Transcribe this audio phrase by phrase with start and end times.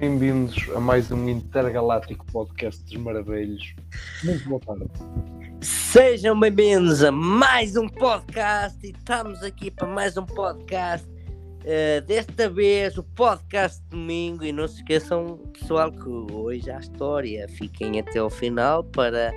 [0.00, 3.74] bem-vindos a mais um intergaláctico podcast dos maravilhos.
[4.22, 4.84] Muito boa tarde.
[5.60, 11.04] Sejam bem-vindos a mais um podcast e estamos aqui para mais um podcast.
[11.08, 16.78] Uh, desta vez o podcast de domingo e não se esqueçam pessoal que hoje há
[16.78, 17.48] história.
[17.48, 19.32] Fiquem até ao final para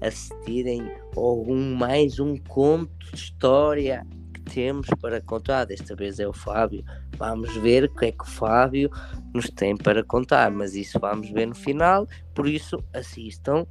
[0.00, 4.06] assistirem a algum mais um conto de história
[4.52, 5.64] temos para contar.
[5.64, 6.84] Desta vez é o Fábio.
[7.16, 8.90] Vamos ver o que é que o Fábio
[9.34, 12.06] nos tem para contar, mas isso vamos ver no final.
[12.34, 13.66] Por isso, assistam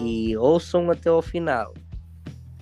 [0.00, 1.72] e ouçam até ao final.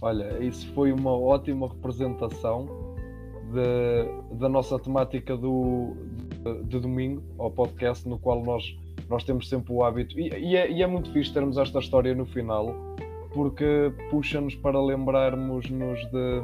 [0.01, 2.95] Olha, isso foi uma ótima representação
[3.55, 5.97] de, da nossa temática do,
[6.43, 8.77] de, de, domingo, ao podcast, no qual nós,
[9.09, 10.19] nós temos sempre o hábito.
[10.19, 12.75] E, e, é, e é muito fixe termos esta história no final,
[13.33, 16.43] porque puxa-nos para lembrarmos-nos de,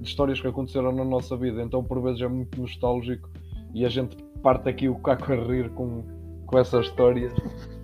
[0.00, 1.62] de histórias que aconteceram na nossa vida.
[1.62, 3.28] Então, por vezes, é muito nostálgico
[3.74, 6.04] e a gente parte aqui o caco a rir com,
[6.46, 7.32] com essas histórias.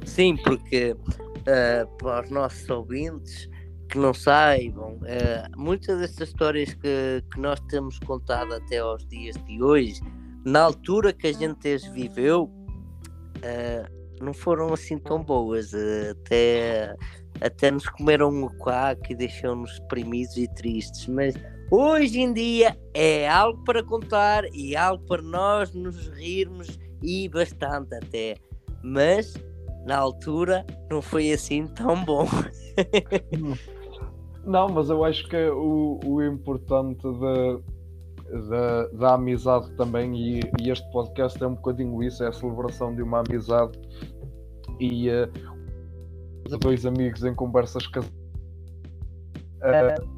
[0.04, 3.48] Sim, porque uh, para os nossos ouvintes
[3.88, 9.36] que não saibam, uh, muitas dessas histórias que, que nós temos contado até aos dias
[9.46, 10.00] de hoje,
[10.44, 15.72] na altura que a gente as viveu, uh, não foram assim tão boas.
[16.10, 16.94] até,
[17.40, 21.34] até nos comeram o quaco e deixaram-nos deprimidos e tristes, mas
[21.70, 27.94] Hoje em dia é algo para contar e algo para nós nos rirmos e bastante
[27.94, 28.36] até.
[28.82, 29.34] Mas
[29.84, 32.26] na altura não foi assim tão bom.
[34.46, 37.58] não, mas eu acho que o, o importante da,
[38.48, 42.94] da, da amizade também, e, e, este podcast é um bocadinho isso, é a celebração
[42.94, 43.78] de uma amizade
[44.80, 45.30] e uh,
[46.60, 48.10] dois amigos em conversas casadas.
[49.60, 50.17] Uh,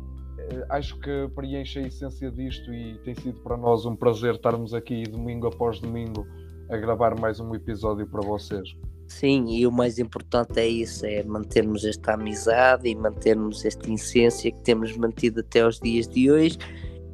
[0.69, 5.03] acho que preenche a essência disto e tem sido para nós um prazer estarmos aqui
[5.05, 6.27] domingo após domingo
[6.69, 8.69] a gravar mais um episódio para vocês.
[9.09, 14.53] Sim, e o mais importante é isso, é mantermos esta amizade e mantermos esta essência
[14.53, 16.57] que temos mantido até aos dias de hoje.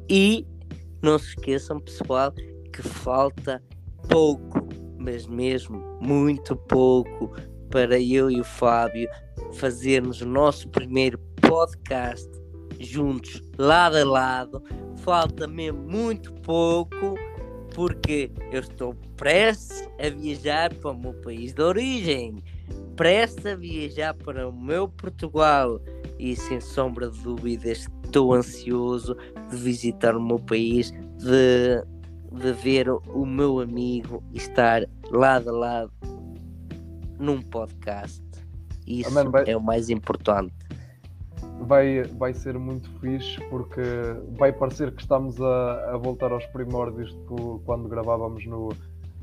[0.07, 0.45] E
[1.01, 2.31] não se esqueçam, pessoal,
[2.71, 3.63] que falta
[4.07, 4.67] pouco,
[4.99, 7.33] mas mesmo muito pouco,
[7.71, 9.09] para eu e o Fábio
[9.53, 12.29] fazermos o nosso primeiro podcast
[12.79, 14.63] juntos, lado a lado.
[14.97, 17.15] Falta mesmo muito pouco,
[17.73, 22.43] porque eu estou prestes a viajar para o meu país de origem,
[22.95, 25.79] prestes a viajar para o meu Portugal
[26.19, 29.15] e sem sombra de dúvidas estou ansioso
[29.49, 31.83] de visitar o meu país, de,
[32.31, 35.91] de ver o meu amigo estar lado a lado
[37.19, 38.23] num podcast.
[38.85, 39.09] Isso
[39.45, 40.56] é o mais importante
[41.61, 43.81] vai, vai ser muito fixe porque
[44.37, 48.69] vai parecer que estamos a, a voltar aos primórdios de quando gravávamos no,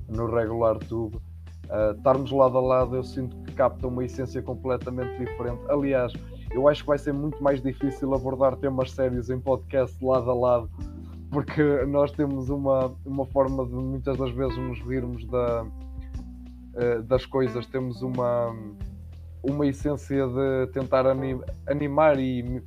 [0.09, 1.17] no regular tube.
[1.65, 5.63] Uh, estarmos lado a lado, eu sinto que capta uma essência completamente diferente.
[5.69, 6.13] Aliás,
[6.51, 10.35] eu acho que vai ser muito mais difícil abordar temas sérios em podcast lado a
[10.35, 10.71] lado,
[11.31, 17.25] porque nós temos uma, uma forma de muitas das vezes nos rirmos da, uh, das
[17.25, 18.55] coisas, temos uma
[19.49, 21.05] uma essência de tentar
[21.67, 22.63] animar e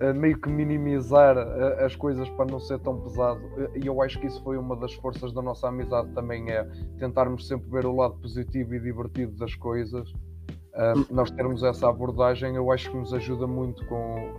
[0.00, 3.40] uh, meio que minimizar uh, as coisas para não ser tão pesado.
[3.82, 6.64] E eu acho que isso foi uma das forças da nossa amizade também, é
[6.98, 10.10] tentarmos sempre ver o lado positivo e divertido das coisas.
[10.10, 14.36] Uh, nós termos essa abordagem, eu acho que nos ajuda muito com,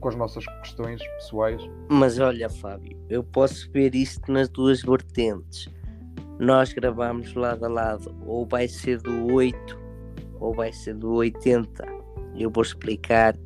[0.00, 1.62] com as nossas questões pessoais.
[1.88, 5.68] Mas olha, Fábio, eu posso ver isto nas duas vertentes.
[6.38, 9.79] Nós gravamos lado a lado, ou vai ser do 8
[10.40, 11.84] ou vai ser do 80.
[12.36, 13.36] Eu vou explicar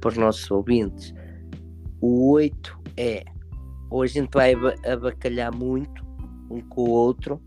[0.00, 1.14] para os nossos ouvintes.
[2.00, 3.24] O 8 é
[3.92, 4.54] ou a gente vai
[4.90, 6.02] abacalhar muito
[6.50, 7.40] um com o outro,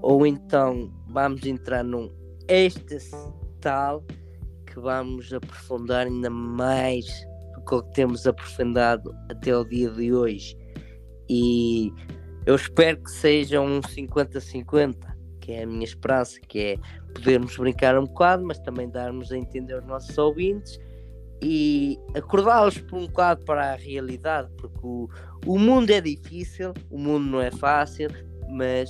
[0.00, 2.08] ou então vamos entrar num
[2.48, 3.10] êxtase
[3.60, 4.04] tal
[4.64, 7.04] que vamos aprofundar ainda mais
[7.54, 10.56] do que o que temos aprofundado até o dia de hoje.
[11.28, 11.92] E
[12.46, 14.96] eu espero que seja um 50-50,
[15.42, 16.76] que é a minha esperança, que é
[17.12, 20.78] podermos brincar um bocado, mas também darmos a entender aos nossos ouvintes
[21.42, 25.08] e acordá-los por um bocado para a realidade, porque o,
[25.44, 28.08] o mundo é difícil, o mundo não é fácil,
[28.48, 28.88] mas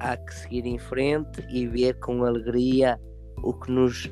[0.00, 3.00] há que seguir em frente e ver com alegria
[3.42, 4.10] o que nos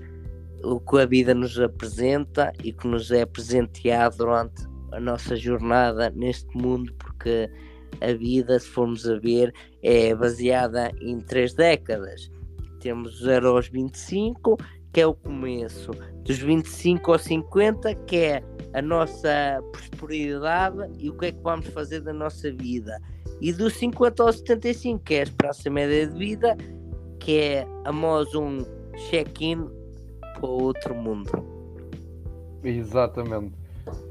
[0.65, 4.62] o que a vida nos apresenta e que nos é presenteado durante
[4.93, 7.50] a nossa jornada neste mundo, porque
[8.03, 9.53] a vida, se formos a ver,
[9.83, 12.31] é baseada em três décadas
[12.83, 14.59] temos 0 aos 25,
[14.93, 15.93] que é o começo,
[16.25, 18.43] dos 25 aos 50, que é
[18.75, 23.01] a nossa prosperidade e o que é que vamos fazer da nossa vida,
[23.41, 26.57] e dos 50 aos 75, que é a esperança média de vida,
[27.21, 28.65] que é a Mós um
[29.11, 29.65] check-in
[30.35, 31.31] para outro mundo.
[32.65, 33.55] Exatamente.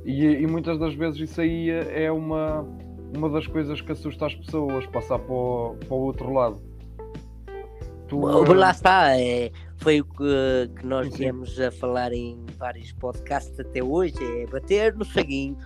[0.06, 2.66] E, e, muitas das vezes isso aí é uma,
[3.16, 6.62] uma das coisas que assusta as pessoas, passar para o, para o outro lado.
[8.08, 12.92] Tu, Lá está, é, foi o que, que nós sim, viemos a falar em vários
[12.94, 15.58] podcasts até hoje, é bater no ceguinho.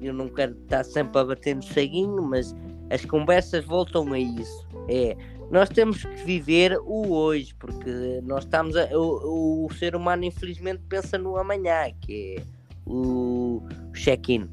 [0.00, 2.54] Eu não quero estar sempre a bater no ceguinho, mas
[2.90, 4.66] as conversas voltam a isso.
[4.88, 5.14] É,
[5.50, 10.80] nós temos que viver o hoje, porque nós estamos a, o, o ser humano infelizmente
[10.88, 12.42] pensa no amanhã, que é
[12.86, 13.62] o
[13.92, 14.48] check-in,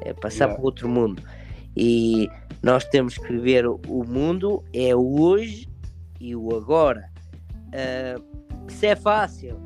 [0.00, 0.54] é passar yeah.
[0.54, 1.22] para outro mundo.
[1.76, 2.28] E
[2.62, 5.68] nós temos que viver o mundo, é o hoje
[6.20, 7.10] e o agora.
[7.68, 9.58] Uh, isso é fácil.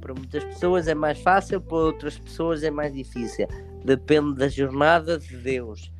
[0.00, 3.46] Para muitas pessoas é mais fácil, para outras pessoas é mais difícil.
[3.84, 5.92] Depende da jornada de Deus.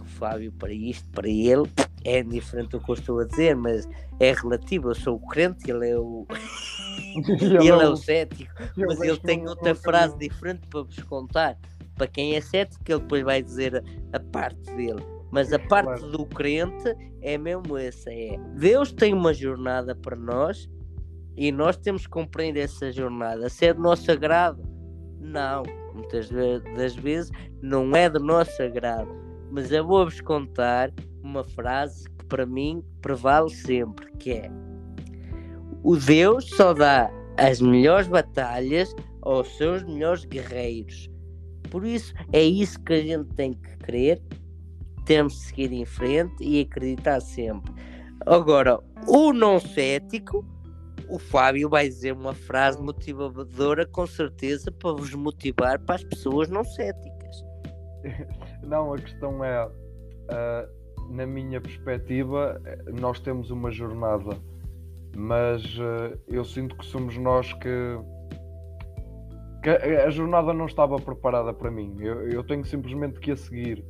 [0.00, 1.68] O Fábio, para isto, para ele,
[2.04, 3.88] é diferente do que eu estou a dizer, mas
[4.20, 4.90] é relativo.
[4.90, 6.26] Eu sou o crente, ele é o.
[7.18, 11.56] ele é o cético, mas ele tem outra frase diferente para vos contar.
[11.94, 15.04] Para quem é cético, ele depois vai dizer a, a parte dele.
[15.30, 16.12] Mas a parte claro.
[16.12, 20.68] do crente é mesmo essa: é Deus tem uma jornada para nós
[21.36, 23.48] e nós temos que compreender essa jornada.
[23.48, 24.62] Se é do nosso agrado,
[25.20, 25.62] não.
[25.94, 26.28] Muitas
[26.76, 27.30] das vezes
[27.62, 29.08] não é do nosso agrado.
[29.50, 30.92] Mas eu vou-vos contar
[31.22, 34.50] uma frase que para mim prevale sempre, que é
[35.86, 41.10] o Deus só dá as melhores batalhas aos seus melhores guerreiros.
[41.74, 44.22] Por isso, é isso que a gente tem que crer,
[45.04, 47.72] temos de seguir em frente e acreditar sempre.
[48.24, 48.78] Agora,
[49.08, 50.46] o não cético,
[51.08, 56.48] o Fábio vai dizer uma frase motivadora com certeza para vos motivar para as pessoas
[56.48, 57.44] não céticas.
[58.62, 62.62] Não, a questão é, uh, na minha perspectiva,
[63.00, 64.38] nós temos uma jornada
[65.16, 67.98] mas uh, eu sinto que somos nós que,
[69.64, 71.96] que a, a, jornada não estava preparada para mim.
[71.98, 73.82] Eu, eu tenho simplesmente que a seguir.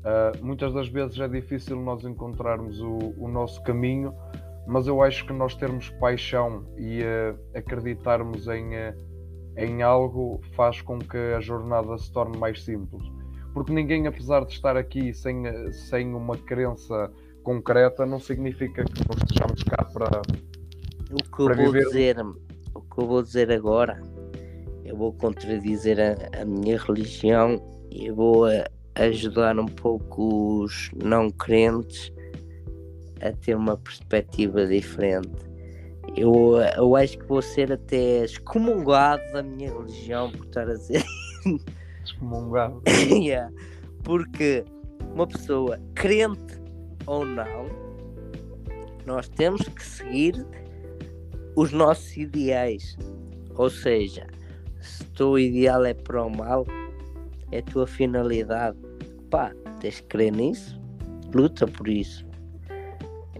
[0.00, 4.14] Uh, muitas das vezes é difícil nós encontrarmos o, o, nosso caminho,
[4.66, 8.72] mas eu acho que nós termos paixão e uh, acreditarmos em,
[9.56, 13.02] em algo faz com que a jornada se torne mais simples.
[13.54, 15.42] Porque ninguém, apesar de estar aqui sem,
[15.72, 17.10] sem uma crença
[17.42, 20.22] concreta não significa que não estejamos cá para.
[21.10, 22.16] O que eu vou dizer,
[22.74, 24.00] o que eu vou dizer agora,
[24.90, 31.30] eu vou contradizer a, a minha religião e vou a, ajudar um pouco os não
[31.30, 32.12] crentes
[33.20, 35.48] a ter uma perspectiva diferente.
[36.16, 41.04] Eu, eu acho que vou ser até excomungado da minha religião por estar a dizer.
[42.04, 42.82] Excomungado.
[43.08, 43.52] yeah.
[44.02, 44.64] Porque
[45.14, 46.60] uma pessoa crente
[47.06, 47.66] ou não,
[49.06, 50.44] nós temos que seguir
[51.54, 52.96] os nossos ideais.
[53.54, 54.26] Ou seja,
[55.20, 56.66] teu ideal é para o mal,
[57.52, 58.78] é a tua finalidade,
[59.30, 60.80] pá, tens que crer nisso,
[61.34, 62.24] luta por isso.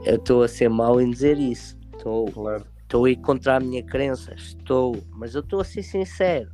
[0.05, 1.79] Eu estou a ser mau em dizer isso.
[1.97, 2.67] Estou claro.
[2.93, 6.51] a ir contra a minha crença, estou, mas eu estou a ser sincero.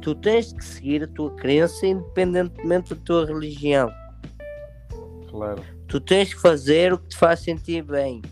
[0.00, 3.90] Tu tens que seguir a tua crença independentemente da tua religião.
[5.28, 5.64] Claro.
[5.88, 8.22] Tu tens que fazer o que te faz sentir bem.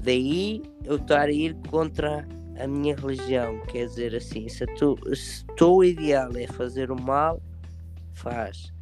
[0.00, 2.26] Daí eu estar a ir contra
[2.58, 3.60] a minha religião.
[3.68, 4.96] Quer dizer assim, se, tu,
[5.56, 7.42] teu ideal é fazer o mal,
[8.12, 8.72] faz.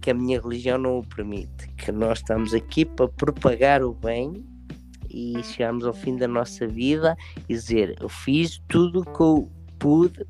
[0.00, 1.68] Que a minha religião não o permite.
[1.76, 4.44] Que nós estamos aqui para propagar o bem
[5.08, 7.16] e chegamos ao fim da nossa vida
[7.48, 10.26] e dizer eu fiz tudo o que eu pude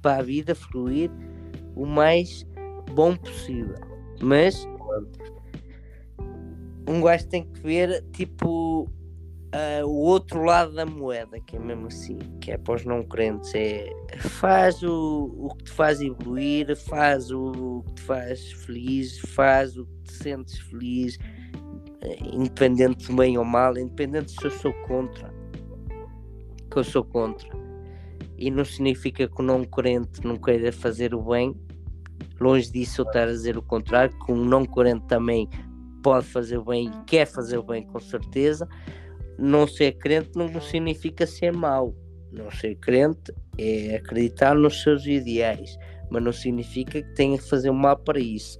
[0.00, 1.10] para a vida fluir
[1.74, 2.46] o mais
[2.94, 3.76] bom possível.
[4.20, 4.66] Mas
[6.88, 8.88] um gajo tem que ver tipo
[9.54, 13.02] uh, o outro lado da moeda, que é mesmo assim, que é para os não
[13.02, 19.18] crentes, é faz o, o que te faz evoluir, faz o que te faz feliz,
[19.18, 21.18] faz o que te sentes feliz,
[22.00, 25.32] eh, independente de bem ou mal, independente se eu sou contra,
[26.70, 27.48] que eu sou contra.
[28.38, 31.54] E não significa que o não crente não queira fazer o bem,
[32.40, 35.46] Longe disso eu estar a dizer o contrário, que um não crente também
[36.02, 38.66] pode fazer o bem e quer fazer o bem com certeza.
[39.40, 41.94] Não ser crente não significa ser mau.
[42.30, 45.76] Não ser crente é acreditar nos seus ideais,
[46.10, 48.58] mas não significa que tenha que fazer mal para isso.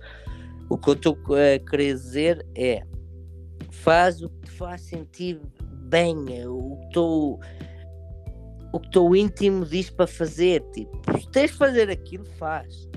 [0.68, 2.82] O que eu estou a querer dizer é
[3.70, 5.40] faz o que te faz sentir
[5.88, 7.38] bem, o que tu,
[8.72, 10.62] o que teu íntimo diz para fazer.
[10.72, 12.88] Tipo, se tens de fazer aquilo, faz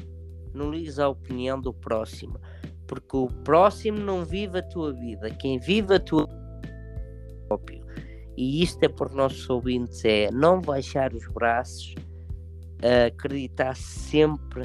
[0.53, 2.39] não ligues à opinião do próximo.
[2.87, 6.27] Porque o próximo não vive a tua vida, quem vive a tua
[7.57, 7.83] próprio.
[8.35, 11.93] E isto é por nossos ouvintes, é não baixar os braços,
[13.07, 14.63] acreditar sempre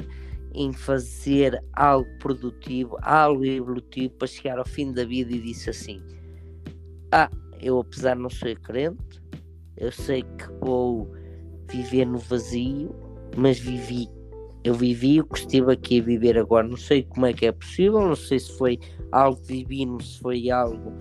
[0.53, 6.01] em fazer algo produtivo, algo evolutivo para chegar ao fim da vida e disse assim:
[7.11, 7.29] Ah,
[7.61, 9.21] eu apesar de não ser crente,
[9.77, 11.07] eu sei que vou
[11.69, 12.93] viver no vazio,
[13.37, 14.07] mas vivi.
[14.63, 16.67] Eu vivi o que estive aqui a viver agora.
[16.67, 18.77] Não sei como é que é possível, não sei se foi
[19.11, 20.91] algo divino, se foi algo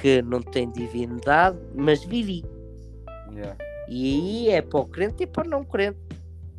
[0.00, 2.44] que não tem divindade, mas vivi.
[3.32, 3.56] Yeah.
[3.88, 5.98] E aí é para o crente e para o não crente.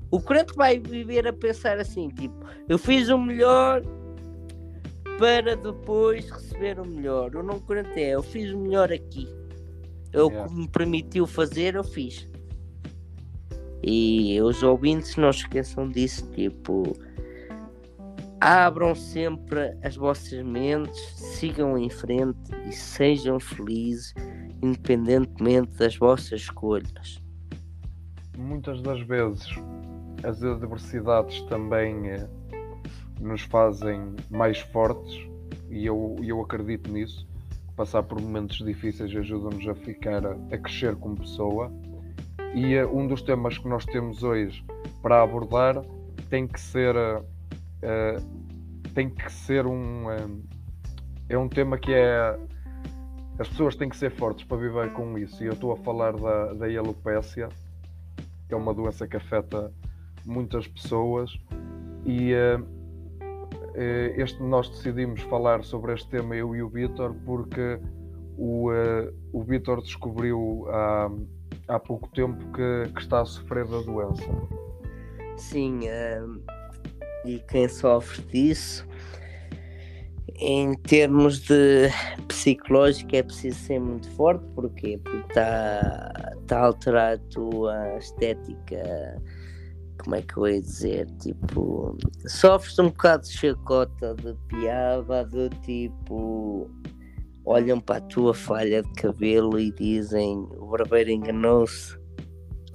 [0.10, 2.36] O crente vai viver a pensar assim, tipo,
[2.67, 3.81] eu fiz o melhor
[5.17, 7.36] para depois receber o melhor.
[7.36, 9.27] O não crente é, eu fiz o melhor aqui.
[10.12, 10.50] Eu Yeah.
[10.50, 12.27] que me permitiu fazer, eu fiz.
[13.83, 16.83] E os ouvintes não esqueçam disso, tipo,
[18.41, 24.15] abram sempre as vossas mentes, sigam em frente e sejam felizes,
[24.63, 27.21] independentemente das vossas escolhas.
[28.36, 29.48] Muitas das vezes
[30.24, 32.27] as adversidades também eh,
[33.19, 35.24] nos fazem mais fortes
[35.69, 37.27] e eu, eu acredito nisso.
[37.75, 41.71] Passar por momentos difíceis ajuda-nos a ficar a, crescer como pessoa.
[42.55, 44.65] E eh, um dos temas que nós temos hoje
[45.00, 45.83] para abordar
[46.29, 47.21] tem que ser eh,
[47.81, 48.17] eh,
[48.93, 50.27] tem que ser um eh,
[51.29, 52.38] é um tema que é
[53.39, 56.13] as pessoas têm que ser fortes para viver com isso e eu estou a falar
[56.13, 57.50] da, da alopécia
[58.47, 59.71] que é uma doença que afeta
[60.25, 61.31] muitas pessoas
[62.05, 62.59] e eh,
[63.75, 67.79] eh, este nós decidimos falar sobre este tema eu e o Vitor porque
[68.38, 68.69] o,
[69.31, 71.11] o Vitor descobriu há,
[71.67, 74.25] há pouco tempo que, que está a sofrer da doença.
[75.38, 76.41] Sim, hum,
[77.25, 78.88] e quem sofre disso,
[80.38, 81.90] em termos de
[82.28, 85.00] psicológico, é preciso ser muito forte, porquê?
[85.04, 89.22] Porque está tá a alterar a tua estética,
[90.04, 91.06] como é que eu ia dizer?
[91.20, 96.70] Tipo, sofres um bocado de chacota, de piada, do tipo.
[97.44, 101.98] Olham para a tua falha de cabelo e dizem o barbeiro enganou-se,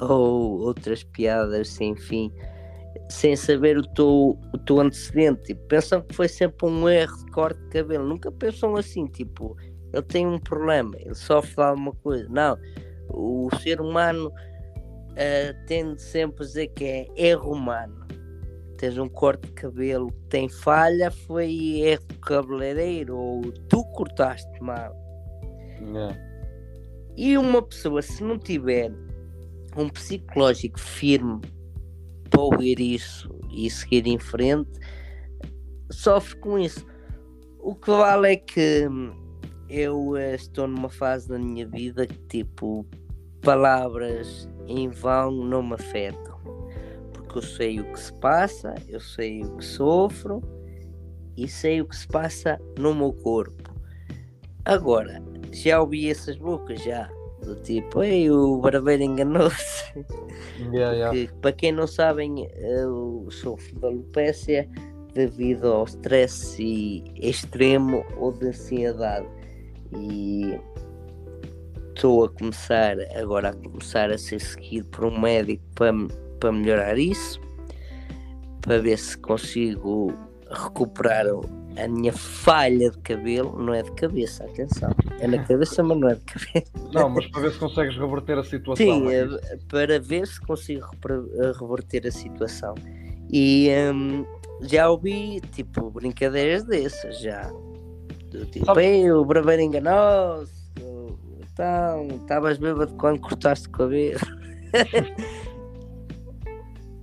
[0.00, 2.32] ou outras piadas sem fim
[3.08, 5.42] sem saber o teu, o teu antecedente.
[5.44, 8.06] Tipo, pensam que foi sempre um erro de corte de cabelo.
[8.06, 9.56] Nunca pensam assim, tipo,
[9.92, 12.26] ele tem um problema, ele sofre de alguma coisa.
[12.28, 12.58] Não,
[13.08, 18.06] o ser humano uh, tende sempre a dizer que é erro humano.
[18.78, 24.60] Tens um corte de cabelo que tem falha, foi erro do cabeleireiro ou tu cortaste
[24.60, 24.94] mal.
[25.80, 26.16] Yeah.
[27.16, 28.92] E uma pessoa, se não tiver
[29.76, 31.40] um psicológico firme
[32.34, 34.78] ouvir isso e seguir em frente,
[35.90, 36.86] sofre com isso.
[37.58, 38.88] O que vale é que
[39.68, 42.86] eu eh, estou numa fase da minha vida que, tipo,
[43.42, 46.36] palavras em vão não me afetam.
[47.12, 50.42] Porque eu sei o que se passa, eu sei o que sofro
[51.36, 53.74] e sei o que se passa no meu corpo.
[54.64, 57.08] Agora, já ouvi essas bocas, já.
[57.46, 59.84] Do tipo, ei, o barbeiro enganou-se.
[60.72, 61.32] Yeah, yeah.
[61.40, 64.68] Para quem não sabem, eu sofro de alopecia
[65.14, 69.28] devido ao stress e- extremo ou de ansiedade.
[69.96, 70.58] E
[71.94, 75.92] estou a começar agora a começar a ser seguido por um médico para,
[76.40, 77.40] para melhorar isso,
[78.60, 80.12] para ver se consigo
[80.50, 81.26] recuperar
[81.78, 84.90] a minha falha de cabelo, não é de cabeça, atenção,
[85.20, 86.72] é na cabeça, mas não é de cabeça.
[86.92, 88.86] Não, mas para ver se consegues reverter a situação.
[88.86, 92.74] Sim, é eh, para ver se consigo eh, reverter a situação.
[93.30, 94.24] E hum,
[94.62, 97.42] já ouvi, tipo, brincadeiras dessas, já.
[98.30, 100.52] Do tipo, Sabe- ei, o braveiro enganou-se.
[100.82, 101.18] ou,
[101.52, 104.20] Então, estavas bêbado quando cortaste o cabelo.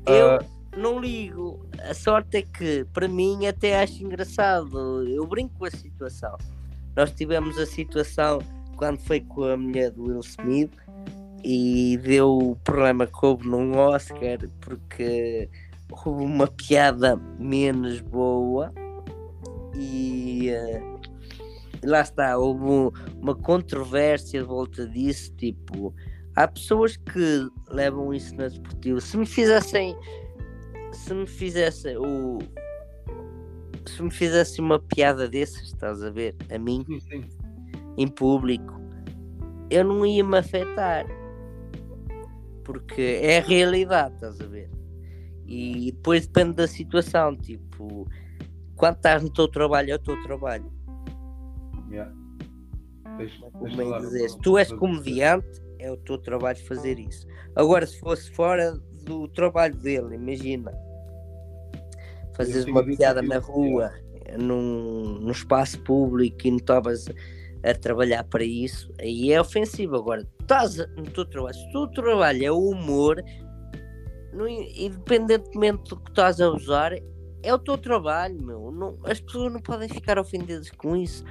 [0.05, 0.39] Eu Ah,
[0.77, 1.65] não ligo.
[1.89, 5.07] A sorte é que, para mim, até acho engraçado.
[5.07, 6.37] Eu brinco com a situação.
[6.95, 8.39] Nós tivemos a situação
[8.77, 10.71] quando foi com a mulher do Will Smith
[11.43, 15.49] e deu o problema que houve num Oscar porque
[16.05, 18.71] houve uma piada menos boa
[19.75, 20.81] e eh,
[21.83, 25.93] lá está, houve um- uma controvérsia de volta disso, tipo,
[26.35, 29.01] há pessoas que levam isso na desportiva.
[29.01, 29.95] Se me fizessem
[31.03, 32.39] se me fizessem o
[33.85, 37.25] se me fizessem uma piada dessas, estás a ver, a mim sim, sim.
[37.97, 38.79] em público,
[39.69, 41.05] eu não ia me afetar.
[42.63, 44.69] Porque é a realidade, estás a ver?
[45.45, 48.07] E depois depende da situação, tipo,
[48.77, 50.71] quando estás no teu trabalho, é o teu trabalho.
[51.91, 52.13] Yeah.
[53.17, 57.27] Tens, Como é dizer, se tu és comediante, é o teu trabalho fazer isso.
[57.53, 60.71] Agora, se fosse fora do trabalho dele, imagina,
[62.35, 63.91] fazes tinha uma piada na rua,
[64.37, 67.05] num, num espaço público e não estavas
[67.63, 69.95] a trabalhar para isso, aí é ofensivo.
[69.95, 73.23] Agora, estás no teu trabalho, se o teu trabalho é o humor,
[74.33, 76.93] não- independentemente do que estás a usar,
[77.41, 78.71] é o teu trabalho, meu.
[78.71, 81.23] Não- as pessoas não podem ficar ofendidas com isso.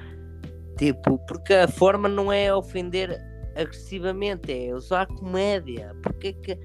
[0.77, 3.19] Tipo, porque a forma não é ofender
[3.55, 5.95] agressivamente, é usar comédia.
[6.01, 6.59] Porque é que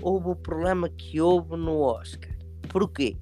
[0.00, 2.30] houve o problema que houve no Oscar?
[2.68, 3.16] Porquê?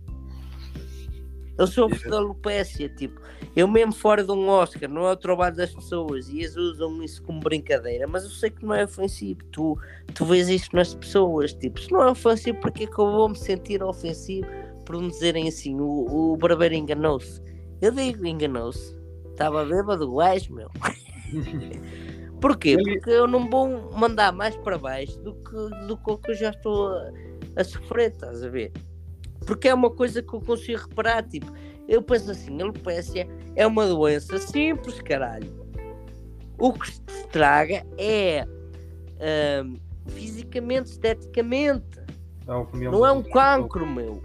[1.58, 3.20] Eu sofro da alopécia, tipo,
[3.56, 7.02] eu mesmo fora de um Oscar, não é o trabalho das pessoas e eles usam
[7.02, 9.76] isso como brincadeira, mas eu sei que não é ofensivo, tu,
[10.14, 13.28] tu vês isso nas pessoas, tipo, se não é ofensivo, porque é que eu vou
[13.28, 14.46] me sentir ofensivo
[14.86, 17.42] por me dizerem assim, o, o barbeiro enganou-se?
[17.82, 18.96] Eu digo, enganou-se,
[19.32, 20.70] estava bêbado o gajo, meu.
[22.40, 22.76] Porquê?
[22.76, 26.88] Porque eu não vou mandar mais para baixo do que, do que eu já estou
[26.88, 27.10] a,
[27.56, 28.72] a sofrer, estás a ver?
[29.48, 31.50] Porque é uma coisa que eu consigo reparar, tipo,
[31.88, 33.26] eu penso assim, a alopecia
[33.56, 35.50] é uma doença simples, caralho.
[36.58, 38.44] O que se estraga é
[39.18, 39.76] ahm,
[40.08, 41.98] fisicamente, esteticamente.
[42.46, 44.22] É Não é um cancro, meu.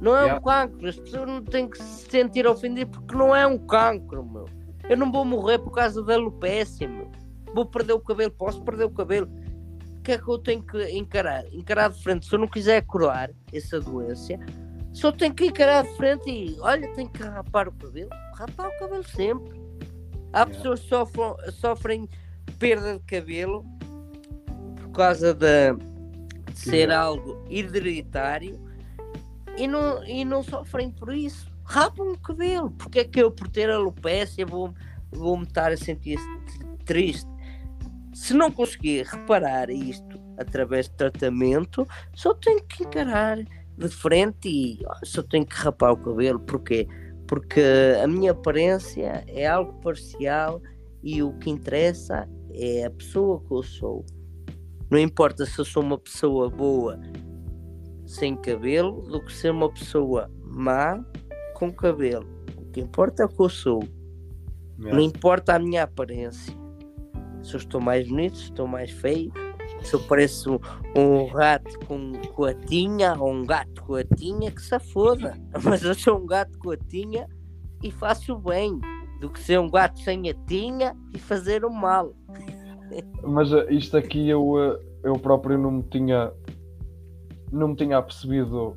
[0.00, 0.38] Não é Yeah.
[0.38, 0.88] um cancro.
[0.88, 4.44] As pessoas não têm que se sentir ofendidas porque não é um cancro, meu.
[4.88, 7.10] Eu não vou morrer por causa da alopecia, meu.
[7.52, 9.28] Vou perder o cabelo, posso perder o cabelo.
[10.04, 11.46] O que é que eu tenho que encarar?
[11.50, 12.26] Encarar de frente.
[12.26, 14.38] Se eu não quiser curar essa doença,
[14.92, 18.10] só tenho que encarar de frente e olha, tenho que rapar o cabelo.
[18.34, 19.58] Rapar o cabelo sempre.
[20.30, 20.54] Há Yeah.
[20.54, 22.08] pessoas que sofrem, sofrem
[22.58, 23.64] perda de cabelo
[24.76, 25.72] por causa de,
[26.52, 28.60] de ser algo hereditário
[29.56, 31.50] e não, e não sofrem por isso.
[31.64, 32.70] Rapam o cabelo.
[32.72, 34.74] Porque é que eu, por ter alopecia, vou,
[35.10, 36.18] vou me estar a sentir
[36.84, 37.33] triste?
[38.14, 43.38] Se não conseguir reparar isto através de tratamento, só tenho que encarar
[43.76, 46.38] de frente e ó, só tenho que rapar o cabelo.
[46.40, 46.86] Porquê?
[47.26, 47.62] Porque
[48.02, 50.62] a minha aparência é algo parcial
[51.02, 54.06] e o que interessa é a pessoa que eu sou.
[54.90, 57.00] Não importa se eu sou uma pessoa boa
[58.06, 61.04] sem cabelo do que ser uma pessoa má
[61.54, 62.26] com cabelo.
[62.56, 63.82] O que importa é o que eu sou.
[64.78, 64.94] Yeah.
[64.94, 66.63] Não importa a minha aparência.
[67.44, 69.32] Se eu estou mais bonito, se estou mais feio,
[69.82, 70.60] se eu pareço
[70.96, 75.36] um rato com coatinha ou um gato coatinha, que se foda.
[75.62, 77.28] Mas eu sou um gato coatinha
[77.82, 78.80] e faço bem
[79.20, 82.14] do que ser um gato sem atinha e fazer o mal.
[83.22, 86.32] Mas eh, isto aqui eu, eh, eu próprio não me tinha
[87.52, 88.76] não me tinha apercebido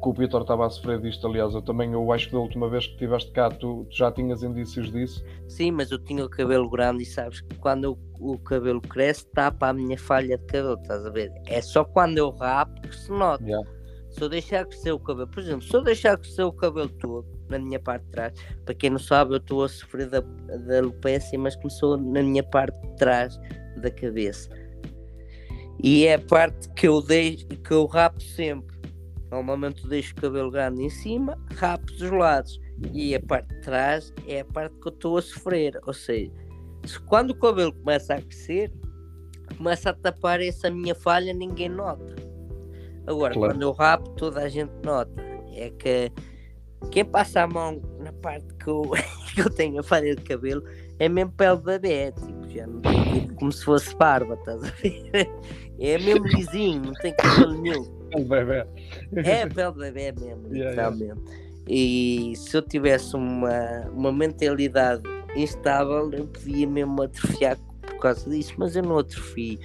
[0.00, 1.26] que o Vitor estava a sofrer disto.
[1.26, 4.10] Aliás, eu também eu acho que da última vez que estiveste cá tu, tu já
[4.10, 5.24] tinhas indícios disso.
[5.48, 9.26] Sim, mas eu tinha o cabelo grande e sabes que quando eu- o cabelo cresce
[9.32, 11.30] tapa a minha falha de cabelo, estás a ver?
[11.46, 13.44] É só quando eu rapo que se nota.
[13.44, 13.68] Yeah.
[14.10, 17.26] Se eu deixar crescer o cabelo, por exemplo, se eu deixar crescer o cabelo todo
[17.48, 18.32] na minha parte de trás,
[18.64, 22.42] para quem não sabe, eu estou a sofrer da, da alopecia, mas começou na minha
[22.42, 23.38] parte de trás
[23.76, 24.50] da cabeça.
[25.82, 28.69] E é a parte que eu deixo, que eu rapo sempre.
[29.30, 32.60] Normalmente eu deixo o cabelo grande em cima, rapo dos lados.
[32.92, 35.78] E a parte de trás é a parte que eu estou a sofrer.
[35.86, 36.32] Ou seja,
[36.84, 38.72] se quando o cabelo começa a crescer,
[39.56, 42.14] começa a tapar essa minha falha, ninguém nota.
[43.06, 43.52] Agora, Claro.
[43.54, 45.12] quando eu rapo, toda a gente nota.
[45.54, 46.10] É que
[46.90, 48.82] quem passa a mão na parte que eu,
[49.34, 50.62] que eu tenho a falha de cabelo
[50.98, 52.12] é mesmo pele de bebê.
[52.12, 55.30] Tipo, já não tem tipo, como se fosse barba, estás a ver?
[55.82, 57.99] É mesmo lisinho, não tem cabelo nenhum.
[58.16, 58.66] Um bebê.
[59.16, 61.50] É de bebê mesmo, Yeah, literalmente.
[61.68, 65.02] E se eu tivesse uma, uma mentalidade
[65.36, 69.58] instável, eu podia mesmo atrofiar por causa disso, mas eu não atrofio.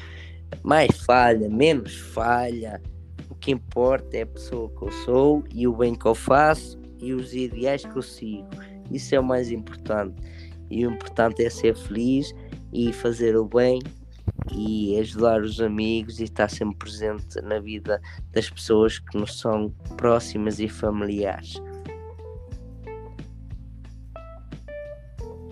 [0.62, 2.81] Mais falha, menos falha.
[3.29, 6.79] O que importa é a pessoa que eu sou e o bem que eu faço
[6.99, 8.47] e os ideais que eu sigo.
[8.91, 10.15] Isso é o mais importante.
[10.69, 12.34] E o importante é ser feliz
[12.73, 13.79] e fazer o bem
[14.54, 19.69] e ajudar os amigos e estar sempre presente na vida das pessoas que nos são
[19.98, 21.62] próximas e familiares.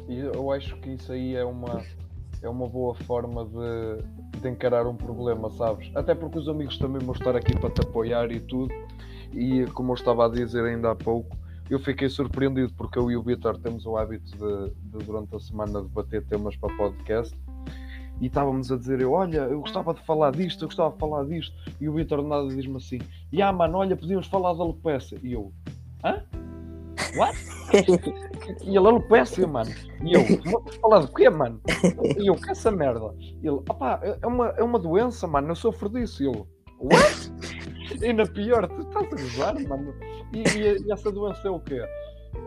[0.08, 1.82] Eu acho que isso aí é uma,
[2.42, 5.90] é uma boa forma de, de encarar um problema, sabes?
[5.96, 8.74] Até porque os amigos também vão estar aqui para te apoiar e tudo.
[9.34, 11.36] E como eu estava a dizer ainda há pouco,
[11.70, 15.40] eu fiquei surpreendido porque eu e o Vitor temos o hábito de, de, durante a
[15.40, 17.36] semana debater temas para podcast.
[18.22, 21.26] E estávamos a dizer, eu, olha, eu gostava de falar disto, eu gostava de falar
[21.26, 21.56] disto.
[21.80, 23.00] E o Vitor nada diz-me assim,
[23.32, 25.20] e ah, mano, olha, podíamos falar da alopecia.
[25.22, 25.52] E eu,
[26.04, 26.24] hã?
[27.18, 27.38] what?
[28.64, 29.72] e ele, alopecia, mano.
[30.04, 31.60] E eu, vamos falar de quê, mano?
[32.18, 33.14] E eu, que é essa merda?
[33.20, 36.24] E ele, opá, é uma, é uma doença, mano, eu sofro disso.
[36.24, 36.48] E eu,
[36.80, 37.34] what?
[38.02, 39.94] E ainda pior, tu estás a gozar, mano.
[40.34, 41.86] E, e, e essa doença é o quê?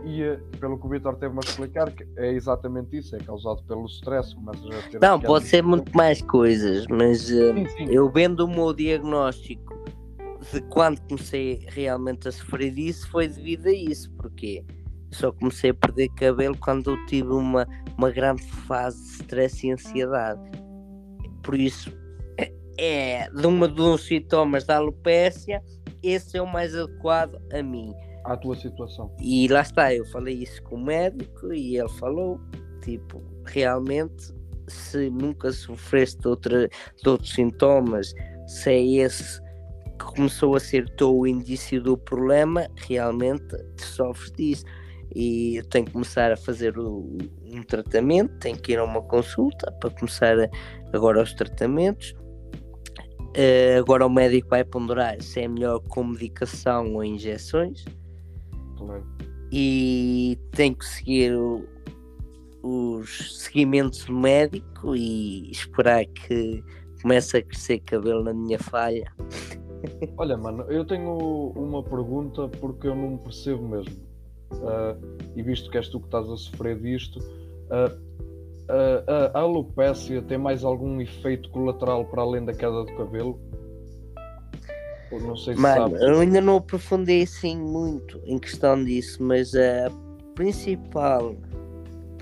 [0.07, 3.61] E eh, pelo que o Vitor teve-me a explicar, que é exatamente isso, é causado
[3.65, 4.37] pelo stress,
[5.01, 7.87] Não, pode ser muito mais coisas, mas eh, Sim, sim.
[7.91, 9.75] eu vendo o meu diagnóstico
[10.53, 14.65] de quando comecei realmente a sofrer disso foi devido a isso, porque
[15.11, 17.67] só comecei a perder cabelo quando eu tive uma,
[17.99, 20.41] uma grande fase de stress e ansiedade.
[21.43, 21.93] Por isso,
[22.79, 25.61] é de uma dos sintomas da alopecia,
[26.01, 27.93] esse é o mais adequado a mim.
[28.27, 29.15] À tua situação.
[29.21, 32.41] E lá está, eu falei isso com o médico e ele falou,
[32.83, 34.35] tipo, realmente,
[34.69, 38.13] se nunca sofreste de, outra, de outros sintomas,
[38.47, 39.41] se é esse
[39.99, 44.65] que começou a ser o indício do problema, realmente sofres disso.
[45.15, 49.01] E eu tenho que começar a fazer o- um tratamento, tenho que ir a uma
[49.01, 50.51] consulta para começar a-
[50.93, 52.15] agora os tratamentos.
[53.35, 57.85] Eh, agora o médico vai ponderar se é melhor com medicação ou injeções
[59.53, 61.65] E tenho que seguir o-
[62.63, 66.63] os seguimentos do médico e esperar que
[67.01, 69.13] comece a crescer cabelo na minha falha.
[70.19, 71.17] Olha, mano, eu tenho
[71.55, 73.95] uma pergunta porque eu não percebo mesmo.
[74.65, 74.97] Ah,
[75.37, 77.21] e visto que és tu que estás a sofrer disto,
[77.71, 77.97] ah,
[78.69, 83.39] ah, a alopécia tem mais algum efeito colateral para além da queda do cabelo?
[85.13, 89.91] Não sei se Mano, eu ainda não aprofundei assim muito em questão disso, mas a
[90.35, 91.35] principal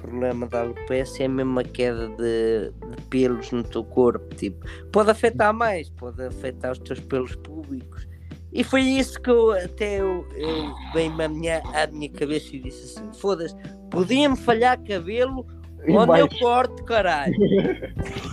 [0.05, 4.35] problema da alopecia é mesmo a queda de, de pelos no teu corpo.
[4.35, 8.07] Tipo, pode afetar mais, pode afetar os teus pelos públicos.
[8.53, 12.61] E foi isso que eu até eu, eu veio-me à minha, à minha cabeça e
[12.61, 13.57] disse assim: foda-se,
[13.90, 15.47] podia-me falhar cabelo
[15.88, 17.35] onde eu corto, caralho.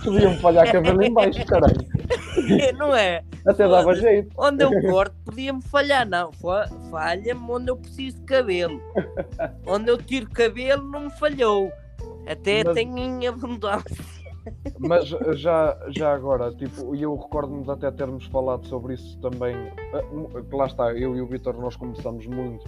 [0.04, 1.76] Podiam falhar cabelo em baixo, caralho.
[2.78, 3.22] não é?
[3.46, 4.30] Até dava jeito.
[4.38, 6.32] Onde eu corto podia-me falhar, não.
[6.32, 8.80] fa- Falha-me onde eu preciso de cabelo.
[9.66, 11.70] Onde eu tiro cabelo não me falhou.
[12.26, 13.96] Até Mas- tenho em abundância.
[14.78, 15.06] Mas
[15.38, 19.54] já, já agora, tipo, e eu recordo-me de até termos falado sobre isso também.
[19.94, 20.02] Ah,
[20.56, 22.64] Lá está, eu e o Vitor nós começamos muito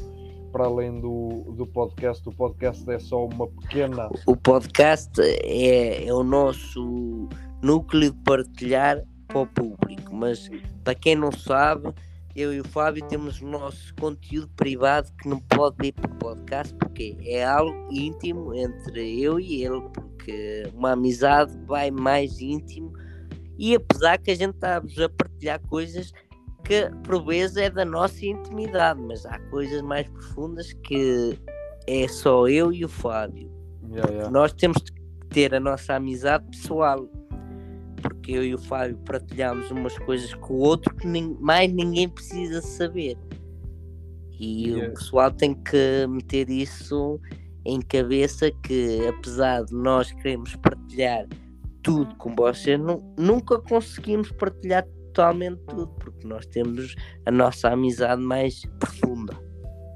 [0.55, 2.27] para além do, do podcast.
[2.29, 4.09] O podcast é só uma pequena.
[4.25, 7.29] O podcast é, é o nosso
[7.61, 10.15] núcleo de partilhar para o público.
[10.15, 10.49] Mas
[10.85, 11.93] para quem não sabe,
[12.37, 16.15] eu e o Fábio temos o nosso conteúdo privado que não pode ir para o
[16.15, 22.93] podcast porque é algo íntimo entre eu e ele, porque uma amizade vai mais íntimo
[23.59, 26.13] e apesar que a gente está-vos a partilhar coisas
[26.65, 31.39] que por vezes é da nossa intimidade, mas há coisas mais profundas que
[31.87, 33.51] é só eu e o Fábio.
[33.91, 34.31] Yeah, yeah.
[34.31, 34.93] Nós temos de
[35.29, 37.09] ter a nossa amizade pessoal.
[38.03, 42.09] Porque eu e o Fábio partilhamos umas coisas com o outro que nin- mais ninguém
[42.09, 43.17] precisa saber.
[44.39, 44.89] E Yeah.
[44.89, 47.21] o pessoal tem que meter isso
[47.65, 51.27] em cabeça que apesar de nós queremos partilhar
[51.83, 58.21] tudo com vocês, nu- nunca conseguimos partilhar totalmente tudo, porque nós temos a nossa amizade
[58.21, 59.33] mais profunda.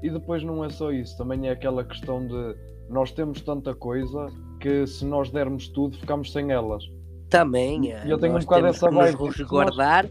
[0.01, 2.55] E depois não é só isso, também é aquela questão de
[2.89, 4.27] nós temos tanta coisa
[4.59, 6.83] que se nós dermos tudo, ficamos sem elas.
[7.29, 10.09] Também, E eh, eu tenho um nós bocado temos essa nos vibe, porque resguardar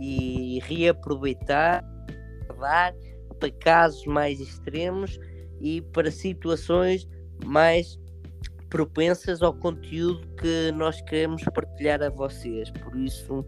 [0.00, 1.84] e reaproveitar
[2.46, 2.94] guardar
[3.38, 5.18] para casos mais extremos
[5.60, 7.08] e para situações
[7.44, 7.98] mais
[8.68, 12.70] propensas ao conteúdo que nós queremos partilhar a vocês.
[12.70, 13.46] Por isso,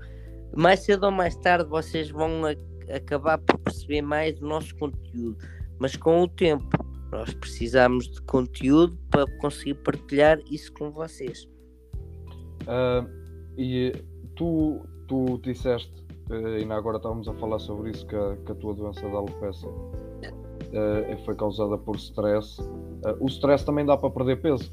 [0.56, 5.36] mais cedo ou mais tarde, vocês vão a- acabar por perceber mais do nosso conteúdo,
[5.78, 6.68] mas com o tempo.
[7.12, 11.48] Nós precisamos de conteúdo para conseguir partilhar isso com vocês.
[12.68, 13.04] Ah,
[13.58, 13.92] e
[14.36, 15.92] tu, tu disseste,
[16.30, 19.16] eh, ainda agora estávamos a falar sobre isso, que a, que a tua doença da
[19.16, 19.68] alopecia
[20.72, 22.60] eh, foi causada por stress.
[23.04, 24.72] Ah, o stress também dá para perder peso.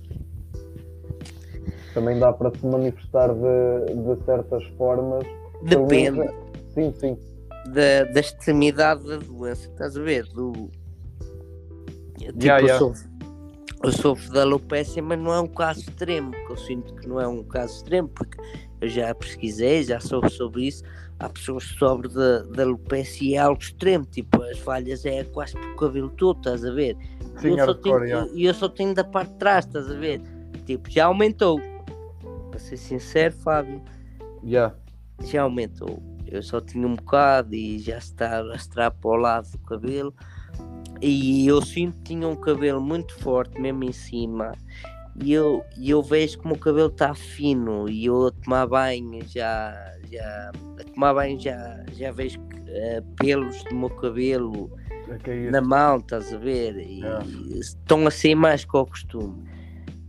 [1.96, 5.26] Também dá para se manifestar de, de certas formas.
[5.64, 6.30] Depende.
[6.74, 7.18] Sim, sim.
[7.74, 10.26] da, da extremidade da doença, estás a ver?
[10.28, 10.70] Do...
[12.18, 12.80] Tipo, Yeah, eu, yeah.
[12.80, 13.10] Sofro,
[13.84, 17.22] eu sofro de alopecia, mas não é um caso extremo, que eu sinto que não
[17.22, 18.38] é um caso extremo, porque
[18.82, 20.84] eu já pesquisei, já soube sobre isso.
[21.20, 25.24] Há pessoas que sofrem de, de alopecia e é algo extremo, tipo, as falhas é
[25.24, 26.96] quase por cabelo todo, estás a ver?
[27.40, 30.22] Sim, eu, só tenho, eu, eu só tenho da parte de trás, estás a ver?
[30.66, 31.60] Tipo, já aumentou.
[32.50, 33.82] Para ser sincero, Fábio,
[34.44, 34.76] Yeah.
[35.24, 36.02] Já aumentou.
[36.26, 40.14] Eu só tinha um bocado e já está a rastrar para o lado do cabelo.
[41.02, 44.52] e eu sinto que tinha um cabelo muito forte mesmo em cima
[45.24, 49.20] e eu, e eu vejo como o cabelo está fino e eu a tomar banho
[49.28, 49.74] já,
[50.12, 54.72] já a tomar banho já, já vejo uh, pelos do meu cabelo
[55.26, 56.78] É na mão, estás a ver?
[56.78, 57.20] E É.
[57.60, 59.42] estão a sair mais que ao costume.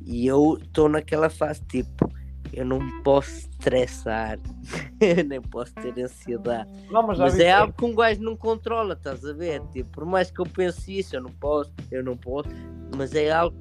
[0.04, 2.10] E eu estou naquela fase tipo,
[2.52, 4.38] eu não me posso estressar,
[5.00, 6.68] eu nem posso ter ansiedade.
[6.90, 9.60] Não, mas Mas é algo que um gajo não controla, estás a ver?
[9.72, 12.48] Tipo, por mais que eu pense isso, eu não posso, eu não posso,
[12.96, 13.56] mas é algo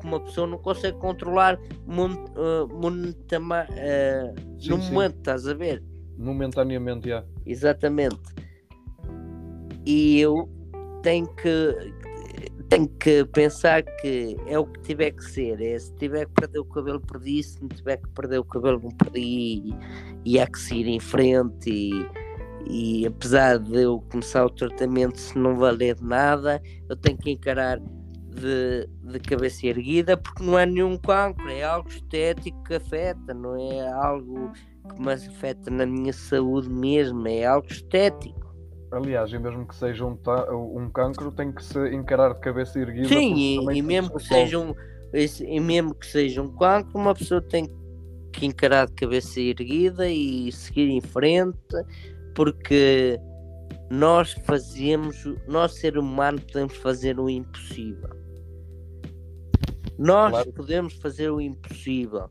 [0.00, 4.92] que, uma pessoa não consegue controlar mon, uh, monetama- uh, Sim, no sim.
[4.94, 5.82] momento, estás a ver?
[6.18, 7.24] momentaneamente, já.
[7.46, 8.20] Exatamente.
[9.86, 10.48] E eu
[11.02, 11.48] tenho que
[12.70, 15.60] tenho que pensar que é o que tiver que ser.
[15.60, 17.42] É, se tiver que perder o cabelo, perdi.
[17.42, 19.20] Se não tiver que perder o cabelo, não perdi.
[19.20, 19.74] E,
[20.24, 21.68] e há que seguir em frente.
[21.68, 22.06] E,
[22.66, 27.30] e apesar de eu começar o tratamento, se não valer de nada, eu tenho que
[27.32, 33.34] encarar de, de cabeça erguida, porque não é nenhum cancro, é algo estético que afeta,
[33.34, 34.52] não é algo
[34.88, 38.49] que me afeta na minha saúde mesmo, é algo estético.
[38.92, 40.18] Aliás, e mesmo que seja um,
[40.76, 43.08] um cancro, tem que se encarar de cabeça erguida.
[43.08, 44.74] Sim, e, e mesmo que seja um
[45.12, 47.68] esse- e mesmo que seja um cancro, uma pessoa tem
[48.32, 51.56] que encarar de cabeça erguida e seguir em frente,
[52.34, 53.18] porque
[53.90, 55.16] nós fazemos,
[55.48, 58.10] nós ser humano podemos fazer o impossível.
[59.98, 60.52] Nós Claro.
[60.52, 62.30] podemos fazer o impossível,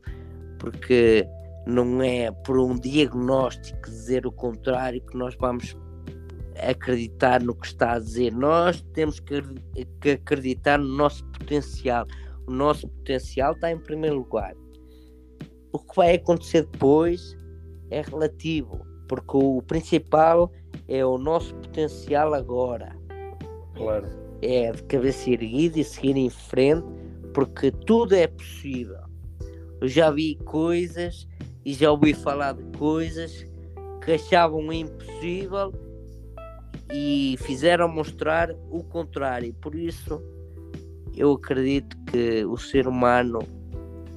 [0.58, 1.26] porque
[1.66, 5.76] não é por um diagnóstico dizer o contrário que nós vamos
[6.62, 8.32] acreditar no que está a dizer.
[8.32, 9.42] Nós temos que,
[10.00, 12.06] que acreditar no nosso potencial.
[12.46, 14.54] O nosso potencial está em primeiro lugar.
[15.72, 17.36] O que vai acontecer depois
[17.90, 20.50] é relativo, porque o principal
[20.88, 22.96] é o nosso potencial agora.
[23.76, 24.08] Claro.
[24.42, 26.86] É de cabeça erguida e seguir em frente,
[27.34, 29.00] porque tudo é possível.
[29.80, 31.28] Eu já vi coisas
[31.64, 33.44] e já ouvi falar de coisas
[34.04, 35.72] que achavam impossível
[36.92, 39.54] e fizeram mostrar o contrário.
[39.54, 40.22] Por isso,
[41.16, 43.40] eu acredito que o ser humano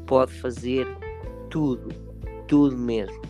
[0.05, 0.87] pode fazer
[1.49, 1.89] tudo,
[2.47, 3.21] tudo mesmo.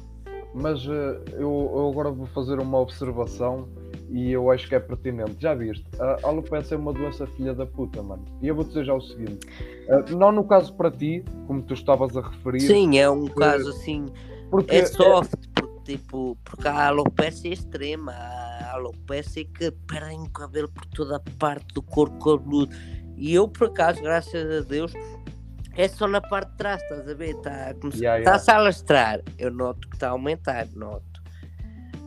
[0.54, 3.68] Mas eh, eu, eu agora vou fazer uma observação
[4.10, 5.36] e eu acho que é pertinente.
[5.40, 5.84] Já viste?
[6.00, 8.24] A alopecia é uma doença filha da puta, mano.
[8.42, 9.48] E eu vou dizer já o seguinte:
[9.88, 13.70] eh, não no caso para ti, como tu estavas a referir, Sim, é um caso
[13.70, 14.06] assim,
[14.52, 18.14] porque é soft, porque, tipo, porque a alopecia é extrema.
[18.74, 22.76] Alopecia é que perdem o cabelo por toda a parte do corpo cabeludo.
[23.16, 24.92] E eu, por acaso, graças a Deus,
[25.76, 27.36] é só na parte de trás, estás a ver?
[27.36, 28.44] Está a, Yeah, yeah.
[28.48, 29.22] a alastrar.
[29.38, 31.22] Eu noto que está a aumentar, noto.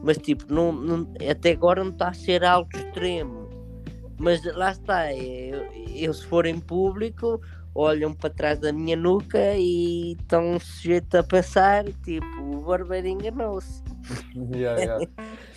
[0.02, 3.48] Mas, tipo, não, não- até agora não está a ser algo extremo.
[4.18, 7.40] Mas lá está, eu, eu se for em público,
[7.74, 13.82] olham para trás da minha nuca e estão sujeitos a pensar, tipo, o barbeiro enganou-se.
[14.54, 15.06] Yeah, yeah.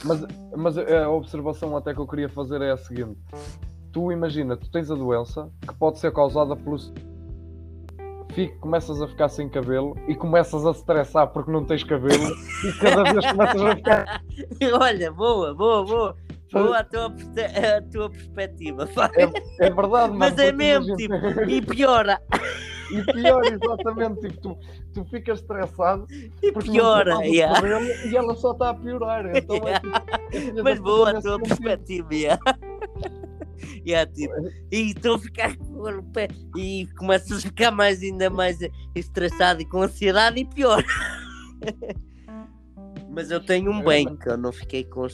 [0.04, 3.18] Mas, mas a observação até que eu queria fazer é a seguinte:
[3.92, 6.78] tu imagina, tu tens a doença que pode ser causada pelo.
[8.34, 12.24] Fico, começas a ficar sem cabelo e começas a se estressar porque não tens cabelo
[12.64, 14.22] e cada vez começas a ficar.
[14.80, 16.16] Olha, boa, boa, boa.
[16.52, 18.88] Boa a tua, a tua perspectiva.
[18.96, 19.12] pá.
[19.60, 22.20] É verdade, Mas mano, é mesmo, imagina- tipo, e piora,
[22.92, 24.58] E pior, exatamente, tipo, tu,
[24.94, 26.08] tu ficas estressado
[26.42, 27.56] e piora, yeah.
[27.56, 29.36] cabelo e ela só está a piorar.
[29.36, 29.96] Então é tipo,
[30.32, 32.42] é filha da Mas puta boa a nesse tua perspectiva, yeah.
[33.86, 34.34] Yeah, tipo,
[34.72, 38.58] e estou a ficar com o pé e começas a ficar mais ainda mais
[38.96, 40.84] estressado e com ansiedade e pior.
[43.10, 45.08] Mas eu tenho um É, bem, que eu não fiquei com,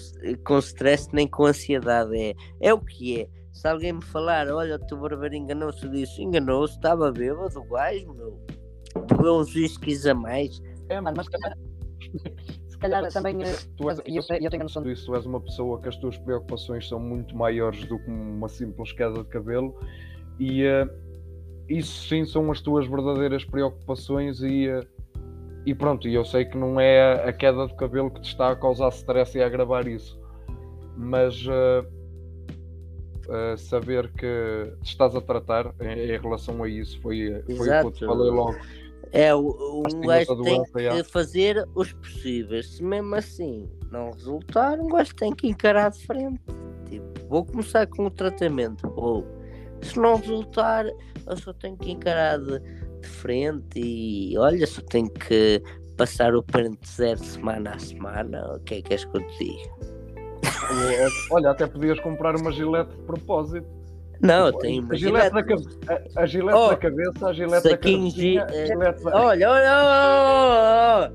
[0.46, 2.16] com stress nem com ansiedade.
[2.18, 3.30] É, é o que é.
[3.56, 8.14] Se alguém me falar, olha, o teu barbeiro enganou-se, eu disse, enganou-se, estava bêbado, gajo,
[8.14, 8.40] meu.
[9.08, 10.62] Bebeu uns whiskies a mais.
[10.90, 13.42] É, Mano, mas se calhar também.
[13.42, 14.94] eh, Tu és, Eu, eu tenho a noção de.
[15.06, 18.92] tu, és uma pessoa que as tuas preocupações são muito maiores do que uma simples
[18.92, 19.74] queda de cabelo
[20.38, 20.88] e eh,
[21.70, 24.82] isso sim são as tuas verdadeiras preocupações e, eh,
[25.66, 28.52] e pronto, e eu sei que não é a queda de cabelo que te está
[28.52, 30.20] a causar stress e a agravar isso,
[30.96, 31.86] mas eh,
[33.30, 37.82] eh, saber que te estás a tratar em, em relação a isso foi, foi o
[37.82, 38.56] que eu te falei logo.
[39.12, 42.68] É, o- Mas um gajo tem doença, que fazer os possíveis.
[42.76, 46.42] Se mesmo assim não resultar, um gajo tem que encarar de frente.
[46.90, 48.92] Tipo, vou começar com o tratamento.
[48.96, 49.26] Ou
[49.82, 52.60] se não resultar, eu só tenho que encarar de,
[53.02, 55.62] de frente e olha, só tenho que
[55.96, 58.56] passar o pente zero semana a semana.
[58.56, 59.95] O que é que és que eu te digo?
[61.30, 63.68] Ou- olha, até podias comprar uma gilete de propósito.
[64.22, 65.78] Não, tenho uma a gilete, da, gilete.
[66.16, 69.10] a, a gilete Oh, da cabeça, a gilete da cabecinha, gi- a gilete da...
[69.24, 71.14] Olha, olha, olha, olha.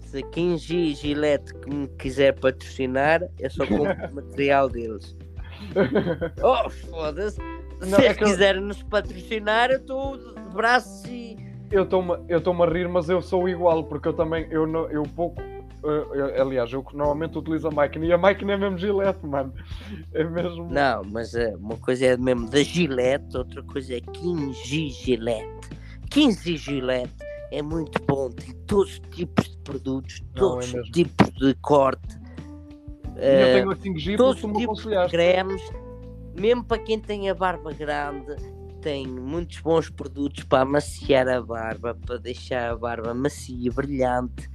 [0.00, 5.16] Se quem Gi Gillette que me quiser patrocinar, eu só compro o material deles.
[6.42, 7.38] Oh, foda-se.
[7.82, 11.36] Se é que eu- quiserem nos patrocinar, eu estou de braços e.
[11.70, 15.40] Eu estou-me a rir, mas eu sou igual, porque eu também, eu, não- eu pouco,
[15.90, 19.52] eu- aliás, eu normalmente utilizo a máquina, e a máquina é mesmo gilete, mano.
[20.12, 20.68] É mesmo...
[20.70, 25.68] Não, mas eh, uma coisa é mesmo da Gillette, outra coisa é 15 Gillette.
[26.10, 27.14] 15 Gillette
[27.50, 31.54] é muito bom, tem todos os tipos de produtos, Não, todos é os tipos de
[31.62, 32.18] corte.
[33.16, 35.62] Eh, eu tenho a 5G todos os tipos de cremes,
[36.38, 38.34] mesmo para quem tem a barba grande,
[38.80, 44.50] tem muitos bons produtos para amaciar a barba, para deixar a barba macia e brilhante.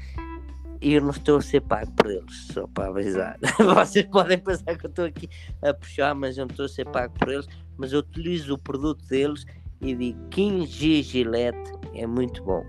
[0.81, 3.37] E eu não estou a ser pago por eles, só para avisar.
[3.59, 5.29] Vocês podem pensar que eu estou aqui
[5.61, 7.47] a puxar, mas eu não estou a ser pago por eles.
[7.77, 9.45] Mas eu utilizo o produto deles
[9.81, 12.63] e digo 15G Gillette é muito bom.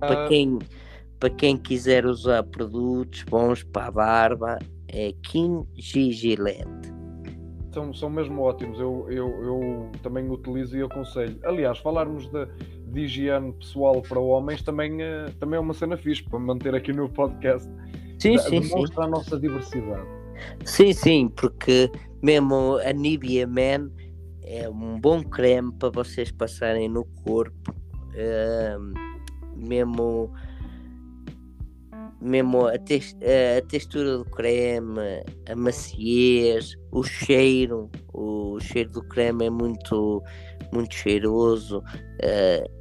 [0.00, 0.58] Para Ah, quem,
[1.20, 6.90] para quem quiser usar produtos bons para a barba, é 15G Gillette.
[7.72, 11.38] são, são mesmo ótimos, eu, eu, eu também utilizo e aconselho.
[11.44, 12.46] Aliás, falarmos de,
[12.92, 16.92] de higiene pessoal para homens também, eh, também é uma cena fixe para manter aqui
[16.92, 17.68] no podcast.
[18.18, 18.68] Sim, Da- sim, sim.
[18.68, 20.06] Demonstra a nossa diversidade.
[20.64, 21.90] Sim, sim, porque
[22.22, 23.90] mesmo a Nivea Man
[24.42, 27.74] é um bom creme para vocês passarem no corpo.
[28.16, 28.92] Ahm,
[29.56, 30.32] mesmo
[32.20, 34.98] mesmo a, tex- a textura do creme,
[35.48, 40.22] a maciez, o cheiro, o cheiro do creme é muito,
[40.72, 41.82] muito cheiroso.
[42.22, 42.79] ah,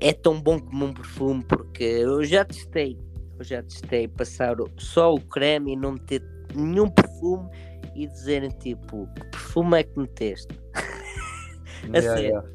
[0.00, 2.98] é tão bom como um perfume porque eu já testei,
[3.38, 6.22] eu já testei passar só o creme e não meter
[6.54, 7.48] nenhum perfume
[7.94, 10.60] e dizerem tipo, que perfume é que meteste?
[11.92, 12.28] A Yeah, sério.
[12.28, 12.48] yeah.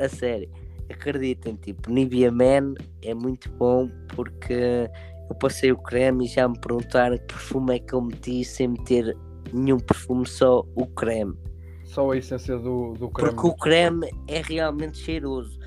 [0.00, 0.50] A sério,
[0.90, 4.90] acreditem, tipo, Nivea Man é muito bom porque
[5.28, 8.68] eu passei o creme e já me perguntaram que perfume é que eu meti sem
[8.68, 9.16] meter
[9.52, 11.34] nenhum perfume, só o creme.
[11.84, 13.34] Só a essência do, do creme.
[13.34, 15.58] Porque o creme é realmente cheiroso.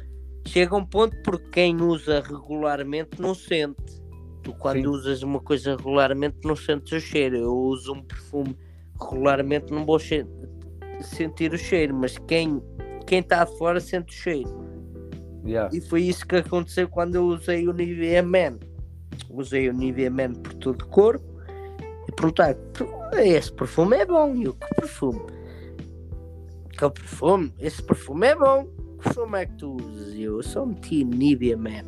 [0.47, 4.01] Chega um ponto porque quem usa regularmente não sente.
[4.43, 4.87] Tu quando Sim.
[4.87, 7.35] usas uma coisa regularmente não sentes o cheiro.
[7.37, 8.55] Eu uso um perfume
[9.01, 10.25] regularmente não vou che-
[11.01, 12.61] sentir o cheiro, mas quem
[13.07, 14.65] quem está fora sente o cheiro.
[15.45, 15.75] Yeah.
[15.75, 18.57] E foi isso que aconteceu quando eu usei o Nivea Man.
[19.29, 21.25] Usei o Nivea Man por todo o corpo
[22.07, 22.55] e perguntar,
[23.17, 24.33] esse perfume é bom.
[24.35, 25.21] E eu, que perfume?
[26.71, 27.53] Que perfume?
[27.59, 28.67] Esse perfume é bom.
[29.05, 30.15] Perfume é que tu usas?
[30.19, 31.83] Eu só meti Nivea Man.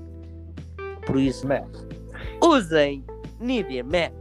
[1.06, 1.63] Por isso, Man.
[2.43, 3.03] usem
[3.39, 4.12] Nivea Man.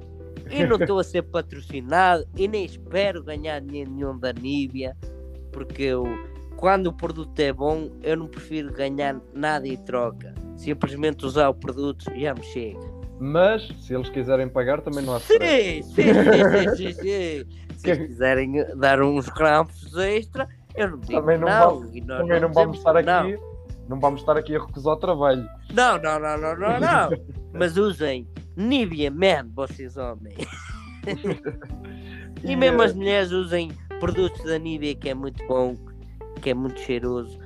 [0.51, 4.97] E não estou a ser patrocinado e nem espero ganhar dinheiro nenhum da Nivea,
[5.53, 6.07] porque eu,
[6.57, 10.35] quando o produto é bom, eu não prefiro ganhar nada em troca.
[10.57, 12.81] Simplesmente usar o produto já me chega.
[13.19, 15.83] Mas, se eles quiserem pagar, também não há stress.
[15.83, 17.67] Sim, sim, sim, sim, sim.
[17.77, 21.71] Se quiserem dar uns grampos extra, eu não digo Também não não.
[21.77, 23.21] vamos- e nós Também não dizemos vamos estar não.
[23.21, 23.39] aqui.
[23.89, 25.49] Não vamos estar aqui a recusar o trabalho.
[25.73, 27.11] Não, não, não, não, não, não.
[27.55, 30.37] Mas usem Nivea Man, vocês homens.
[32.45, 35.75] E mesmo as mulheres usem produtos da Nivea que é muito bom,
[36.43, 37.39] que é muito cheiroso.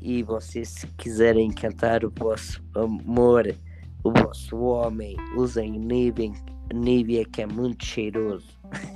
[0.00, 3.54] E vocês, se quiserem cantar o vosso amor,
[4.02, 6.32] o vosso homem, usem Nivea,
[6.72, 8.48] Nivea que é muito cheiroso.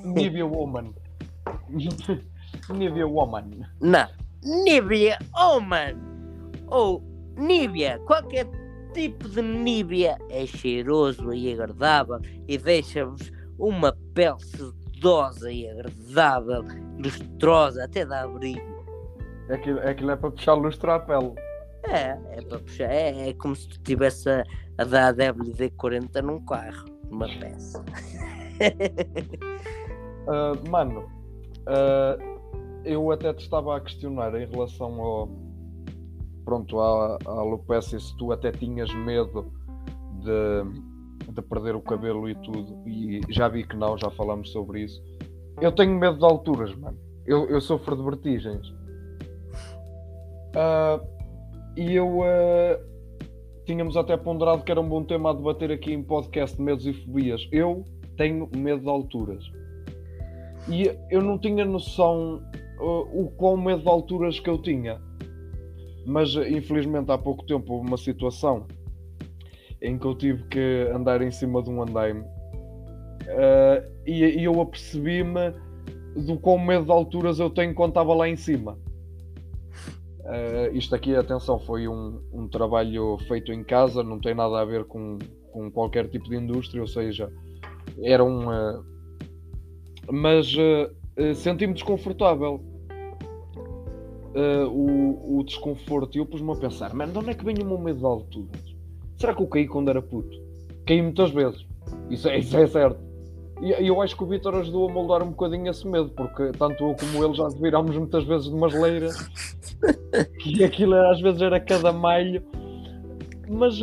[0.05, 0.93] Nivea Woman.
[2.69, 3.67] Nivea Woman.
[3.81, 4.09] Não,
[4.43, 5.95] Nivea, oh man!
[6.67, 7.03] Ou
[7.37, 8.47] Nivea, qualquer
[8.93, 16.65] tipo de Nivea é cheiroso e agradável e deixa-vos uma pele sedosa e agradável,
[16.99, 18.81] lustrosa, até dá brilho.
[19.51, 21.35] Aquilo, aquilo é para puxar lustre à pele.
[21.85, 22.91] É, é para puxar.
[22.91, 24.45] É, é como se tu estivesse a,
[24.79, 27.85] a dar WD-40 num carro, numa peça.
[30.29, 31.11] Ah, mano,
[31.67, 32.17] ah,
[32.85, 35.29] eu até te estava a questionar em relação ao.
[36.45, 39.53] Pronto, à, à alopecia, se tu até tinhas medo
[40.23, 44.83] de, de perder o cabelo e tudo, e já vi que não, já falámos sobre
[44.83, 45.03] isso.
[45.61, 46.99] Eu tenho medo de alturas, mano.
[47.27, 48.75] Eu, eu sofro de vertigens.
[50.57, 51.01] Ah,
[51.77, 52.81] e eu ah,
[53.65, 56.93] tínhamos até ponderado que era um bom tema a debater aqui em podcast medos e
[56.93, 57.47] fobias.
[57.53, 57.85] Eu
[58.17, 59.45] tenho medo de alturas.
[60.69, 62.43] E eu não tinha noção
[62.81, 65.01] uh, o quão medo de alturas que eu tinha.
[66.07, 68.67] Mas uh, infelizmente há pouco tempo houve uma situação
[69.83, 72.25] em que eu tive que andar em cima de um andaime
[73.31, 75.55] Uh, e, e eu apercebi-me
[76.17, 78.77] do quão medo de alturas eu tenho quando estava lá em cima.
[80.21, 84.65] Uh, isto aqui, atenção, foi um, um, trabalho feito em casa, não tem nada a
[84.65, 85.19] ver com,
[85.53, 87.33] com qualquer tipo de indústria, ou seja,
[88.03, 88.49] era um.
[88.49, 88.85] Uh,
[90.11, 90.53] mas
[91.37, 92.61] senti-me desconfortável.
[94.69, 97.67] O, o, desconforto, e eu pus-me a pensar: mano, de onde é que vem o
[97.67, 98.77] meu medo de alturas?
[99.17, 100.31] Será que eu caí quando era puto?
[100.87, 101.67] Caí muitas vezes,
[102.09, 103.11] isso é, isso é certo.
[103.61, 106.83] E eu acho que o Vitor ajudou a moldar um bocadinho esse medo, porque tanto
[106.83, 109.15] eu como ele já virámos muitas vezes de umas leiras
[110.47, 112.43] e aquilo às vezes era cada malho.
[113.47, 113.81] Mas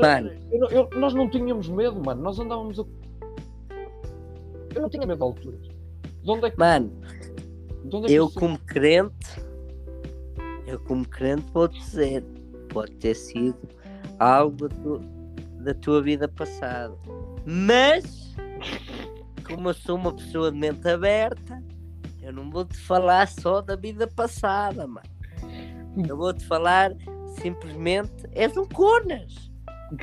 [0.51, 2.23] eu, eu, nós não tínhamos medo, mano.
[2.23, 2.83] Nós andávamos a.
[4.73, 5.61] Eu não tinha medo de alturas.
[6.23, 6.57] De onde é que.
[6.57, 6.91] Mano,
[7.93, 9.45] é que eu como crente,
[10.67, 12.23] eu como crente vou dizer,
[12.69, 13.57] pode ter sido
[14.19, 14.99] algo do,
[15.63, 16.93] da tua vida passada.
[17.45, 18.35] Mas
[19.47, 21.63] como eu sou uma pessoa de mente aberta,
[22.21, 25.07] eu não vou te falar só da vida passada, mano.
[26.07, 26.91] Eu vou te falar
[27.41, 29.49] simplesmente, és um conas.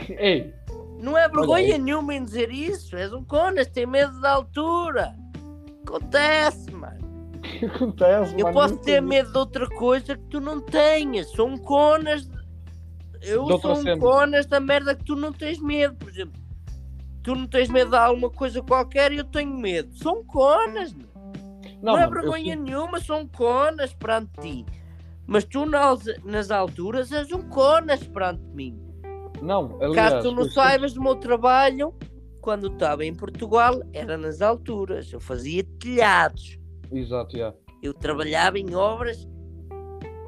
[0.08, 0.54] Ei.
[0.98, 5.14] Não é vergonha nenhuma em dizer isso, és um conas, tem medo da altura.
[5.86, 7.03] Acontece, mano.
[7.74, 11.30] Acontece, Eu posso ter medo de outra coisa que tu não tenhas.
[11.30, 12.28] Sou um conas.
[13.22, 16.44] Eu sou um conas da merda que tu não tens medo, por exemplo
[17.24, 19.96] tu não tens medo de alguma coisa qualquer e eu tenho medo.
[19.96, 21.08] São conas, meu.
[21.82, 24.66] Não, não é vergonha nenhuma, são conas perante ti.
[25.26, 28.78] Mas tu nas, nas alturas és um conas perante mim.
[29.40, 31.94] Não, aliás, Caso tu não saibas do meu trabalho,
[32.40, 35.10] quando estava em Portugal, era nas alturas.
[35.10, 36.58] Eu fazia telhados.
[36.92, 37.56] Exato, yeah.
[37.82, 39.28] Eu trabalhava em obras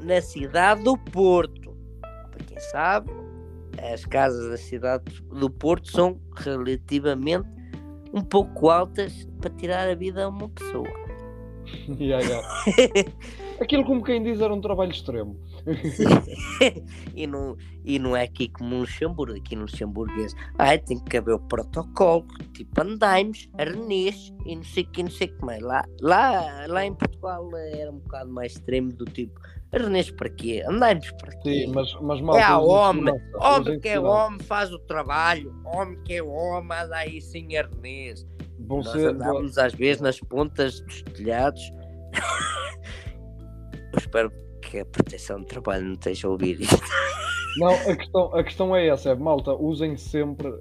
[0.01, 1.77] na cidade do Porto.
[2.01, 3.11] Para quem sabe,
[3.93, 7.49] as casas da cidade do Porto são relativamente
[8.13, 10.89] um pouco altas para tirar a vida a uma pessoa.
[11.99, 13.13] yeah, yeah.
[13.61, 15.39] Aquilo como quem diz era um trabalho extremo.
[17.15, 20.27] e, não, e não é aqui como no Luxemburgo, aqui no Luxemburgo é,
[20.59, 25.11] ai, tem que haver o protocolo, tipo andaimes, arnês e não sei o que, não
[25.11, 25.61] sei o que mais.
[25.61, 29.41] Lá, lá, lá em Portugal era um bocado mais extremo do tipo
[29.73, 30.63] Arnês para quê?
[30.67, 31.65] Andamos para quê?
[31.67, 33.15] Sim, mas, mas mal, é a homem.
[33.35, 35.55] Homem que é homem faz o trabalho.
[35.65, 38.27] Homem que é homem anda aí sem arnês.
[38.61, 41.61] Vão Nós ser, andamos às vezes nas pontas dos telhados.
[43.93, 44.33] Eu espero
[44.67, 46.77] que a proteção de trabalho não esteja a ouvir isto.
[47.59, 50.53] Não, a questão, a questão é essa, é malta, usem sempre.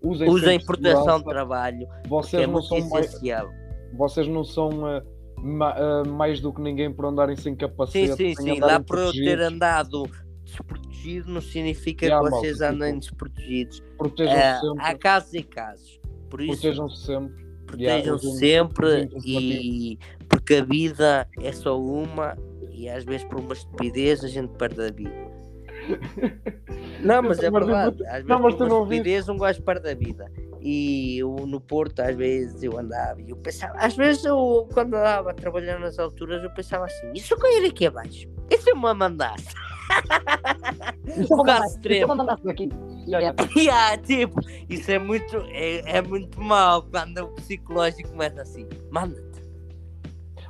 [0.00, 1.88] Usem, usem sempre proteção de trabalho.
[2.06, 3.48] Vocês é não são essencial.
[3.48, 4.68] Mais, vocês não são.
[4.68, 5.02] Uh,
[5.40, 8.14] ma, uh, mais do que ninguém por andarem sem capacete.
[8.14, 8.60] Sim, sim, sim.
[8.60, 10.08] Lá por eu ter andado
[10.44, 13.82] desprotegido não significa que vocês malta, andem tipo, desprotegidos.
[13.98, 14.84] Protejam-se uh, sempre.
[14.84, 16.00] Há casos e casos.
[16.30, 17.44] Por isso, protejam-se sempre.
[17.66, 19.98] Protejam-se sempre e
[20.28, 22.36] porque a vida é só uma
[22.84, 25.44] e às vezes por uma estupidez a gente perde a vida.
[27.00, 28.02] Não, mas é verdade.
[28.06, 30.30] Às vezes não, por uma estupidez um gajo perde a vida
[30.60, 34.94] e eu, no Porto às vezes eu andava e eu pensava, às vezes eu quando
[34.94, 38.26] andava trabalhando nas alturas eu pensava assim, eu cair aqui abaixo?
[38.58, 39.54] Se eu me mandasse?
[41.30, 42.14] o é caso extremo.
[43.06, 48.66] Yeah, yeah, tipo, isso é muito, é, é muito mal quando o psicológico começa assim,
[48.90, 49.23] manda-te.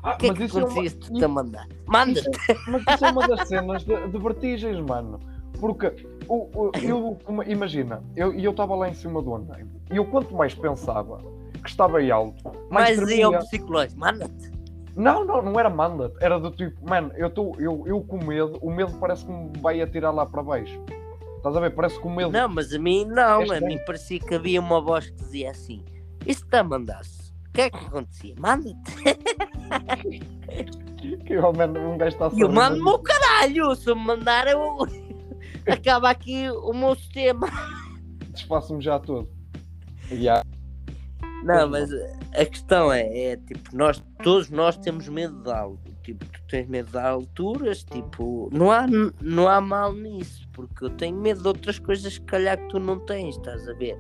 [0.05, 1.43] Ah, que é que é uma...
[1.43, 1.67] mandar?
[1.87, 2.29] Manda-te.
[2.69, 5.19] Mas isso é uma das cenas de, de vertigens, mano.
[5.59, 5.95] Porque
[6.29, 10.55] o, o, eu, imagina, eu estava lá em cima do andar e eu quanto mais
[10.55, 11.19] pensava
[11.63, 13.23] que estava aí alto, mais Mas tremia...
[13.23, 14.53] e o psicológico, manda-te.
[14.95, 18.59] Não, não, não era manda-te, era do tipo, mano, eu, tô, eu, eu com medo,
[18.61, 20.79] o medo parece que me vai atirar lá para baixo.
[21.39, 21.71] Estás a ver?
[21.75, 22.31] Parece que o medo.
[22.31, 25.51] Não, mas a mim não, é a mim parecia que havia uma voz que dizia
[25.51, 25.83] assim:
[26.27, 27.24] e se te mandasse?
[27.55, 28.35] O que é que acontecia?
[28.37, 28.75] Manda-te.
[31.25, 34.79] que mano, um gajo está a Eu mando-me o caralho, se me mandar eu
[35.71, 37.47] acaba aqui o meu sistema.
[38.31, 39.29] Desfaço-me já todo.
[40.11, 40.43] Yeah.
[41.45, 45.79] Não, mas a questão é, é, tipo, nós, todos nós temos medo de algo.
[46.03, 48.85] Tipo, tu tens medo de alturas, tipo, não há,
[49.21, 52.81] não há mal nisso, porque eu tenho medo de outras coisas que calhar que tu
[52.81, 53.97] não tens, estás a ver?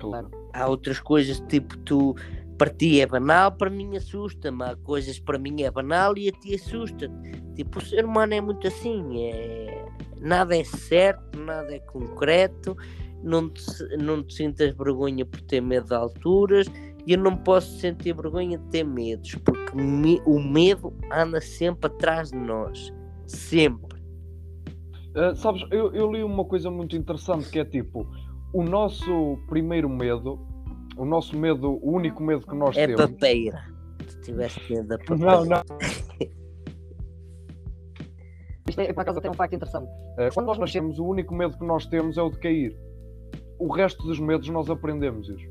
[0.00, 0.28] Claro.
[0.52, 2.16] Há outras coisas, tipo, tu
[2.56, 4.64] para ti é banal, para mim assusta-me.
[4.64, 7.10] Há coisas para mim é banal e a ti assusta.
[7.54, 9.84] Tipo, o ser humano é muito assim, é
[10.20, 12.76] nada é certo, nada é concreto,
[13.22, 13.62] não te,
[13.98, 16.66] não te sintas vergonha por ter medo de alturas
[17.06, 21.86] e eu não posso sentir vergonha de ter medos, porque me, o medo anda sempre
[21.86, 22.92] atrás de nós,
[23.26, 23.96] sempre.
[25.14, 28.06] Uh, sabes, eu, eu li uma coisa muito interessante que é tipo,
[28.52, 30.38] o nosso primeiro medo
[30.96, 33.02] o nosso medo, o único medo que nós É temos.
[33.06, 33.62] papeira.
[34.08, 35.24] Se tivesse medo da papeira.
[35.24, 35.62] Não, não.
[38.68, 39.88] Isto é, por acaso, até um facto interessante.
[40.18, 42.76] Eh, Quando nós nascemos, o único medo que nós temos é o de cair.
[43.58, 45.28] O resto dos medos nós aprendemos.
[45.28, 45.50] Isto,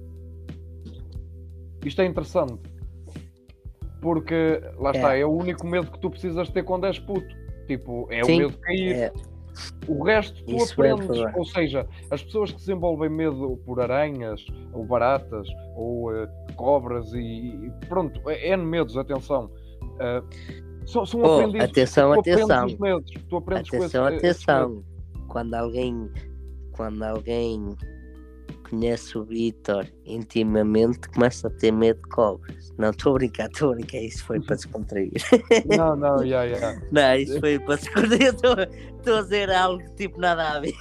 [1.86, 2.60] isto é interessante.
[4.02, 7.34] Porque, lá está, é o único medo que tu precisas ter quando és puto.
[7.68, 8.96] Tipo, é Sim, o medo de cair.
[8.96, 9.14] É,
[9.88, 11.16] O resto tu Isso é aprendes.
[11.18, 11.38] verdade.
[11.40, 17.20] ou seja, as pessoas que desenvolvem medo por aranhas, ou baratas, ou eh, cobras e,
[17.20, 19.50] e pronto, é N medos, atenção.
[20.00, 20.22] Eh,
[20.86, 21.70] são, são Oh, aprendidos.
[21.70, 22.66] atenção, tu atenção.
[22.66, 23.12] os medos.
[23.30, 24.18] Tu aprendes com Atenção, medos.
[24.20, 24.84] atenção.
[25.30, 26.10] Quando alguém,
[26.74, 27.76] quando alguém
[28.76, 32.74] conhece o Vitor intimamente, começa a ter medo de cobras.
[32.78, 34.00] Não, estou a brincar, estou a brincar.
[34.00, 35.12] Isso foi para descontrair.
[35.78, 36.82] Não, não, já, já.
[36.92, 38.34] Não, isso foi para descontrair.
[38.34, 38.56] Estou
[38.98, 40.74] estou a dizer algo tipo nada a ver.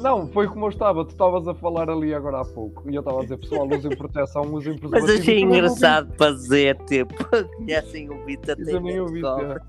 [0.00, 1.04] Não, foi como eu estava.
[1.04, 2.90] Tu estavas a falar ali agora há pouco.
[2.90, 5.20] E eu estava a dizer, pessoal, usem proteção, usem Mas preservativo.
[5.20, 7.14] achei engraçado para dizer, tipo,
[7.56, 9.62] conhecem o Vitor, tem medo de cobras.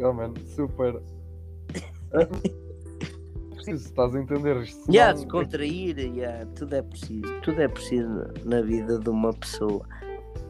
[0.00, 1.00] Oh, man, super.
[3.64, 4.92] Preciso, estás a entender isto.
[4.92, 7.40] Já, senão- descontrair, já, tudo é preciso.
[7.42, 9.84] Tudo é preciso na vida de uma pessoa.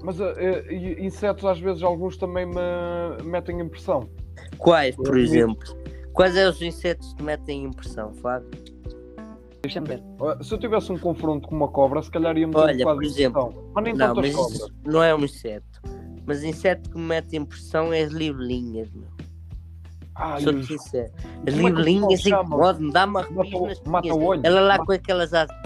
[0.03, 4.09] Mas e- insetos às vezes alguns também me metem impressão.
[4.59, 5.77] Quais, por Eu- exemplo?
[6.13, 8.51] Quais é os insetos que te metem impressão, Fábio?
[9.63, 10.03] Deixa-me ver.
[10.43, 13.01] Se eu tivesse um confronto com uma cobra, se calhar ia meter um Olha, por
[13.01, 13.71] de exemplo, impressão.
[13.75, 14.73] Mas nem Não, tantas mas cobras.
[14.85, 15.81] não é um inseto.
[16.27, 19.09] Mas inseto que me mete impressão é as libelinhas, meu.
[20.15, 21.11] Ai, Sou os- sincero.
[21.47, 21.55] As
[22.21, 22.43] chama?
[22.43, 24.17] incomodam-me, dá-me arrepios Mata, nas o- mata espinhas.
[24.17, 24.41] o olho.
[24.45, 25.57] Ela lá Mata- com aquelas asas.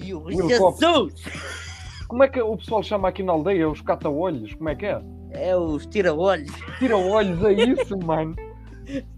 [0.00, 0.30] E o.
[0.30, 1.14] Jesus!
[2.08, 3.68] Como é que o pessoal chama aqui na aldeia?
[3.68, 4.54] Os cata-olhos?
[4.54, 5.00] Como é que é?
[5.32, 6.52] É os tira-olhos.
[6.78, 8.34] Tira-olhos, é isso, mano.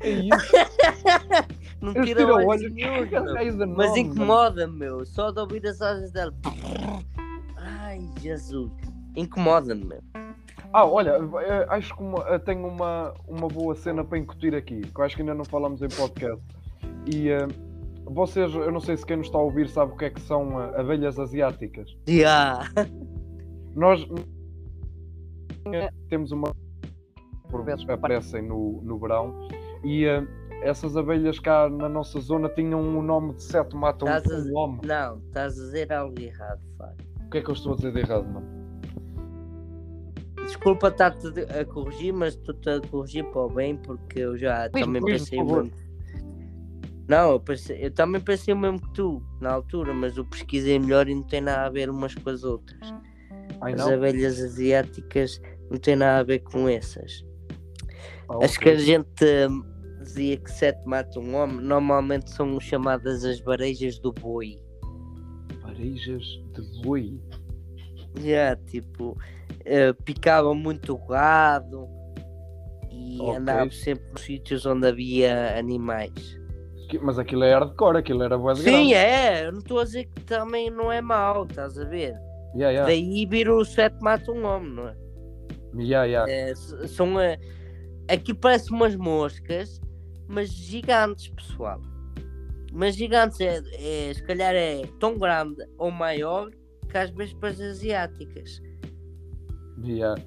[0.00, 0.28] É isso.
[1.82, 2.72] Não Os tira-olhos tira-olhos.
[2.72, 3.34] nenhum, Que meu.
[3.34, 5.04] raio de Mas incomoda-me, meu.
[5.04, 6.32] Só de ouvir as asas dela.
[7.56, 8.70] Ai, Jesus.
[9.14, 10.00] Incomoda-me, meu.
[10.72, 11.18] Ah, olha,
[11.68, 15.22] acho que uma- tenho uma, uma boa cena para incutir aqui, que eu acho que
[15.22, 16.42] ainda não falamos em podcast.
[17.12, 17.46] E eh,
[18.04, 20.20] vocês, eu não sei se quem nos está a ouvir sabe o que é que
[20.20, 21.96] são eh, abelhas asiáticas.
[22.06, 22.60] Já.
[23.74, 24.06] Nós
[26.08, 26.52] temos uma.
[27.50, 29.48] Por vezes aparecem no, no verão
[29.84, 30.26] e eh,
[30.62, 34.80] essas abelhas cá na nossa zona tinham o nome de sete matam um homem.
[34.84, 37.06] Não, estás a dizer algo errado, Fábio.
[37.26, 38.46] O que é que eu estou a dizer de errado, mano?
[40.46, 41.26] Desculpa estar-te
[41.58, 45.44] a corrigir, mas estou-te a corrigir para o bem, porque eu já também pensei por
[45.44, 45.64] o favor.
[45.64, 45.86] mesmo.
[47.08, 50.78] Não, eu, pensei- eu também pensei o mesmo que tu, na altura, mas eu pesquisei
[50.78, 52.92] melhor e não tem nada a ver umas com as outras.
[53.60, 53.92] Ai As não?
[53.92, 55.40] abelhas asiáticas
[55.70, 57.24] não têm nada a ver com essas.
[58.28, 58.58] Ah, As ok.
[58.58, 59.62] que a gente hum,
[60.02, 64.58] dizia que sete matam um homem, normalmente são chamadas as varejas do boi.
[65.62, 66.24] Parejas
[66.54, 67.20] de boi.
[68.20, 69.16] Já, tipo,
[69.66, 71.88] eh, picavam muito gado
[72.90, 73.36] e Ok.
[73.36, 76.38] andavam sempre nos sítios onde havia animais.
[77.02, 78.94] Mas aquilo é hardcore, aquilo era de Sim, grande.
[78.94, 82.14] é, não estou a dizer que também não é mau, estás a ver?
[82.54, 82.86] Yeah, yeah.
[82.86, 84.96] Daí vir o sete mata um homem, não é?
[85.76, 86.30] Yeah, yeah.
[86.30, 86.54] É,
[86.86, 87.38] são, eh,
[88.08, 89.80] aqui parece umas moscas,
[90.28, 91.80] mas gigantes, pessoal.
[92.72, 96.50] Mas gigantes, é, é, se calhar é tão grande ou maior
[96.88, 98.60] que as vespas asiáticas.
[99.84, 100.20] Yeah.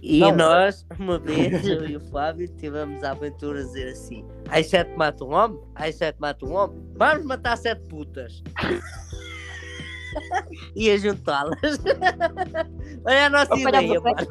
[0.00, 4.24] E Não, nós, uma vez, eu e o Flávio, tivemos a aventura a dizer assim:
[4.48, 8.42] ai sete mata um homem, ai sete mata um homem, vamos matar sete putas.
[10.74, 11.56] e a juntá-las.
[13.06, 14.16] Olha a nossa Olha a ideia, mano.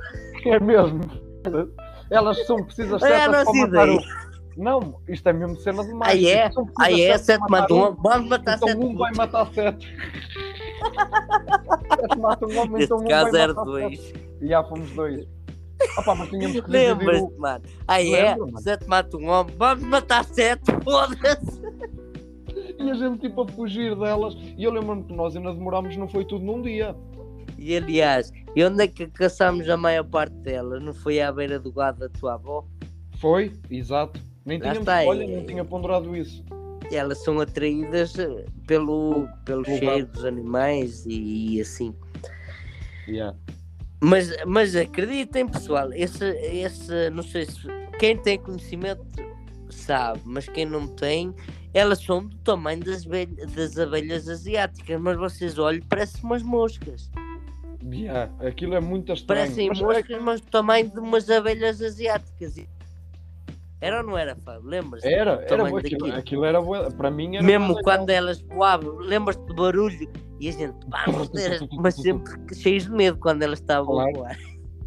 [0.45, 0.99] É mesmo.
[2.09, 3.97] Elas são precisas Olha a certas nossa para matar ideia.
[3.97, 4.31] o...
[4.57, 6.11] Não, isto é mesmo cena demais.
[6.11, 6.49] Aí é?
[6.79, 9.95] Aí é, sete mata um homem, vamos matar Então sete um vai matar sete.
[11.95, 13.99] sete mata um homem, então um caso vai era matar dois.
[14.01, 14.19] sete.
[14.19, 15.27] E já fomos dois.
[15.97, 17.39] Opa, mas tínhamos que Lembras-te, o...
[17.39, 17.63] mano?
[17.87, 21.61] Aí é, sete mata um homem, vamos matar sete, foda-se.
[22.77, 24.35] E a gente tipo a fugir delas.
[24.57, 26.95] E eu lembro-me que nós ainda demorámos, não foi tudo num dia.
[27.57, 30.83] E aliás, e onde é que caçámos a maior parte delas?
[30.83, 32.65] Não foi à beira do gado da tua avó?
[33.19, 34.19] Foi, exato.
[34.45, 36.43] Nem Lá tínhamos, está, olha, é- não tinha ponderado isso.
[36.89, 41.95] E elas são atraídas eh, pelo, pelo Pelo cheiro dos animais e, e assim.
[43.07, 43.37] Yeah.
[44.03, 47.67] Mas, mas acreditem, pessoal, esse, esse, não sei se
[47.99, 49.05] quem tem conhecimento
[49.69, 51.35] sabe, mas quem não tem,
[51.71, 57.11] elas são do tamanho das, das abelhas asiáticas, mas vocês olhem, parecem umas moscas.
[57.83, 58.31] Yeah.
[58.45, 59.41] Aquilo é muito estranho.
[59.41, 62.55] Parecem Mas é moscas, mas do tamanho de umas abelhas asiáticas.
[63.79, 64.67] Era ou não era, Fábio?
[64.67, 65.07] Lembras-te?
[65.07, 68.17] Era, era aquilo, aquilo era para mim era Mesmo quando legal.
[68.17, 70.09] elas voavam, lembras-te do barulho
[70.41, 70.75] E a gente,
[71.05, 74.09] vamos ter, mas sempre cheios de medo quando elas estavam Claro.
[74.09, 74.37] a voar.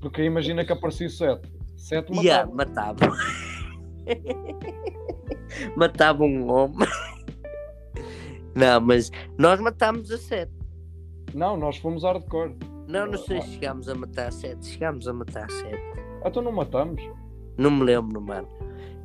[0.00, 1.48] Porque imagina que aparecia sete.
[1.76, 3.06] Sete E yeah, matava.
[3.06, 3.16] matavam.
[5.76, 6.88] matavam um homem.
[8.54, 10.52] Não, mas nós matámos a sete.
[11.32, 12.54] Não, nós fomos hardcore.
[12.88, 14.66] Não, não sei se chegámos a matar sete.
[14.66, 15.82] Chegámos a matar sete.
[16.24, 17.02] Então não matamos.
[17.56, 18.48] Não me lembro, mano.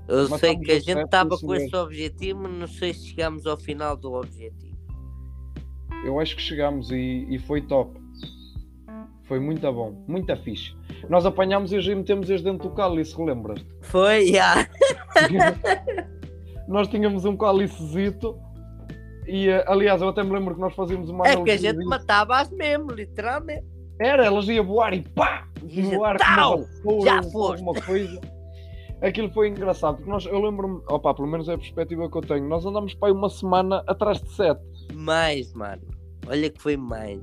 [0.08, 3.08] Eu Matamos sei que a a gente estava com esse objetivo, mas não sei se
[3.10, 4.69] chegámos ao final do objetivo.
[6.06, 8.00] Eu acho que chegámos e, e foi top.
[9.24, 10.74] Foi muito bom, muito fixe.
[11.08, 13.64] Nós apanhámos e os metemos-os dentro do cálice, relembras?
[13.82, 14.68] Foi, já.
[16.68, 18.38] nós tínhamos um cálicezito
[19.28, 21.78] e, eh, aliás, eu até me lembro que nós fazíamos uma É que a gente
[21.78, 21.90] disso.
[21.90, 23.66] matava-as mesmo, literalmente.
[24.00, 25.48] Era, elas iam voar e pá!
[25.64, 26.66] A gente, No ar "Tau!
[26.84, 28.22] com uma vassoura Já ou foste." alguma coisa.
[29.02, 32.22] Aquilo foi engraçado, porque nós, eu lembro-me, opá, pelo menos é a perspectiva que eu
[32.22, 34.62] tenho, nós andamos para aí uma semana atrás de sete.
[34.94, 35.82] Mais, mano.
[36.28, 37.20] Olha que foi mais.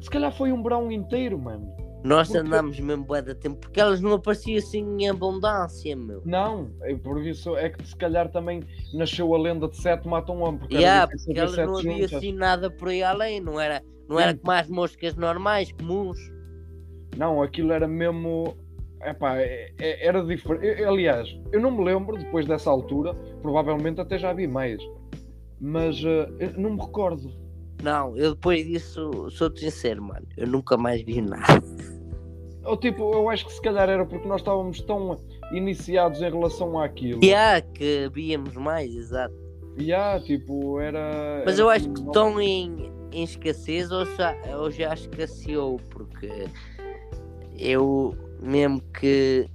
[0.00, 1.72] Se calhar foi um verão inteiro, mano.
[2.04, 6.20] Nós Porque- andámos mesmo bué da tempo, porque elas não apareciam assim em abundância, meu.
[6.24, 6.68] Não,
[7.04, 8.60] por isso é que se calhar também
[8.92, 12.14] nasceu a lenda de sete matam um homem, porque Yeah, porque elas não havia juntas.
[12.14, 14.20] assim nada por aí além, não era, não Não.
[14.20, 16.18] era como as moscas normais, comuns.
[17.16, 18.56] Não, aquilo era mesmo.
[19.04, 20.82] Epá, é- é- era diferente.
[20.84, 24.80] Aliás, eu não me lembro, depois dessa altura, provavelmente até já vi mais.
[25.60, 27.30] Mas eu não me recordo.
[27.82, 30.26] Não, eu depois disso sou-te sincero, mano.
[30.36, 31.44] Eu nunca mais vi nada.
[32.64, 35.16] Ou tipo, eu acho que se calhar era porque nós estávamos tão
[35.52, 37.18] iniciados em relação àquilo.
[37.22, 39.34] E há que víamos mais, exato.
[39.76, 41.42] E há, tipo, era.
[41.44, 46.30] Mas era eu acho que estão em, em escassez ou já, ou já escasseou, porque
[47.58, 49.48] eu mesmo que,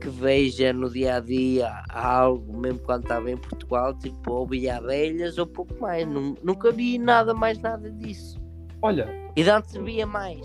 [0.00, 4.78] que veja no dia a dia algo, mesmo quando estava em Portugal, tipo, ou via
[4.78, 6.06] abelhas ou pouco mais.
[6.08, 8.40] Nu- nunca vi nada mais nada disso.
[8.82, 10.40] Olha, E de antes via mais.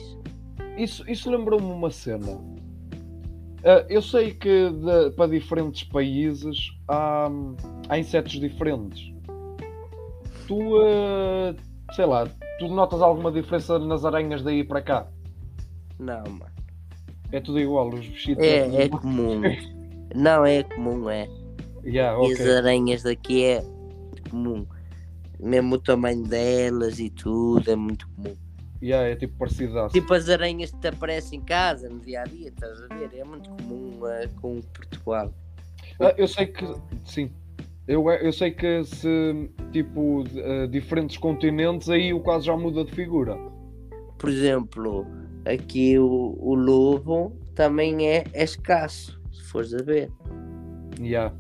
[0.78, 2.38] isso, isso lembrou-me uma cena.
[3.64, 7.30] Ah, eu sei que de- para diferentes países há,
[7.90, 9.12] há insetos diferentes.
[10.48, 11.56] Tu, ah,
[11.94, 12.28] sei lá,
[12.60, 15.08] tu notas alguma diferença nas aranhas daí para cá?
[15.98, 16.55] Não, mano.
[17.32, 18.44] É tudo igual, os bichitos.
[18.44, 19.42] É, é comum.
[20.16, 21.28] Não, é comum, é.
[21.84, 23.64] Yeah, E as aranhas daqui é
[24.30, 24.66] comum.
[25.40, 28.36] Mesmo o tamanho delas e tudo é muito comum.
[28.82, 30.00] Yeah, é tipo parecido assim.
[30.00, 33.10] Tipo as aranhas que te aparecem em casa no dia a dia, estás a ver?
[33.16, 35.34] É muito comum eh, com Portugal.
[36.00, 36.66] Ah, eu sei que.
[37.04, 37.32] Sim.
[37.88, 42.92] Eu, eu sei que se tipo ah, diferentes continentes aí o quase já muda de
[42.92, 43.38] figura.
[44.18, 45.06] Por exemplo,
[45.46, 50.12] aqui o, o lobo também é, é escasso, se fores a ver.
[51.00, 51.34] Yeah.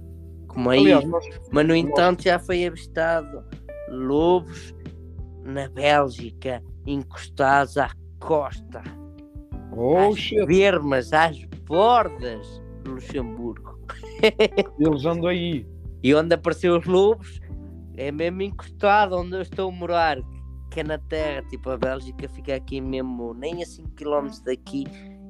[0.48, 0.80] Como aí.
[0.80, 3.44] Aliás, nós, Mas no entanto já foi avistado
[3.90, 4.74] lobos
[5.44, 7.90] na Bélgica encostados à
[8.20, 8.82] costa.
[9.76, 13.80] oh às shit, vermas, às bordas do Luxemburgo.
[14.80, 15.66] eles andam aí.
[16.02, 17.40] E onde apareceu os lobos
[17.98, 20.18] é mesmo encostado onde eu estou a morar,
[20.76, 24.84] que é na terra, tipo a Bélgica fica aqui mesmo, nem a 5 km daqui.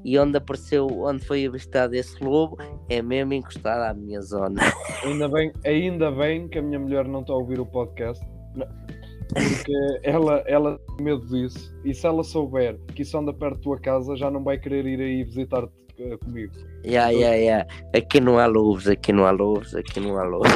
[0.04, 2.58] E onde apareceu, onde foi avistado esse lobo,
[2.90, 4.60] é mesmo encostado à minha zona.
[5.04, 8.24] Ainda bem, ainda bem que a minha mulher não está a ouvir o podcast.
[8.56, 8.68] Não,
[9.30, 11.76] Porque ela, ela tem medo disso.
[11.84, 14.86] E se ela souber que isso anda perto da tua casa, já não vai querer
[14.88, 15.74] ir aí visitar-te
[16.24, 16.52] comigo.
[16.86, 17.68] Ya, ya, ya.
[17.96, 20.52] Aqui não há lobos, aqui não há lobos, aqui não há lobos.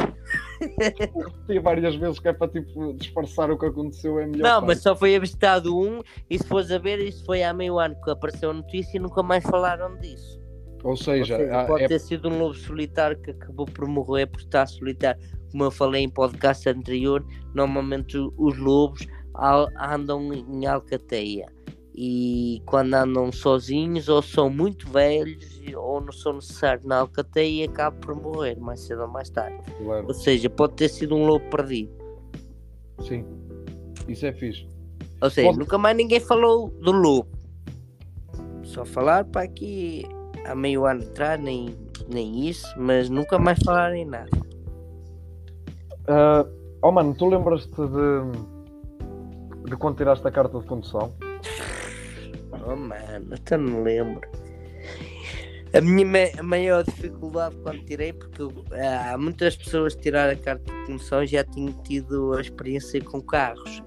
[0.78, 4.18] Repeti várias vezes que é para tipo disfarçar o que aconteceu.
[4.18, 4.42] É melhor.
[4.60, 7.78] Não, mas só foi avistado um, e se fores a ver, isso foi há meio
[7.78, 10.40] ano que apareceu a notícia e nunca mais falaram disso.
[10.82, 13.86] Ou Ou seja, seja, há- pode é ter sido um lobo solitário que acabou por
[13.86, 15.20] morrer por estar solitário.
[15.50, 17.24] Como eu falei em podcast anterior,
[17.54, 19.06] normalmente os lobos
[19.78, 21.46] andam em alcateia.
[22.02, 27.68] E quando andam sozinhos, ou são muito velhos, ou não são necessários na alcateia, e
[27.68, 29.58] acabam por morrer mais cedo ou mais tarde.
[29.76, 30.06] claro.
[30.08, 31.92] Ou seja, pode ter sido um lobo perdido.
[33.06, 33.22] Sim.
[34.08, 34.66] Isso é fixe.
[35.20, 37.28] Ou seja, Pode- nunca mais ninguém falou do lobo.
[38.62, 40.02] Só falar para aqui
[40.46, 41.76] há meio ano atrás, nem,
[42.08, 44.30] nem isso, mas nunca mais falaram em nada.
[46.08, 46.46] Ah,
[46.82, 51.12] oh mano, tu lembras-te de, de quando tiraste a carta de condução?
[52.70, 54.20] Oh mano, até não lembro.
[55.72, 58.42] A minha maior dificuldade quando tirei, porque
[58.72, 63.02] ah, há muitas pessoas que tiraram a carta de condução já tinham tido a experiência
[63.02, 63.82] com carros.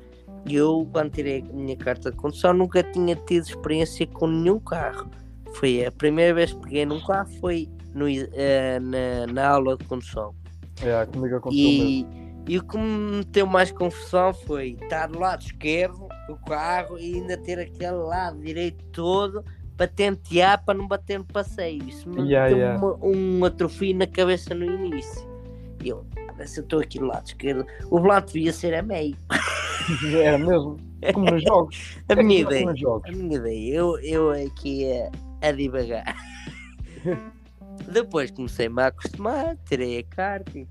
[0.45, 4.59] E eu, quando tirei a minha carta de condução, nunca tinha tido experiência com nenhum
[4.59, 5.09] carro.
[5.53, 9.85] Foi a primeira vez que peguei num carro, foi no, eh, na, na aula de
[9.85, 10.35] condução.
[10.81, 12.43] É, comigo aconteceu mesmo.
[12.47, 16.97] E, e o que me meteu mais confusão foi estar do lado esquerdo o carro
[16.97, 19.43] e ainda ter aquele lado direito todo
[19.75, 21.83] para tentear para não bater no passeio.
[21.89, 22.79] Isso me Yeah, deu yeah.
[22.85, 25.27] uma- um atrofio na cabeça no início.
[25.83, 26.05] E eu,
[26.39, 29.17] "Ah, se eu estou aqui do lado esquerdo, o lado devia ser a meio.
[30.15, 30.77] Era mesmo.
[31.13, 31.97] Como nos jogos.
[32.07, 32.65] A É minha como ideia.
[32.71, 33.09] nos jogos.
[33.09, 34.85] A minha ideia, eu, eu aqui
[35.41, 36.15] a, a divagar.
[37.91, 40.65] Depois comecei-me a acostumar, tirei a carta e.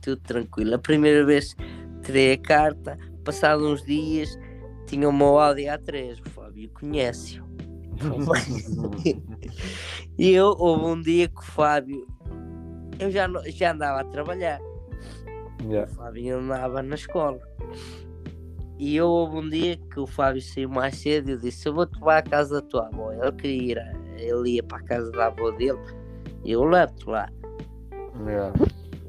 [0.00, 0.74] Tudo tranquilo.
[0.74, 1.54] A primeira vez
[2.02, 4.38] tirei a carta, passado uns dias,
[4.86, 7.44] tinha o meu Audi A3, o Fábio conhece-o.
[10.18, 12.06] E eu, houve um dia que o Fábio,
[12.98, 14.60] eu já, já andava a trabalhar.
[15.62, 15.90] Yeah.
[15.90, 17.40] O Fábio andava na escola.
[18.78, 21.74] E eu houve um dia que o Fábio saiu mais cedo e eu disse, eu
[21.74, 23.12] vou-te levar à casa da tua avó.
[23.12, 25.78] Ele queria ir, a- ele ia para a casa da avó dele
[26.44, 27.28] e eu levo-te lá.
[28.26, 28.52] Yeah.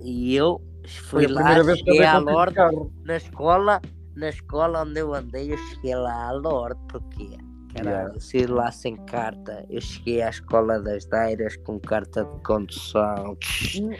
[0.01, 0.61] E eu
[1.09, 2.55] Foi fui a lá, cheguei à Lorde,
[3.03, 3.82] na escola,
[4.16, 7.38] na escola onde eu andei, eu cheguei lá à Lorde, porque
[7.74, 8.14] caralho, Yeah.
[8.14, 13.36] eu saí lá sem carta, eu cheguei à escola das Deiras com carta de condução.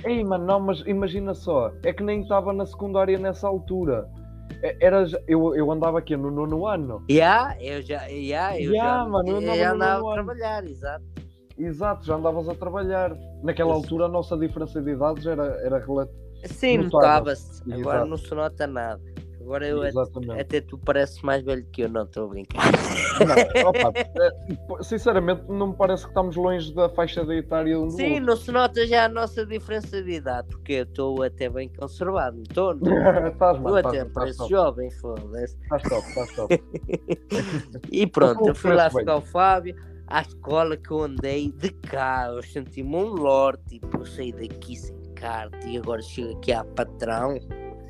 [0.06, 4.08] Ei, mano, não, mas imagina só, é que nem estava na secundária nessa altura.
[4.62, 7.04] É- Era, eu, eu andava aqui no nono ano.
[7.10, 10.14] Já, eu já, já, eu Ya, já, mano, eu andava no andava a ano.
[10.14, 11.06] trabalhar, exato.
[11.58, 13.16] Exato, já andavas a trabalhar.
[13.44, 13.84] Naquela Isso.
[13.84, 16.18] altura a nossa diferença de idades era, era relativa.
[16.46, 17.64] Sim, Notava-se.
[17.74, 19.02] Agora não se nota nada.
[19.44, 20.40] Agora eu Exatamente.
[20.40, 22.64] até tu pareces mais velho que eu, não estou a brincar.
[22.64, 27.90] Não, opa, é, sinceramente, não me parece que estamos longe da faixa da etária um
[27.90, 31.70] Sim, não se nota já a nossa diferença de idade, porque eu estou até bem
[31.70, 32.74] conservado, não estou?
[32.84, 34.50] Estás, até estás, estás pareço top.
[34.50, 35.58] jovem, foda-se.
[35.62, 36.64] Estás top, estás top.
[37.92, 39.00] E pronto, eu fui lá bem.
[39.00, 39.76] ficar o Fábio,
[40.08, 44.76] à escola que eu andei de carro, eu senti-me um lorde, tipo, eu saí daqui
[44.78, 47.38] sem carta e agora chego aqui à patrão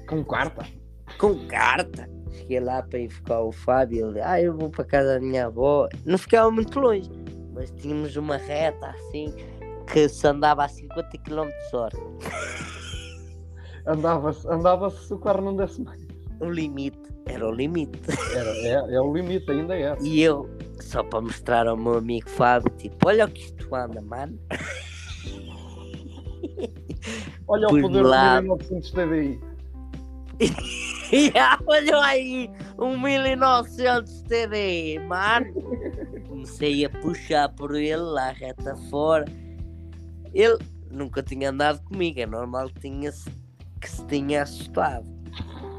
[0.07, 0.65] Com carta?
[1.17, 2.09] Com carta.
[2.31, 5.45] Cheguei lá para ir ficar o Fábio, ele, ah, eu vou para casa da minha
[5.45, 5.87] avó.
[6.05, 7.09] Não ficava muito longe,
[7.53, 9.33] mas tínhamos uma reta assim
[9.91, 11.97] que se andava a 50 km hora.
[13.85, 15.99] Andava-se andava se o carro não desse mais.
[16.39, 17.99] O limite era o limite.
[18.33, 19.95] Era, é, é o limite, ainda é.
[20.01, 20.49] E eu,
[20.79, 24.39] só para mostrar ao meu amigo Fábio, tipo, olha o que isto anda, mano.
[27.47, 28.39] Olha o poder lá.
[28.39, 29.41] do 1900 TDI.
[31.13, 31.31] E
[31.67, 32.49] olha aí,
[32.79, 35.45] um 1900 TD, mano.
[36.27, 39.25] Comecei a puxar por ele lá, reta fora.
[40.33, 40.57] Ele
[40.89, 43.29] nunca tinha andado comigo, é normal que, tinha -se,
[43.79, 45.05] que se tinha assustado.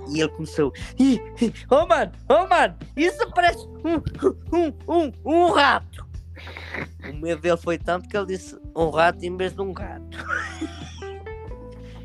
[0.09, 3.97] E ele começou, "Ih, ih, oh mano, oh mano, isso parece um,
[4.57, 6.07] um, um, um rato.
[7.11, 10.17] O medo dele foi tanto que ele disse um rato em vez de um gato.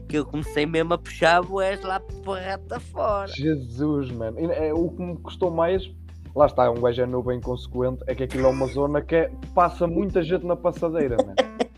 [0.10, 3.28] que eu comecei mesmo a puxar boés lá para reta fora.
[3.28, 4.40] Jesus, mano.
[4.52, 5.88] É, o que me custou mais,
[6.36, 9.16] lá está, um gajo é novo e inconsequente, é que aquilo é uma zona que
[9.16, 11.36] é- passa muita gente na passadeira, mano.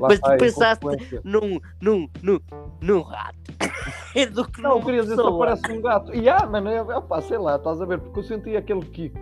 [0.00, 0.86] Lá Mas está, tu a pensaste
[1.24, 2.38] num, num, num,
[2.82, 3.38] num rato.
[4.14, 6.14] É do que Não, queria dizer, só parece um gato.
[6.14, 9.14] E ah, mano, é, opá, sei lá, estás a ver, porque eu senti aquele kick.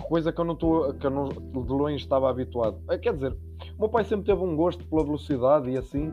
[0.00, 2.80] Coisa que eu não estou, que eu não, de longe estava habituado.
[3.02, 3.36] Quer dizer,
[3.76, 6.12] o meu pai sempre teve um gosto pela velocidade e assim,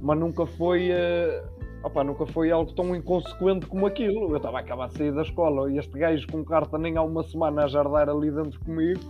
[0.00, 1.44] mas nunca foi, eh,
[1.82, 4.30] opá, nunca foi algo tão inconsequente como aquilo.
[4.30, 7.02] Eu estava a acabar de sair da escola e este gajo com carta nem há
[7.02, 9.00] uma semana a jardar ali dentro comigo.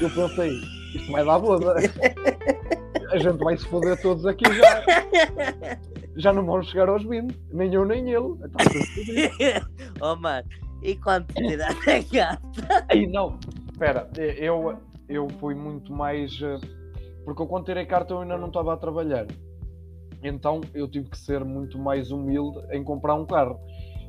[0.00, 0.50] Eu pensei,
[0.94, 1.74] isto vai dar boda.
[3.10, 4.82] A gente vai se foder todos aqui já.
[6.16, 8.34] Já não vão chegar aos 20, nem eu nem ele.
[8.44, 9.62] Então,
[10.00, 10.46] oh mano,
[10.82, 12.86] e quando te tiraste a gata?
[12.88, 13.38] Aí não,
[13.70, 14.78] espera, eu,
[15.08, 16.38] eu fui muito mais.
[16.42, 16.58] eh,
[17.24, 19.26] Porque eu quando tirei carta eu ainda não estava a trabalhar.
[20.22, 23.58] Então eu tive que ser muito mais humilde em comprar um carro.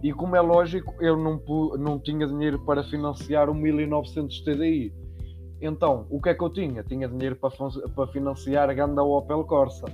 [0.02, 1.42] E como é lógico, eu não,
[1.80, 4.94] não tinha dinheiro para financiar o 1900 TDI.
[5.62, 6.84] Então, o que é que eu tinha?
[6.84, 7.50] Tinha dinheiro para,
[7.96, 9.86] para financiar a ganda Opel Corsa.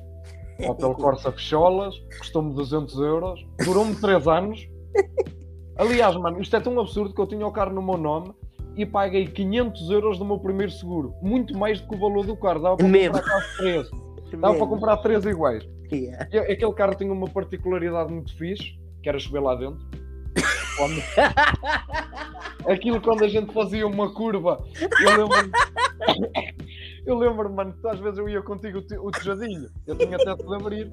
[0.67, 4.67] Opel Corsa Fecholas, custou-me 200 euros, durou-me 3 anos.
[5.77, 8.33] Aliás, mano, isto é tão absurdo que eu tinha o carro no meu nome
[8.75, 11.13] e paguei 500 euros do meu primeiro seguro.
[11.21, 12.61] Muito mais do que o valor do carro.
[12.61, 13.21] Dava para comprar
[13.57, 14.08] quase.
[14.37, 15.67] Dava para comprar três iguais.
[15.91, 16.27] Yeah.
[16.31, 19.79] E aquele carro tinha uma particularidade muito fixe, que era chover lá dentro.
[22.67, 24.63] Aquilo quando a gente fazia uma curva,
[25.01, 25.51] eu lembro
[27.05, 30.17] Eu lembro, mano, que às vezes eu ia contigo o te- o tejadinho, eu tinha
[30.17, 30.89] teto de abrir,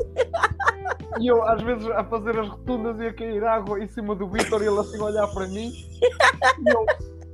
[1.20, 4.62] e eu às vezes a fazer as rotundas ia cair água em cima do Vitor
[4.62, 6.86] e ele assim olhar para mim, e eu,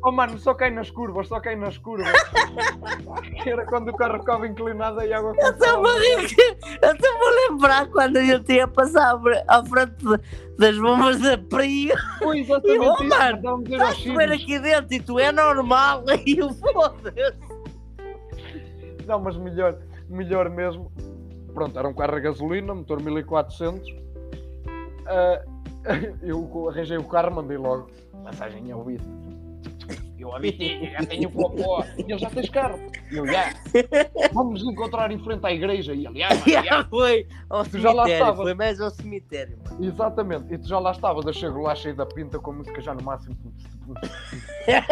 [0.03, 2.13] oh mano, só cai nas curvas, só cai nas curvas.
[3.47, 6.07] Era quando o carro ficava inclinado e a água Eu estou começava a
[6.83, 10.05] eu estou a lembrar quando a gente ia passar à frente
[10.59, 11.95] das bombas da Prio.
[12.19, 13.05] Foi exatamente Eu, isso.
[13.05, 14.31] mano, Estás a sítios.
[14.31, 16.05] aqui dentro e tu é normal.
[16.27, 17.35] E eu foda-se.
[19.07, 19.77] Não, mas melhor,
[20.09, 20.91] melhor mesmo.
[21.53, 23.87] Pronto, era um carro a gasolina, motor 1400.
[25.07, 25.43] Ah,
[26.23, 27.91] eu arranjei o carro, mandei logo
[28.25, 29.07] mensagem ao Vitor.
[30.23, 31.85] Eu a Vitinho, já tenho popó.
[31.99, 32.79] E ele já tens carro.
[33.11, 33.53] E eu, já.
[34.33, 35.93] Vamos nos encontrar em frente à igreja.
[35.95, 36.19] E ele,
[36.65, 38.43] já, foi ao Tu já lá estavas.
[38.43, 39.85] Foi mais ao cemitério, mano.
[39.85, 42.81] Exatamente, e tu já lá estavas, eu chego lá cheio da pinta com a música
[42.81, 43.37] já no máximo.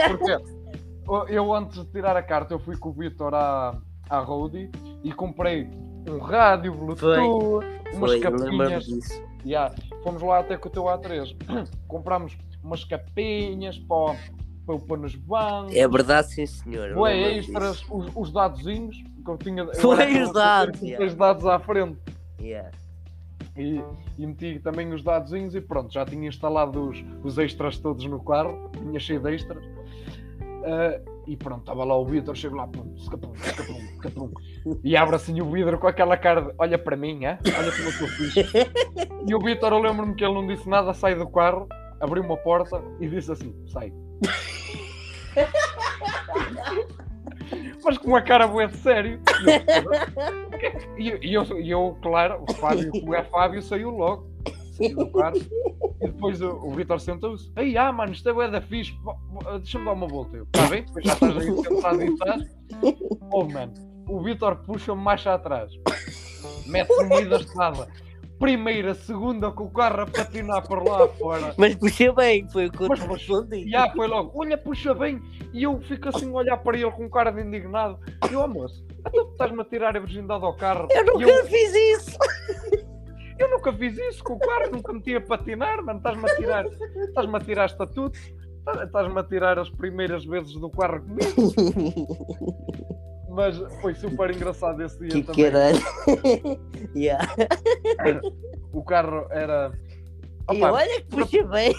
[0.09, 3.77] Porque eu- antes de tirar a carta, eu fui com o Vitor à,
[4.09, 4.71] à Roadie
[5.05, 5.69] e comprei
[6.09, 7.65] um rádio, Bluetooth,
[7.95, 9.23] umas Foi, eu lembro-me capinhas.
[9.47, 11.37] Yeah, fomos lá até com o teu A3.
[11.89, 14.17] Comprámos umas capinhas para, o-
[14.65, 15.75] para o pôr nos bancos.
[15.75, 16.91] É verdade, sim, senhor.
[16.91, 19.63] eu Ué, lembro-me extras, os, os dadozinhos que eu tinha.
[19.63, 21.07] eu Foi os dados, que yeah.
[21.07, 21.99] Os dados à frente.
[22.41, 22.71] Yeah.
[23.57, 23.83] E,
[24.19, 28.23] e meti também os dadozinhos e pronto, já tinha instalado os, os extras todos no
[28.23, 29.65] carro, tinha cheio de extras.
[30.65, 34.31] Ah, e pronto, estava lá o Vitor, chego lá, pum, escapum, escapum.
[34.83, 37.39] E abre assim o vidro com aquela cara de olha para mim, é?
[37.57, 38.45] olha como eu estou fixe.
[39.29, 41.69] E o Vitor, eu lembro-me que ele não disse nada, sai do carro,
[42.01, 43.93] abriu uma porta e disse assim: sai.
[47.83, 49.21] Mas com uma cara boa de sério.
[50.99, 54.31] E eu, eu, eu, claro, o Fábio, o é Fábio saiu logo.
[54.77, 55.39] Saiu do.
[56.01, 57.51] E depois o, o Vitor sentou-se.
[57.57, 58.95] Ei, ah, mano, isto é da fixe.
[59.59, 60.37] Deixa-me dar uma volta.
[60.37, 60.85] Eu, está bem?
[60.85, 62.43] Depois já estás aí sentado e estás.
[63.33, 63.73] Oh, mano,
[64.09, 65.73] o Vitor puxa-me mais atrás.
[66.67, 67.89] Meio da estrada.
[68.41, 71.55] Primeira, segunda, com o carro a patinar por lá fora.
[71.59, 73.69] Mas puxei bem, foi o que eu Mas- respondi.
[73.69, 75.21] E ah, foi logo, olha, puxa bem.
[75.53, 77.99] E eu fico assim a olhar para ele com cara de indignado.
[78.31, 80.89] E eu, oh, moço, então tu estás-me a tirar a virgindade ao carro.
[80.91, 82.17] Eu nunca eu, fiz isso.
[83.39, 85.99] eu nunca fiz isso com o carro, nunca meti a patinar, mano.
[85.99, 88.19] Estás-me a tirar, estás-me a tirar estatuto.
[88.83, 91.53] Estás-me a tirar as primeiras vezes do carro comigo.
[93.31, 95.45] Mas foi super engraçado esse dia Que também.
[95.51, 95.79] caralho.
[96.97, 97.27] yeah.
[98.73, 99.73] O carro era.
[100.53, 101.73] E Opa, olha que puxei bem.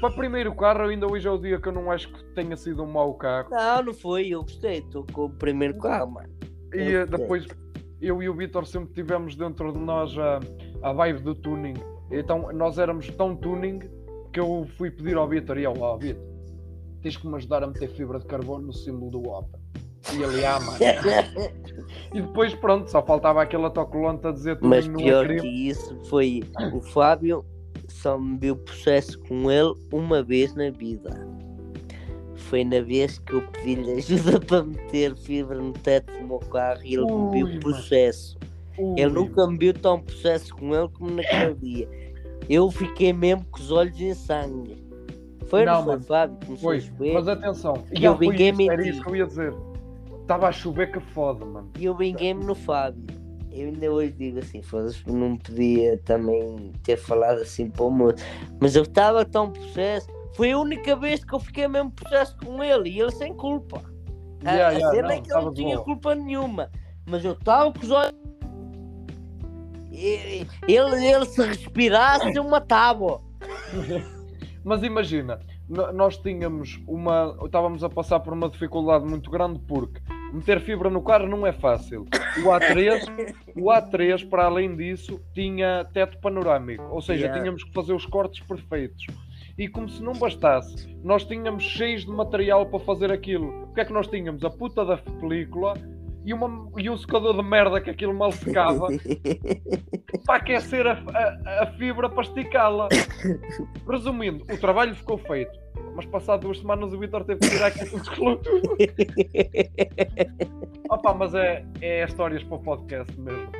[0.00, 2.82] para primeiro carro, ainda hoje é o dia que eu não acho que tenha sido
[2.82, 3.48] um mau carro.
[3.50, 4.78] Não, não foi, eu gostei.
[4.78, 6.28] Estou com o primeiro carro, mano.
[6.74, 7.46] E Eu depois
[8.00, 10.40] eu e o Vitor sempre tivemos dentro de nós a,
[10.82, 11.74] a vibe do tuning.
[12.10, 13.80] Então nós éramos tão tuning
[14.32, 16.22] que eu fui pedir ao Vitor e ó Vitor,
[17.02, 19.57] tens que me ajudar a meter fibra de carbono no símbolo do Opel.
[20.12, 20.78] E ele, ah, mano.
[22.14, 25.40] E depois, pronto, só faltava aquela tocolonta a dizer tuning Mas não pior crime.
[25.42, 26.42] que isso foi
[26.72, 27.44] o Fábio
[27.88, 31.26] só me viu processo com ele uma vez na vida.
[32.34, 36.80] Foi na vez que eu pedi-lhe ajuda para meter fibra no teto do meu carro
[36.84, 37.60] e ele me Ui, viu mano.
[37.60, 38.38] processo.
[38.78, 41.88] Ui, Ele nunca me viu tão processo com ele como naquele dia.
[42.48, 44.82] Eu fiquei mesmo com os olhos em sangue.
[45.46, 46.04] Foi Não, não, foi, mano.
[46.04, 46.56] Fábio?
[46.56, 46.82] Foi,
[47.12, 47.74] mas atenção.
[47.92, 49.54] E eu foi vinguei isso, era isso que eu ia dizer.
[50.28, 51.70] Estava a chover que foda, mano.
[51.78, 53.02] E eu vinguei-me no Fábio.
[53.50, 58.16] Eu ainda hoje digo assim, foda-se, não podia também ter falado assim para o moço.
[58.60, 60.06] Mas eu estava tão processo.
[60.34, 63.80] Foi a única vez que eu fiquei mesmo processo com ele e ele sem culpa.
[64.44, 65.84] A- Yeah, a cena não, é que ele não tinha boa.
[65.86, 66.70] culpa nenhuma.
[67.06, 68.12] Mas eu estava com os olhos.
[69.90, 73.18] Ele, ele se respirasse, eu matava.
[74.62, 77.36] Mas imagina, nós tínhamos uma.
[77.44, 80.00] Estávamos a passar por uma dificuldade muito grande porque
[80.32, 82.06] meter fibra no carro não é fácil.
[82.38, 87.40] O A3, o A3 para além disso, tinha teto panorâmico, ou seja, Yeah.
[87.40, 89.06] tínhamos que fazer os cortes perfeitos.
[89.58, 93.64] E como se não bastasse, nós tínhamos cheios de material para fazer aquilo.
[93.64, 94.44] O que é que nós tínhamos?
[94.44, 95.74] A puta da película
[96.28, 98.88] e, uma, e um secador de merda que aquilo mal secava
[100.26, 102.88] para aquecer a, a- a fibra para esticá-la.
[103.88, 105.58] Resumindo, o trabalho ficou feito,
[105.96, 108.76] mas passado duas semanas o Vitor teve que tirar aquilo tudo.
[110.90, 113.50] Opa, mas é, é histórias para o podcast mesmo.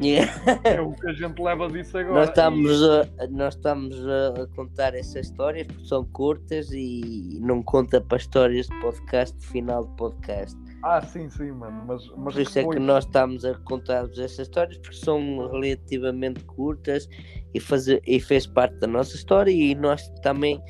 [0.00, 0.32] Yeah.
[0.64, 2.14] É o que a gente leva disso agora.
[2.20, 8.00] Nós estamos, a, nós estamos a contar essas histórias porque são curtas e não conta
[8.00, 10.56] para histórias de podcast, final de podcast.
[10.82, 11.84] Ah, sim, sim, mano.
[11.86, 12.74] Mas, mas Por isso é foi.
[12.76, 17.08] que nós estamos a contar-vos essas histórias porque são relativamente curtas
[17.54, 20.60] e, fazer, e fez parte da nossa história e nós também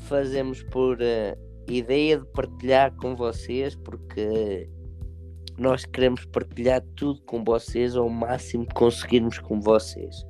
[0.00, 1.36] fazemos por eh,
[1.66, 4.68] ideia de partilhar com vocês porque
[5.56, 10.24] nós queremos partilhar tudo com vocês ao máximo que conseguirmos com vocês.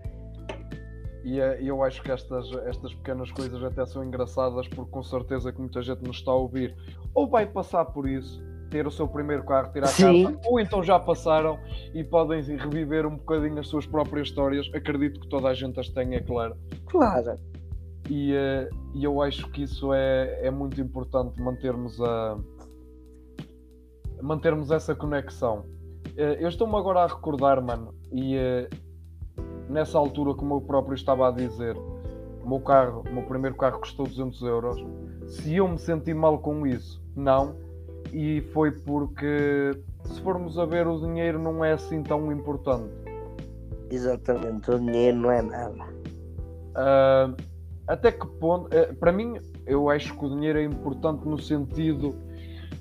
[1.24, 5.52] E é- eu acho que estas, estas pequenas coisas até são engraçadas porque com certeza
[5.52, 6.74] que muita gente nos está a ouvir
[7.12, 10.82] ou vai passar por isso ter o seu primeiro carro, ter a casa, ou então
[10.82, 11.58] já passaram
[11.94, 14.70] e podem reviver um bocadinho as suas próprias histórias.
[14.74, 16.56] Acredito que toda a gente as tem, é claro.
[16.86, 17.36] Claro.
[18.08, 22.38] E, eh, e eu acho que isso é, é muito importante mantermos a
[24.22, 25.64] mantermos essa conexão.
[26.16, 28.68] Eh, Eu estou-me agora a recordar, mano, e eh,
[29.68, 33.78] nessa altura, como eu próprio estava a dizer, o meu carro, o meu primeiro carro
[33.80, 34.76] custou 200 euros.
[35.26, 37.54] Se eu me senti mal com isso, não.
[38.12, 39.72] E foi porque,
[40.04, 42.92] se formos a ver, o dinheiro não é assim tão importante.
[43.90, 44.70] Exatamente.
[44.70, 45.84] O dinheiro não é nada.
[46.74, 47.34] Ah,
[47.88, 52.14] até que ponto, eh, para mim, eu acho que o dinheiro é importante no sentido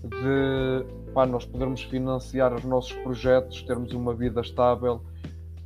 [0.03, 5.01] de pá, nós podermos financiar os nossos projetos, termos uma vida estável,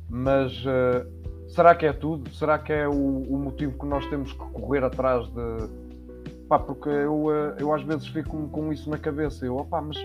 [0.08, 1.06] mas eh,
[1.48, 2.30] será que é tudo?
[2.30, 5.81] Será que é o, o motivo que nós temos que correr atrás de.
[6.52, 9.46] Pá, porque eu, eh, eu às vezes fico com isso na cabeça.
[9.46, 9.96] Eu, opá, mas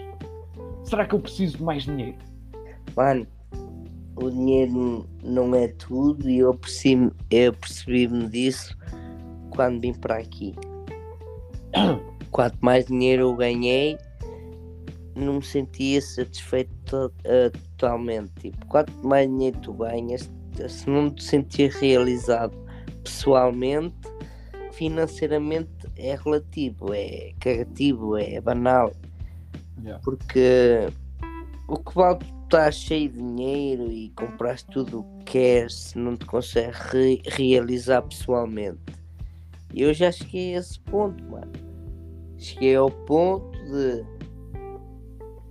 [0.86, 2.16] será que eu preciso de mais dinheiro?
[2.96, 3.28] Mano,
[4.16, 8.78] o dinheiro não é tudo e eu percebi- eu percebi-me disso
[9.50, 10.56] quando vim para aqui.
[12.32, 13.98] Quanto mais dinheiro eu ganhei,
[15.18, 18.32] não me sentia satisfeito to- eh, totalmente.
[18.40, 20.32] Tipo, quanto mais dinheiro tu ganhas,
[20.70, 22.58] se não te sentir realizado
[23.04, 23.94] pessoalmente,
[24.78, 28.94] financeiramente é relativo, é cagativo, é banal.
[30.04, 30.88] Porque
[31.68, 35.98] o que vale tu estar cheio de dinheiro e compraste tudo o que queres se
[35.98, 38.80] não te consegue re- realizar pessoalmente?
[39.74, 41.52] Eu já cheguei a esse ponto, mano.
[42.38, 44.06] Cheguei ao ponto de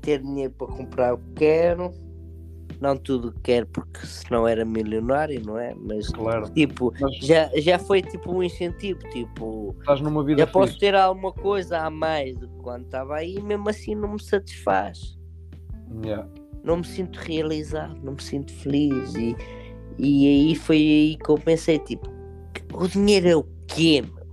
[0.00, 1.92] ter dinheiro para comprar o que quero.
[2.80, 5.74] Não tudo o que quero, porque senão era milionário, não é?
[5.74, 6.48] Mas Claro.
[6.52, 10.80] tipo, Mas já, já foi tipo um incentivo, tipo, estás numa vida já posso fixe.
[10.80, 15.18] ter alguma coisa a mais do que quando estava aí, mesmo assim não me satisfaz.
[16.04, 16.28] Yeah.
[16.62, 19.14] Não me sinto realizado, não me sinto feliz.
[19.14, 19.34] E,
[19.98, 22.08] e aí foi aí que eu pensei, tipo,
[22.74, 24.26] o dinheiro é o quê, meu?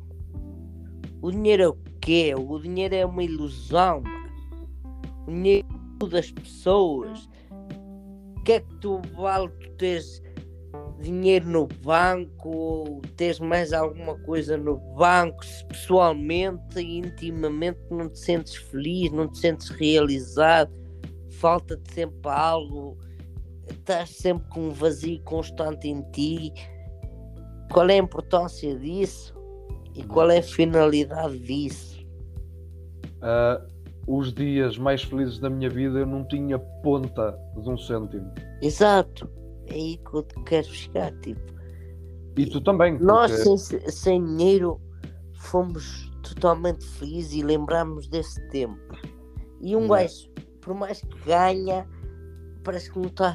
[1.21, 2.33] O dinheiro é o quê?
[2.37, 4.23] O dinheiro é uma ilusão, mano.
[5.27, 5.67] O dinheiro
[6.01, 7.29] muda as pessoas.
[8.43, 10.21] Que é que tu vale tu teres
[10.99, 18.09] dinheiro no banco ou teres mais alguma coisa no banco se pessoalmente e intimamente não
[18.09, 20.71] te sentes feliz, não te sentes realizado,
[21.29, 22.97] falta-te sempre algo,
[23.69, 26.53] estás sempre com um vazio constante em ti.
[27.71, 29.35] Qual é a importância disso?
[29.95, 32.05] E qual é a finalidade disso?
[33.21, 33.61] Ah,
[34.07, 38.31] os dias mais felizes da minha vida eu não tinha ponta de um cêntimo.
[38.61, 39.29] Exato.
[39.67, 41.53] É aí que eu quero chegar, tipo.
[42.37, 42.97] E tu também.
[42.99, 44.81] Nós porque- sem, sem dinheiro
[45.35, 48.77] fomos totalmente felizes e lembramos desse tempo.
[49.61, 50.29] E um gajo,
[50.61, 51.87] por mais que ganha,
[52.63, 53.33] parece que não está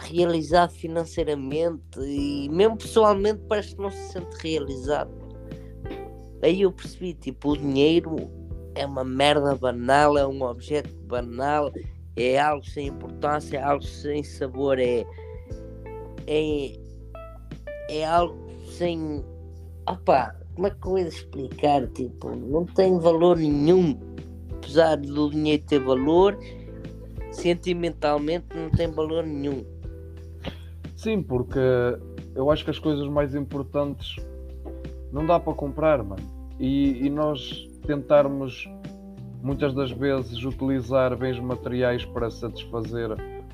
[0.00, 5.10] realizado financeiramente e mesmo pessoalmente parece que não se sente realizado.
[6.42, 8.16] Aí eu percebi, tipo, o dinheiro
[8.74, 11.72] é uma merda banal, é um objeto banal,
[12.16, 15.04] é algo sem importância, é algo sem sabor, é,
[16.26, 16.78] é,
[17.88, 18.36] é algo
[18.76, 19.24] sem.
[19.88, 21.86] Opá, como é que eu ia explicar?
[21.88, 23.98] Tipo, não tem valor nenhum.
[24.52, 26.38] Apesar do dinheiro ter valor,
[27.32, 29.64] sentimentalmente não tem valor nenhum.
[30.96, 31.58] Sim, porque
[32.34, 34.16] eu acho que as coisas mais importantes
[35.12, 36.22] não dá para comprar, mano.
[36.58, 38.68] E, e nós tentarmos
[39.42, 43.10] muitas das vezes utilizar bens materiais para satisfazer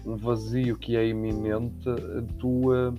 [0.07, 1.85] um vazio que é iminente,
[2.39, 2.93] tu, eh,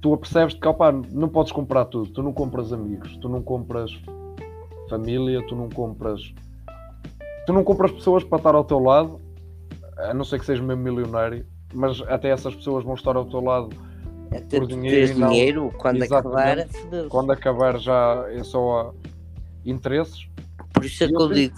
[0.00, 2.10] tu apercebes que opá, não podes comprar tudo.
[2.10, 3.90] Tu não compras amigos, tu não compras
[4.88, 6.20] família, tu não compras.
[7.46, 9.20] Tu não compras pessoas para estar ao teu lado,
[9.98, 13.40] a não ser que sejas mesmo milionário, mas até essas pessoas vão estar ao teu
[13.40, 13.70] lado
[14.30, 16.76] Até Por dinheiro teres e não- dinheiro, quando Exatamente.
[16.76, 19.03] acabar, quando acabar já é só ah,
[19.64, 20.28] interesses.
[20.72, 21.56] Por isso é que eu digo,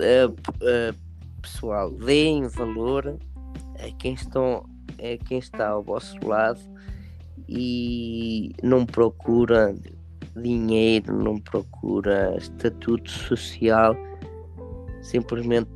[0.00, 0.28] eh,
[0.62, 0.94] eh,
[1.40, 3.18] pessoal, deem valor
[3.78, 4.64] a quem, estão,
[4.98, 6.60] a quem está ao vosso lado
[7.48, 9.74] e não procura
[10.36, 13.96] dinheiro, não procura estatuto social,
[15.02, 15.70] simplesmente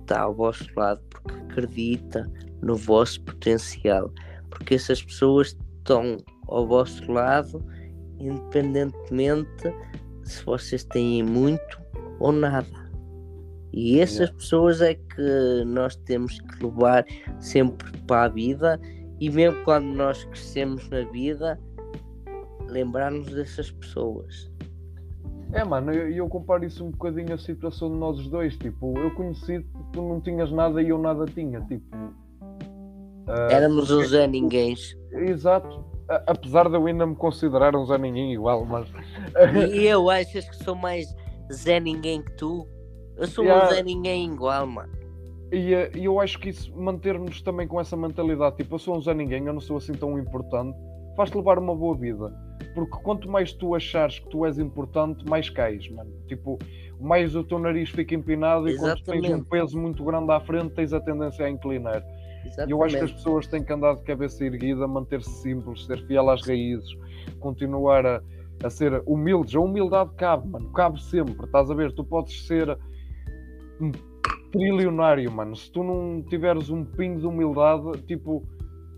[0.00, 2.30] está ao vosso lado porque acredita
[2.62, 4.12] no vosso potencial,
[4.48, 6.16] porque essas pessoas estão
[6.48, 7.62] ao vosso lado
[8.20, 9.72] independentemente
[10.30, 11.80] se vocês têm muito
[12.18, 12.90] ou nada.
[13.72, 17.04] E essas pessoas é que nós temos que levar
[17.38, 18.80] sempre para a vida
[19.20, 21.60] e mesmo quando nós crescemos na vida,
[22.66, 24.50] lembrar-nos dessas pessoas.
[25.52, 28.56] É, mano, eu, eu comparo isso um bocadinho à situação de nós os dois.
[28.56, 31.60] Tipo, eu conheci tu não tinhas nada e eu nada tinha.
[31.62, 31.84] Tipo,
[33.26, 34.96] ah, Éramos os Zé Ninguéns.
[35.12, 35.84] Exato.
[36.26, 38.88] Apesar de eu ainda me considerar um Zé Ninguém igual, mas.
[39.72, 41.06] E eu achas que sou mais
[41.52, 42.66] Zé Ninguém que tu?
[43.16, 43.66] Eu sou Yeah.
[43.66, 44.92] um Zé Ninguém igual, mano.
[45.52, 48.96] E eh, e eu acho que isso, manter-nos também com essa mentalidade, tipo, eu sou
[48.96, 50.76] um Zé Ninguém, eu não sou assim tão importante,
[51.16, 52.32] faz-te levar uma boa vida.
[52.74, 56.10] Porque quanto mais tu achares que tu és importante, mais cais, mano.
[56.28, 56.58] Tipo,
[57.00, 59.48] mais o teu nariz fica empinado e quando tens um Exatamente.
[59.48, 62.02] peso muito grande à frente, tens a tendência a inclinar.
[62.66, 63.14] E eu acho que as Exatamente.
[63.14, 66.88] pessoas têm que andar de cabeça erguida, manter-se simples, ser fiel às raízes,
[67.38, 68.22] continuar a,
[68.64, 69.54] a ser humildes.
[69.54, 71.44] A humildade cabe, mano, cabe sempre.
[71.44, 71.92] Estás a ver?
[71.92, 72.78] Tu podes ser
[73.80, 73.90] um
[74.50, 75.54] trilionário, mano.
[75.54, 78.42] Se tu não tiveres um pingo de humildade, tipo,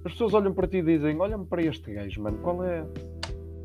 [0.05, 2.87] as pessoas olham para ti e dizem: Olha-me para este gajo, mano, qual é,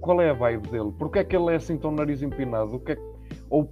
[0.02, 0.92] qual é a vibe dele?
[0.98, 2.76] Porquê é que ele é assim tão nariz empinado?
[2.76, 3.02] O que é que-
[3.50, 3.72] Ou...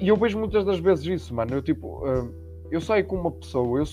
[0.00, 1.54] E eu vejo muitas das vezes isso, mano.
[1.54, 2.26] Eu, tipo, ah,
[2.70, 3.86] eu saio com uma pessoa eu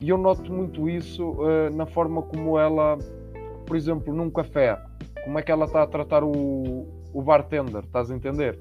[0.00, 2.98] e eu noto muito isso ah, na forma como ela,
[3.66, 4.80] por exemplo, num café,
[5.24, 8.58] como é que ela está a tratar o, o bartender, estás a entender?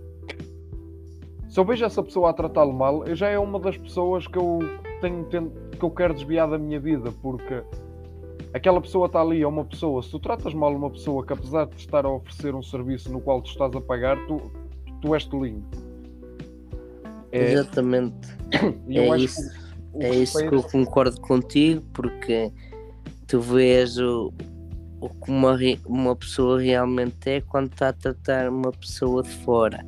[1.47, 4.59] Se eu vejo essa pessoa a tratá-lo mal, já é uma das pessoas que eu
[5.01, 7.63] tenho ten- que eu quero desviar da minha vida, porque
[8.53, 10.03] aquela pessoa está ali, é uma pessoa.
[10.03, 13.19] Se tu tratas mal uma pessoa que apesar de estar a oferecer um serviço no
[13.19, 14.39] qual tu estás a pagar, tu,
[15.01, 15.63] tu és tolinho.
[17.31, 18.27] É, Exatamente.
[18.87, 19.58] e eu é acho isso.
[19.99, 22.51] É isso que eu concordo contigo, porque
[23.27, 24.31] tu vês o,
[25.01, 29.85] o que uma, uma pessoa realmente é quando está a tratar uma pessoa de fora.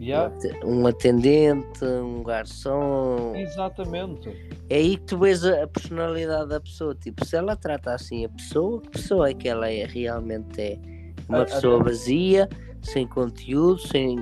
[0.00, 3.32] Yeah, Um atendente, um garçom.
[3.36, 4.28] Exatamente.
[4.68, 6.94] É aí que tu vês a, a personalidade da pessoa.
[6.96, 9.86] Tipo, se ela trata assim a pessoa, que pessoa é que ela é?
[9.86, 10.78] Realmente é
[11.28, 12.48] uma A- a- pessoa vazia,
[12.82, 14.16] sem conteúdo, sem,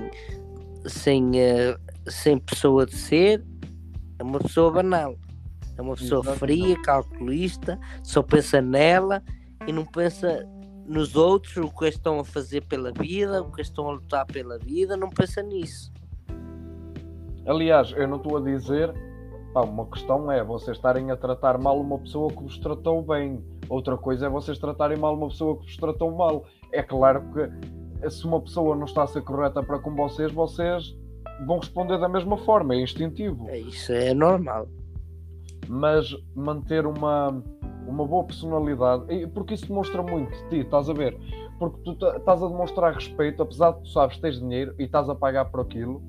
[0.86, 3.42] sem, eh, sem pessoa de ser,
[4.22, 5.16] é uma pessoa banal.
[5.76, 6.38] É uma pessoa Exatamente.
[6.38, 9.22] fria, calculista, só pensa nela
[9.66, 10.48] e não pensa
[10.86, 13.92] nos outros, o que eles estão a fazer pela vida, o que eles estão a
[13.92, 15.92] lutar pela vida, não pensa nisso.
[17.46, 18.92] Aliás, eu não estou a dizer.
[19.52, 23.44] Pá, uma questão é vocês estarem a tratar mal uma pessoa que vos tratou bem.
[23.68, 26.44] Outra coisa é vocês tratarem mal uma pessoa que vos tratou mal.
[26.70, 30.96] É claro que se uma pessoa não está a ser correta para com vocês, vocês
[31.46, 33.48] vão responder da mesma forma, é instintivo.
[33.48, 34.66] É, Isso é normal.
[35.68, 37.42] Mas manter uma,
[37.86, 41.16] uma boa personalidade, e- porque isso demonstra muito de ti, estás a ver?
[41.58, 45.08] Porque tu estás a demonstrar respeito, apesar de tu sabes que tens dinheiro e estás
[45.08, 46.02] a pagar por aquilo,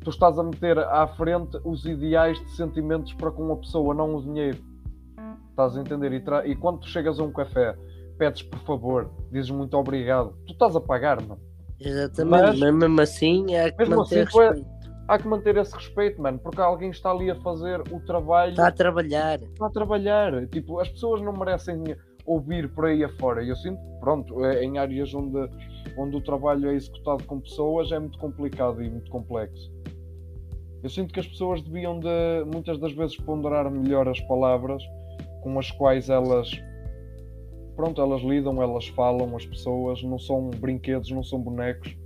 [0.00, 4.14] tu estás a meter à frente os ideais de sentimentos para com a pessoa, não
[4.16, 4.58] o dinheiro.
[5.50, 6.12] Estás a entender?
[6.12, 7.76] E, tra- e quando tu chegas a um café,
[8.18, 11.40] pedes por favor, dizes muito obrigado, tu estás a pagar, mano.
[11.84, 14.72] Exatamente, Mas- mas, mesmo assim é que Mesmo manter assim, respeito.
[15.08, 18.50] Há que manter esse respeito, mano, porque alguém está ali a fazer o trabalho.
[18.52, 19.42] Está a trabalhar.
[19.42, 20.46] está a trabalhar.
[20.46, 21.82] Tipo, as pessoas não merecem
[22.24, 23.42] ouvir por aí afora.
[23.44, 25.50] Eu sinto, que, pronto, é- em áreas onde,
[25.98, 29.70] onde o trabalho é executado com pessoas é muito complicado e muito complexo.
[30.82, 34.82] Eu sinto que as pessoas deviam de, muitas das vezes, ponderar melhor as palavras
[35.42, 36.48] com as quais elas,
[37.74, 41.96] pronto, elas lidam, elas falam, as pessoas, não são brinquedos, não são bonecos.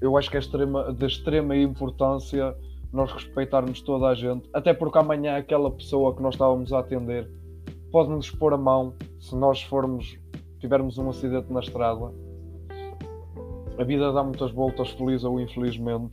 [0.00, 2.56] Eu acho que é extrema, de extrema importância
[2.92, 7.30] nós respeitarmos toda a gente, até porque amanhã aquela pessoa que nós estávamos a atender
[7.92, 10.18] pode nos pôr a mão se nós formos
[10.58, 12.12] tivermos um acidente na estrada.
[13.78, 16.12] A vida dá muitas voltas, feliz ou infelizmente,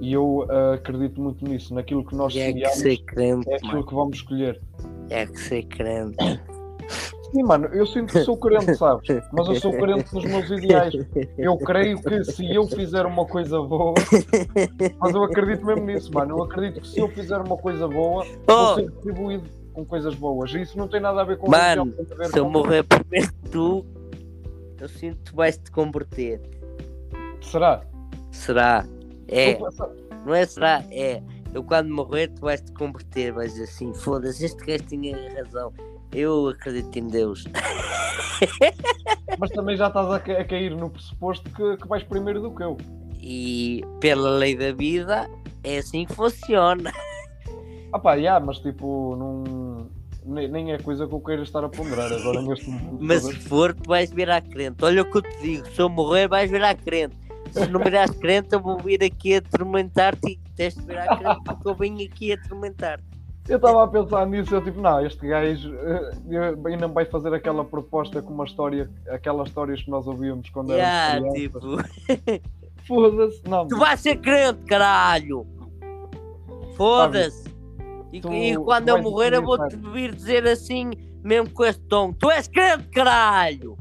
[0.00, 3.72] e eu ah, acredito muito nisso, naquilo que nós E é que crente, é aquilo
[3.72, 3.86] mano.
[3.86, 4.60] que vamos escolher.
[5.08, 6.16] É que ser crente.
[7.32, 9.08] Sim, mano, eu sinto que sou crente, sabes?
[9.32, 10.94] Mas eu sou crente nos meus ideais.
[11.38, 13.94] Eu creio que se eu fizer uma coisa boa,
[15.00, 16.36] mas eu acredito mesmo nisso, mano.
[16.38, 20.14] Eu acredito que se eu fizer uma coisa boa, vou Oh, ser retribuído com coisas
[20.14, 20.52] boas.
[20.52, 22.82] E isso não tem nada a ver com Mano, religião, ver se eu com- morrer
[22.82, 23.86] primeiro que tu,
[24.78, 26.40] eu sinto que tu vais te converter.
[27.40, 27.82] Será?
[28.30, 28.84] Será?
[29.28, 29.58] É,
[30.26, 30.84] não é será?
[30.90, 31.22] É.
[31.54, 33.32] Eu quando morrer, tu vais te converter.
[33.32, 35.72] Vais dizer assim: foda-se, este gajo tinha razão.
[36.12, 37.44] Eu acredito em Deus.
[39.38, 42.50] Mas também já estás a, ca- a cair no pressuposto que, que vais primeiro do
[42.54, 42.76] que eu.
[43.20, 45.28] E pela lei da vida,
[45.62, 46.92] é assim que funciona.
[47.92, 49.88] Ah pá, já, mas tipo, não,
[50.24, 52.98] nem, nem é coisa que eu queira estar a ponderar agora neste momento.
[53.00, 54.84] Mas se for, tu vais virar crente.
[54.84, 57.16] Olha o que eu te digo: se eu morrer, vais virar crente.
[57.52, 61.40] Se não virares crente, eu vou vir aqui a atormentar-te e tens de virar crente
[61.44, 63.04] porque eu venho aqui a atormentar-te.
[63.48, 67.34] Eu estava a pensar nisso, eu tipo, não, este gajo eh, eh, ainda vai fazer
[67.34, 71.60] aquela proposta com uma história, aquelas histórias que nós ouvíamos quando Já, éramos tipo.
[72.86, 73.66] Foda-se, não.
[73.66, 75.46] tu vais ser crente, caralho!
[76.76, 77.50] Foda-se.
[78.12, 79.90] E, e quando eu morrer, eu vou-te acreditar.
[79.90, 80.90] vir dizer assim,
[81.22, 83.76] mesmo com este tom: Tu és crente, caralho!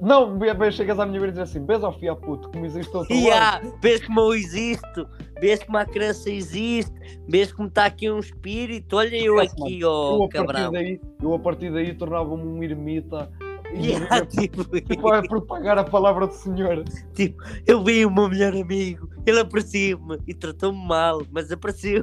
[0.00, 0.38] Não,
[0.72, 3.14] chegas à minha beira e dizes assim: Beijo ao fia puto, que me existe outro
[3.14, 3.74] há, lado.
[3.80, 5.08] vês como eu existo,
[5.40, 6.92] vês como a criança existe,
[7.28, 8.96] vês como está aqui um espírito.
[8.96, 10.72] Olha eu aqui, Eu ó a, partir cabrão.
[10.72, 13.30] daí, eu a partir daí tornava-me um ermita
[13.74, 14.64] e Yeah, tipo,
[15.00, 16.84] para propagar a palavra do Senhor.
[17.66, 22.02] eu vi o meu melhor amigo, ele aprecia-me e tratou-me mal, mas aprecia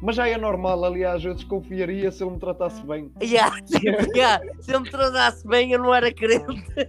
[0.00, 3.10] Mas já é normal, aliás, eu desconfiaria se ele me tratasse bem.
[3.22, 3.56] Yeah,
[4.14, 6.46] yeah, Se eu me tratasse bem, eu não era crente.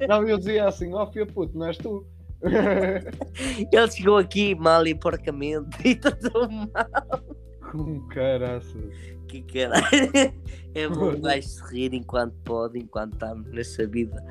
[0.08, 2.06] Não, eu dizia assim: Ó fia puto, não és tu.
[3.74, 7.24] Ele chegou aqui mal e porcamente e tratou-me mal.
[7.72, 8.96] Com caraças.
[9.28, 10.34] Que caralho.
[10.74, 11.12] É bom
[11.42, 14.24] se rir enquanto pode, enquanto estamos nessa vida.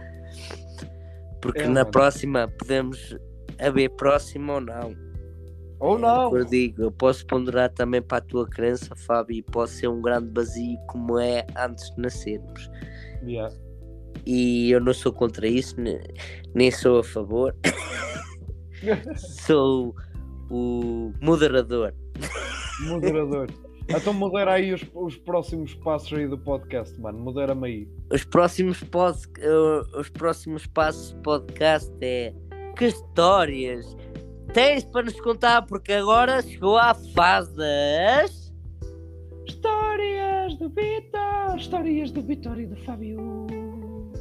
[1.41, 1.91] Porque É, na mano.
[1.91, 3.17] próxima podemos
[3.59, 5.08] haver próxima ou não.
[5.81, 6.37] Ou não.
[6.37, 10.01] Eu digo, eu posso ponderar também para a tua crença, Fábio, e pode ser um
[10.03, 12.71] grande vazio como é antes de nascermos.
[13.23, 13.55] Yeah.
[14.27, 16.01] E eu não sou contra isso, ne-
[16.55, 17.55] nem sou a favor.
[19.17, 19.95] sou
[20.51, 21.95] o moderador.
[22.87, 23.49] Moderador.
[23.91, 27.19] Então modera aí os, os próximos passos aí do podcast, mano.
[27.19, 27.89] Modera-me aí.
[28.13, 29.19] Os próximos, pod...
[29.39, 32.35] eh, os próximos passos do podcast é
[32.77, 33.97] que histórias
[34.53, 35.62] tens para nos contar?
[35.62, 38.53] Porque agora chegou à fase das.
[39.47, 41.57] Histórias do Vitor!
[41.57, 43.47] Histórias do Vitor e do Fábio.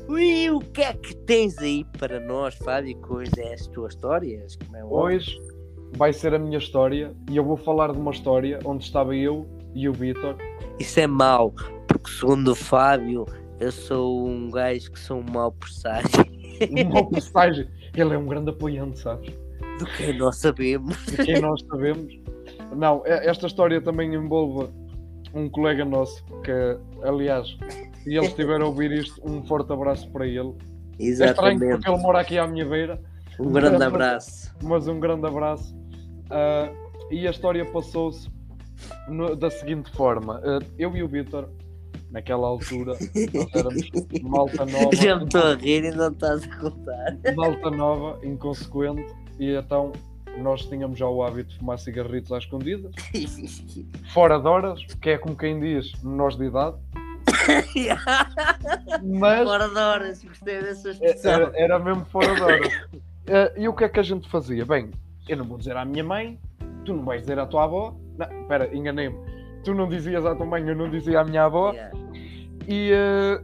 [0.08, 2.98] Ui, o que é que tens aí para nós, Fábio?
[3.10, 4.56] Hoje é as tuas histórias?
[4.56, 4.86] Como é.
[4.86, 5.38] Hoje
[5.98, 9.48] vai ser a minha história e eu vou falar de uma história onde estava eu
[9.74, 10.38] e o Vitor.
[10.80, 11.54] Isso é mau,
[11.88, 13.26] porque segundo o Fábio,
[13.60, 16.26] eu sou um gajo que sou um mau presságio
[16.72, 17.68] Um mau presságio.
[17.96, 19.34] Ele é um grande apoiante, sabes?
[19.78, 20.98] Do que nós sabemos.
[21.06, 22.14] De quem nós sabemos.
[22.76, 24.70] Não, esta história também envolve
[25.34, 27.48] um colega nosso que, aliás,
[28.04, 30.54] se ele estiver a ouvir isto, um forte abraço para ele.
[31.00, 31.68] É estranho Exatamente.
[31.76, 33.00] porque ele mora aqui à minha beira,
[33.40, 34.52] Um grande abraço.
[34.64, 35.76] mas um grande abraço.
[36.30, 36.70] Ah,
[37.12, 38.30] e a história passou-se
[39.38, 41.50] da seguinte forma: Ah, eu e o Vitor,
[42.12, 42.94] naquela altura,
[43.34, 43.90] nós éramos
[44.24, 47.18] malta nova, Já me estou a rir e não estás a contar.
[47.36, 49.06] malta nova, inconsequente,
[49.40, 49.92] e então
[50.38, 52.92] nós tínhamos já o hábito de fumar cigarritos às escondidas,
[54.14, 56.78] fora de horas, que é como quem diz, menores de idade,
[59.04, 61.32] mas Fora de horas, gostei dessa É, expressão.
[61.32, 62.88] Era, era mesmo fora de hora.
[63.28, 64.66] Eh, e o que é que a gente fazia?
[64.66, 64.92] Bem,
[65.28, 66.40] eu não vou dizer à minha mãe,
[66.86, 67.96] tu não vais dizer à tua avó.
[68.18, 69.18] Não, espera, enganei-me.
[69.64, 71.72] Tu não dizias à tua mãe, eu não dizia à minha avó.
[71.72, 71.98] Yeah.
[72.68, 73.42] E eh,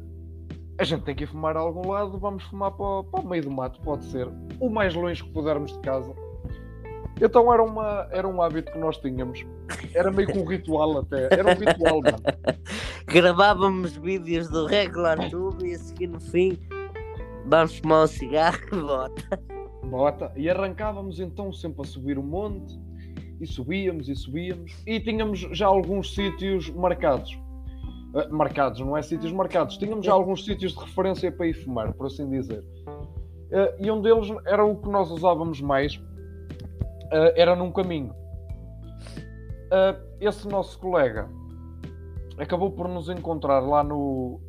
[0.78, 3.28] a gente tem que ir fumar a algum lado, vamos fumar para, o- para o
[3.28, 4.28] meio do mato, pode ser.
[4.60, 6.14] O mais longe que pudermos de casa.
[7.22, 9.46] Então era, uma, era um hábito que nós tínhamos.
[9.94, 11.26] Era meio que um ritual até.
[11.32, 12.18] Era um ritual, mano.
[13.06, 16.58] Gravávamos vídeos do regular tube e a seguir no fim
[17.46, 19.40] vamos fumar um cigarro e bota.
[19.84, 20.32] Bota.
[20.36, 22.80] E arrancávamos então sempre a subir o monte
[23.40, 27.38] e subíamos e subíamos e tínhamos já alguns sítios marcados.
[28.16, 29.78] Eh, marcados, não é sítios marcados.
[29.78, 32.64] Tínhamos já alguns sítios de referência para ir fumar, por assim dizer.
[33.52, 36.00] Eh, e um deles era o que nós usávamos mais,
[37.12, 38.14] eh, era num caminho.
[40.20, 41.28] Esse nosso colega
[42.38, 44.40] acabou por nos encontrar lá no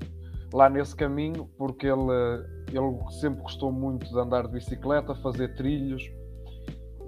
[0.52, 6.02] lá nesse caminho porque ele ele sempre gostou muito de andar de bicicleta, fazer trilhos,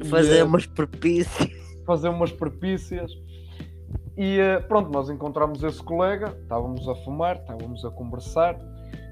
[0.01, 1.51] e, Fazer eh, umas propícias.
[1.85, 3.11] fazer umas perpícias.
[4.16, 8.59] E eh, pronto, nós encontramos esse colega, estávamos a fumar, estávamos a conversar,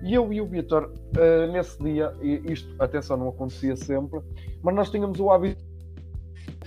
[0.02, 4.20] e eu e o Vitor, eh, nesse dia, isto, atenção, não acontecia sempre,
[4.62, 5.62] mas nós tínhamos o hábito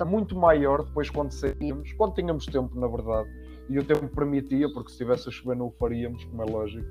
[0.06, 3.28] muito maior depois quando saíamos, quando tínhamos tempo, na verdade,
[3.70, 6.88] e o tempo permitia, porque se estivesse a chover não o faríamos, como é lógico,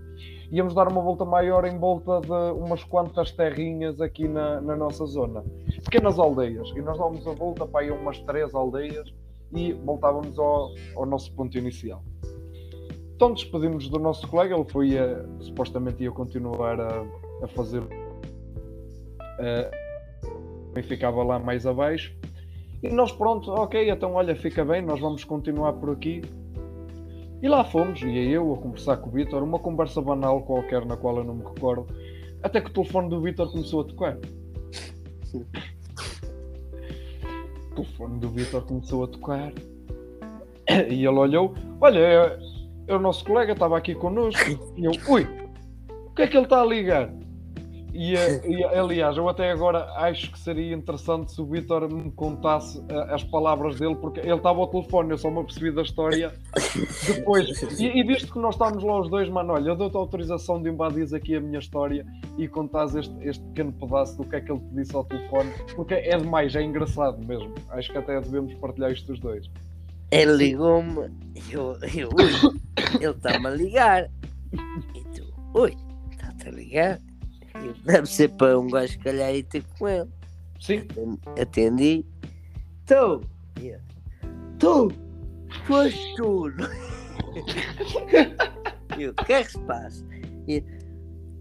[0.50, 5.06] íamos dar uma volta maior em volta de umas quantas terrinhas aqui na, na nossa
[5.06, 5.44] zona.
[5.84, 6.68] Pequenas aldeias.
[6.76, 9.12] E nós dávamos a volta para aí umas três aldeias
[9.54, 12.02] e voltávamos ao, ao nosso ponto inicial.
[13.14, 17.04] Então despedimos do nosso colega, ele foi a, supostamente ia continuar a,
[17.42, 17.82] a fazer
[20.76, 22.14] e ficava lá mais abaixo.
[22.82, 26.22] E nós pronto, ok, então olha, fica bem, nós vamos continuar por aqui.
[27.42, 30.96] E lá fomos, ia eu a conversar com o Vitor, uma conversa banal qualquer na
[30.96, 31.86] qual eu não me recordo,
[32.42, 34.18] até que o telefone do Vitor começou a tocar.
[35.34, 35.44] O
[37.76, 39.52] telefone do Vitor começou a tocar
[40.88, 42.38] e ele olhou: Olha, é,
[42.88, 44.72] é o nosso colega, estava aqui connosco.
[44.76, 45.26] E eu: Ui,
[46.06, 47.12] o que é que ele está a ligar?
[47.96, 52.10] E, eh, e, aliás, eu até agora acho que seria interessante se o Vitor me
[52.12, 55.80] contasse uh, as palavras dele, porque ele estava ao telefone, eu só me apercebi da
[55.80, 56.34] história
[57.06, 57.48] depois.
[57.80, 60.62] E, e visto que nós estamos lá os dois, mano, olha, eu dou-te a autorização
[60.62, 62.04] de invadires aqui a minha história
[62.36, 65.50] e contares este, este pequeno pedaço do que é que ele te disse ao telefone,
[65.74, 67.54] porque é demais, é engraçado mesmo.
[67.70, 69.50] Acho que até devemos partilhar isto os dois.
[70.10, 71.10] Ele ligou-me,
[71.50, 72.10] eu, eu,
[73.00, 74.10] ele está-me a ligar.
[74.94, 75.74] E tu, oi,
[76.12, 77.00] está-te a ligar?
[77.84, 80.08] Deve ser para um gajo calhar e ter com ele.
[80.60, 80.86] Sim.
[81.40, 82.04] Atendi.
[82.86, 83.20] Tu,
[84.58, 84.92] tu,
[85.66, 86.64] tu és tudo.
[88.98, 90.04] Eu, o que é que se passa?
[90.48, 90.64] E,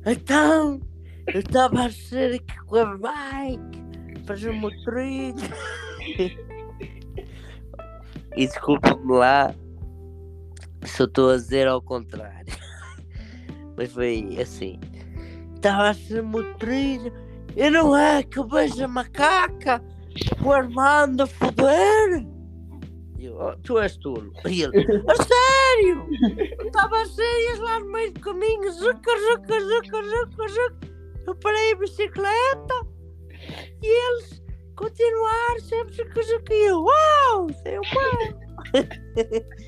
[0.06, 0.82] então,
[1.28, 5.36] eu estava a ser aqui com a bike, fazer uma trilha.
[8.36, 9.56] E desculpa-me lá
[10.84, 12.54] se eu estou a dizer ao contrário.
[13.78, 14.80] Mas foi assim
[15.66, 16.24] estava a ser.
[17.56, 19.82] E não é que eu vejo a macaca
[20.44, 22.26] o Armando a foder?
[23.18, 24.32] Eu, oh, tu és tolo.
[24.46, 24.78] E ele,
[25.08, 26.08] a sério?
[26.64, 30.96] Estava a sério lá no meio do caminho, zuca, zuca, zuca, zuca, zuca.
[31.26, 32.88] Eu parei a bicicleta
[33.82, 34.44] e eles
[34.76, 36.54] continuaram sempre zuca, zuca.
[36.54, 38.86] E eu, uau, seu pai.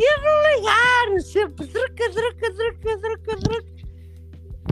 [0.00, 3.79] E eles não ligaram, sempre druca, druca, druca, druca, druca.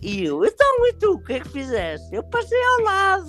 [0.02, 2.14] E eu, então e tu, o que é que fizeste?
[2.14, 3.28] Eu passei ao lado.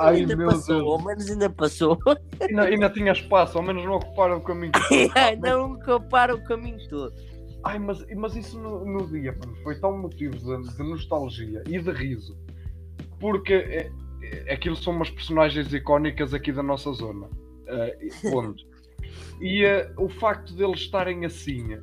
[0.00, 0.90] Ai, ainda meu passou, Deus.
[0.90, 1.98] ao menos ainda passou.
[2.40, 4.72] Ainda, ainda tinha espaço, ao menos não ocuparam o caminho.
[5.40, 7.14] não ocuparam o caminho todo.
[7.64, 11.78] Ai, mas, mas isso no, no dia mano, foi tão motivo de, de nostalgia e
[11.78, 12.36] de riso.
[13.20, 13.92] Porque é,
[14.22, 17.26] é, aquilo são umas personagens icónicas aqui da nossa zona.
[17.26, 18.71] Uh, ponto.
[19.40, 21.78] E uh, o facto deles estarem assim,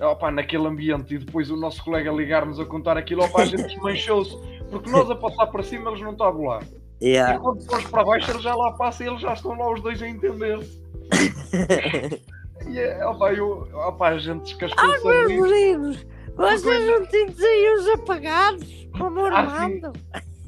[0.00, 3.66] opa, naquele ambiente, e depois o nosso colega ligar-nos a contar aquilo, opa, a gente
[3.66, 4.36] desmanchou-se,
[4.70, 6.60] porque nós a passar para cima eles não estavam lá.
[7.02, 7.34] Yeah.
[7.34, 9.80] E quando fomos para baixo, eles já lá passam e eles já estão lá os
[9.82, 10.82] dois a entender-se.
[12.66, 15.08] e é, opa, eu, opa, a gente descascou-se.
[15.08, 16.06] Ah, meus meninos,
[16.36, 19.92] vocês não têm desenhos apagados, como Ah, Armando.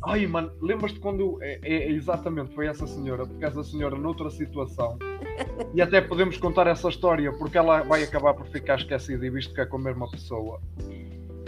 [0.06, 1.38] Ai, mano, lembras-te quando.
[1.42, 4.98] É, é- exatamente, foi essa senhora, porque essa senhora, noutra situação,
[5.74, 9.52] e até podemos contar essa história, porque ela vai acabar por ficar esquecida e visto
[9.54, 10.60] que é com a mesma pessoa.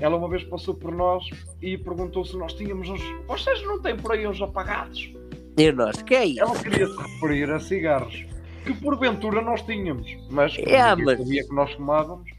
[0.00, 1.24] Ela uma vez passou por nós
[1.62, 3.02] e perguntou se nós tínhamos uns.
[3.26, 5.12] Vocês não têm por aí uns apagados?
[5.56, 6.40] E nós, que é isso?
[6.40, 8.24] Ela queria se referir a cigarros,
[8.64, 12.30] que porventura nós tínhamos, mas que É, mas- sabia que nós fumávamos.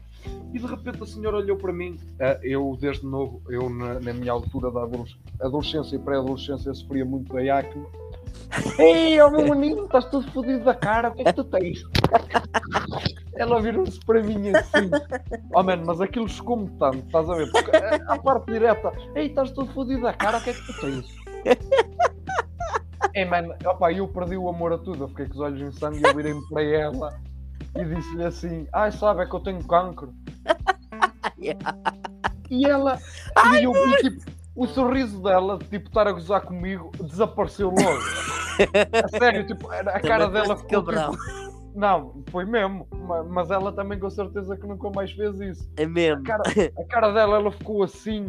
[0.52, 4.12] E de repente a senhora olhou para mim, ah, eu desde novo, eu na, na
[4.12, 7.84] minha altura da adolesc- adolescência e pré-adolescência sofria muito da acne.
[8.78, 11.82] Ei, ó meu menino, estás todo fodido da cara, o que é que tu tens?
[13.36, 14.90] Ela virou-se para mim assim.
[15.54, 17.50] Oh mano, mas aquilo chocou-me tanto, estás a ver?
[17.52, 20.66] Porque a, a parte direta, ei, estás todo fodido da cara, o que é que
[20.66, 21.06] tu tens?
[23.14, 25.72] Ei, mano, opa, eu perdi o amor a tudo, eu fiquei com os olhos em
[25.72, 27.20] sangue e eu virei-me para ela
[27.76, 30.12] e disse-lhe assim: Ai, sabe, é que eu tenho cancro.
[32.50, 32.98] E ela,
[33.60, 34.24] e eu vi tipo,
[34.56, 38.00] o sorriso dela, tipo, estar a gozar comigo, desapareceu logo.
[39.04, 40.82] A sério, tipo, a cara Também dela ficou.
[40.82, 41.12] cabrão.
[41.12, 41.22] Tipo,
[41.78, 45.70] não, foi mesmo, ma- mas ela também com certeza que nunca mais fez isso.
[45.76, 46.22] É mesmo.
[46.22, 46.42] A cara,
[46.76, 48.28] a cara dela, ela ficou assim,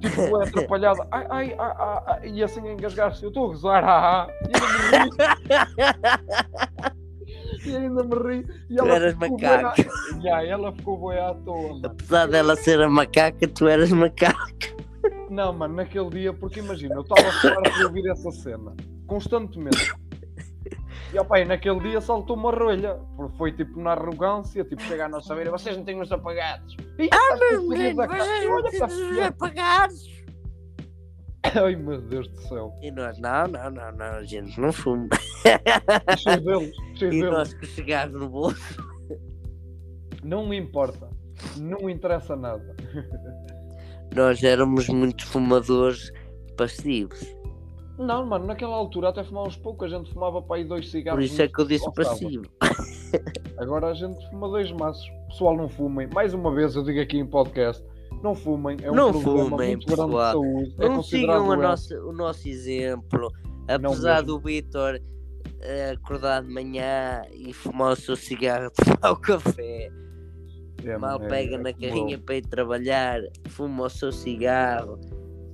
[0.00, 3.22] tipo, atrapalhada, ai, ai, ai, ai, ai, e assim a engasgar-se.
[3.22, 4.28] Eu estou a gozar, ah, ah.
[7.68, 8.16] E ainda me ri.
[8.16, 8.46] E ainda me ri.
[8.70, 9.82] E Tu ela eras macaco.
[10.14, 11.80] bué- Ya, ela ficou boi à toa, mano.
[11.86, 14.48] Apesar dela ser a macaca, tu eras macaco.
[15.30, 18.74] Não, mano, naquele dia, porque imagina, eu estava de ouvir essa cena,
[19.06, 19.92] constantemente.
[21.12, 25.06] E opa, e naquele dia saltou uma rolha, porque foi tipo na arrogância, tipo chegar
[25.06, 26.76] à nossa beira, vocês não têm os apagados.
[27.12, 30.17] Ah, Menino, vocês não têm os apagados.
[31.64, 35.08] Ai meu Deus do céu, E nós, não, não, não, não, a gente não fuma.
[36.18, 37.30] cheio deles, cheio E deles.
[37.30, 38.88] nós com no bolso.
[40.22, 41.08] Não importa,
[41.56, 42.74] não interessa nada.
[44.14, 46.12] Nós éramos muito fumadores
[46.56, 47.20] passivos.
[47.98, 51.18] Não, mano, naquela altura até fumávamos pouco, a gente fumava para aí dois cigarros.
[51.20, 52.04] Por isso é que eu disse sábado.
[52.08, 52.44] passivo.
[53.58, 55.08] Agora a gente fuma dois maços.
[55.28, 56.06] Pessoal, não fumem.
[56.14, 57.84] Mais uma vez eu digo aqui em podcast,
[58.22, 58.76] não fumem.
[58.82, 60.32] É um Não problema fumem, muito grande de pessoal.
[60.32, 60.74] saúde.
[60.78, 63.32] é Não considerado sigam nossa, o nosso exemplo.
[63.68, 64.98] Apesar do Vitor
[65.60, 68.70] eh, acordar de manhã e fumar o seu cigarro,
[69.00, 69.90] tomar o café,
[70.84, 74.98] É, mal é- pega é na carrinha para ir trabalhar, fuma o seu cigarro,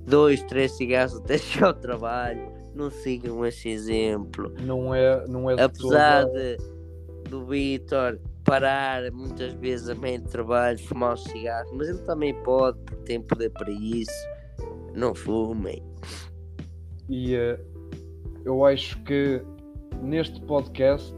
[0.05, 2.53] dois, três cigarros até chegar ao trabalho.
[2.75, 4.53] Não sigam esse exemplo.
[4.61, 6.57] Não é, não é Apesar de,
[7.29, 12.33] do Vitor parar muitas vezes a meio de trabalho, fumar um cigarro, mas ele também
[12.43, 14.27] pode, porque tem poder para isso.
[14.93, 15.83] Não fumem.
[17.09, 17.59] E uh,
[18.45, 19.41] eu acho que
[20.01, 21.13] neste podcast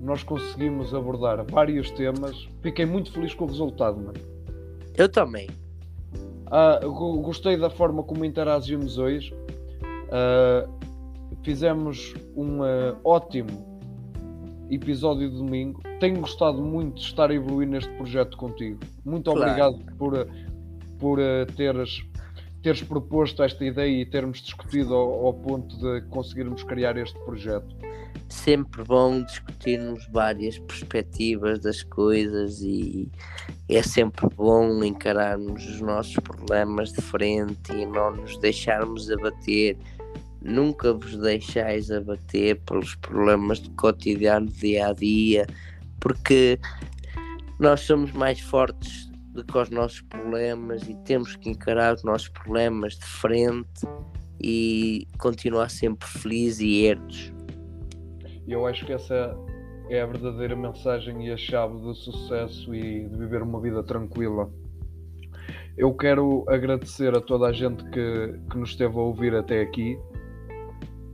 [0.00, 2.48] nós conseguimos abordar vários temas.
[2.62, 4.20] Fiquei muito feliz com o resultado, mano.
[4.94, 5.48] Eu também.
[6.50, 6.80] Ah,
[7.22, 9.34] gostei da forma como interagimos hoje.
[10.08, 10.70] Uh,
[11.42, 13.67] fizemos um uh, ótimo
[14.70, 15.80] episódio de domingo.
[16.00, 18.80] Tenho gostado muito de estar a evoluir neste projeto contigo.
[19.04, 19.40] Muito claro.
[19.40, 20.28] obrigado por,
[20.98, 22.02] por uh, teres,
[22.62, 27.76] teres proposto esta ideia e termos discutido ao, ao ponto de conseguirmos criar este projeto
[28.28, 33.10] sempre bom discutirmos várias perspectivas das coisas e
[33.68, 39.76] é sempre bom encararmos os nossos problemas de frente e não nos deixarmos abater.
[40.42, 45.46] Nunca vos deixais abater pelos problemas do cotidiano, dia a dia,
[46.00, 46.58] porque
[47.58, 52.28] nós somos mais fortes do que os nossos problemas e temos que encarar os nossos
[52.28, 53.86] problemas de frente
[54.40, 57.32] e continuar sempre felizes e ertos
[58.48, 59.36] eu acho que essa
[59.90, 64.50] é a verdadeira mensagem e a chave do sucesso e de viver uma vida tranquila.
[65.76, 69.98] Eu quero agradecer a toda a gente que, que nos esteve a ouvir até aqui.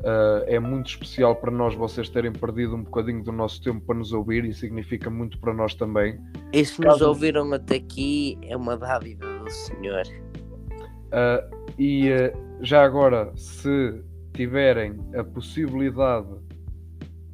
[0.04, 3.96] Uh, é muito especial para nós vocês terem perdido um bocadinho do nosso tempo para
[3.96, 6.20] nos ouvir e significa muito para nós também.
[6.52, 10.02] E se nos ouviram até aqui, é uma dádiva do Senhor.
[11.06, 14.04] Uh, e uh, já agora, se
[14.34, 16.28] tiverem a possibilidade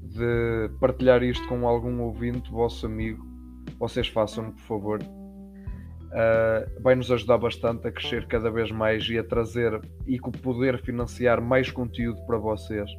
[0.03, 3.27] de partilhar isto com algum ouvinte, vosso amigo,
[3.81, 5.20] vocês façam, por favor.
[6.11, 10.83] Uh, vai nos ajudar bastante a crescer cada vez mais e a trazer e poder
[10.83, 12.91] financiar mais conteúdo para vocês,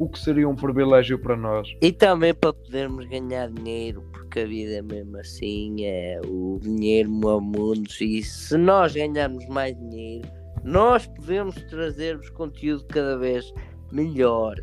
[0.00, 1.68] o que seria um privilégio para nós.
[1.80, 7.08] E também para podermos ganhar dinheiro, porque a vida é mesmo assim, é o dinheiro
[7.08, 10.28] move mundos e se nós ganharmos mais dinheiro,
[10.64, 13.54] nós podemos trazer-vos conteúdo cada vez
[13.92, 14.56] melhor.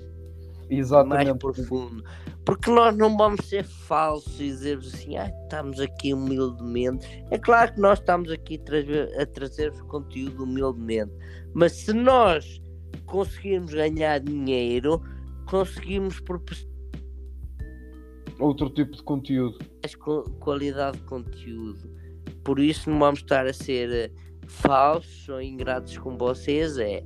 [0.78, 1.26] Exatamente.
[1.26, 2.04] mais profundo.
[2.46, 7.08] Porque nós não vamos ser falsos e dizer assim, ah, estamos aqui humildemente.
[7.32, 8.62] É claro que nós estamos aqui
[9.20, 11.12] a trazer-vos conteúdo humildemente,
[11.54, 12.62] mas se nós
[13.06, 15.02] conseguirmos ganhar dinheiro,
[15.46, 16.20] conseguimos
[18.40, 19.60] outro tipo de conteúdo.
[19.84, 19.96] Mais
[20.40, 21.90] qualidade de conteúdo.
[22.44, 24.12] Por isso não vamos estar a ser eh,
[24.48, 26.78] falsos ou ingratos com vocês.
[26.78, 27.04] É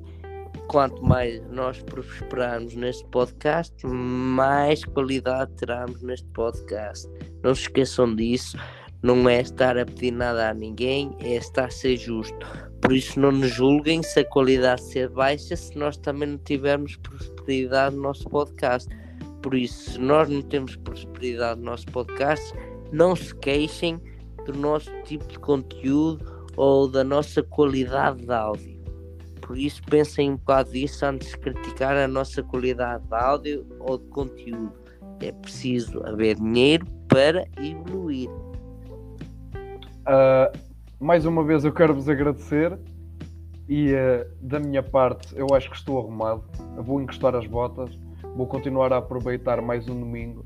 [0.67, 7.07] quanto mais nós prosperarmos neste podcast, mais qualidade teremos neste podcast.
[7.43, 8.57] Não se esqueçam disso.
[9.03, 12.35] Não é estar a pedir nada a ninguém, é estar a ser justo.
[12.81, 16.95] Por isso, não nos julguem se a qualidade ser baixa, se nós também não tivermos
[16.97, 18.89] prosperidade no nosso podcast.
[19.41, 22.53] Por isso, se nós não temos prosperidade no nosso podcast,
[22.91, 24.01] não se queixem
[24.45, 28.76] do nosso tipo de conteúdo ou da nossa qualidade de áudio.
[29.47, 33.97] Por isso pensem um bocado disso antes de criticar a nossa qualidade de áudio ou
[33.97, 34.73] de conteúdo.
[35.21, 38.29] É preciso haver dinheiro para evoluir.
[40.05, 40.51] Uh,
[40.99, 42.77] mais uma vez eu quero vos agradecer
[43.69, 46.43] e uh, da minha parte eu acho que estou arrumado.
[46.77, 47.97] Vou encostar as botas,
[48.35, 50.45] vou continuar a aproveitar mais um domingo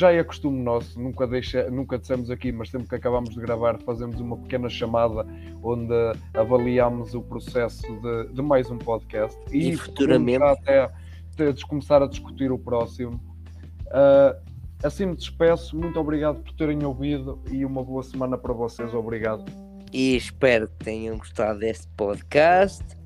[0.00, 3.78] já é costume nosso, nunca, deixa, nunca dissemos aqui, mas sempre que acabamos de gravar
[3.80, 5.26] fazemos uma pequena chamada
[5.62, 5.92] onde
[6.32, 9.38] avaliamos o processo de, de mais um podcast.
[9.52, 10.42] E, e futuramente?
[10.42, 10.90] até,
[11.34, 13.20] até começar a discutir o próximo.
[13.88, 14.40] Uh,
[14.82, 19.44] assim me despeço, muito obrigado por terem ouvido e uma boa semana para vocês, obrigado.
[19.92, 22.99] E espero que tenham gostado deste podcast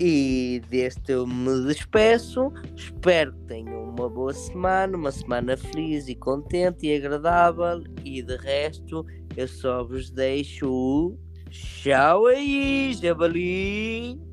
[0.00, 2.50] e deste eu me despeço.
[2.74, 7.84] Espero que tenham uma boa semana, uma semana feliz e contente e agradável.
[8.02, 9.04] E de resto,
[9.36, 11.14] eu só vos deixo
[11.50, 14.29] tchau aí, Jabali!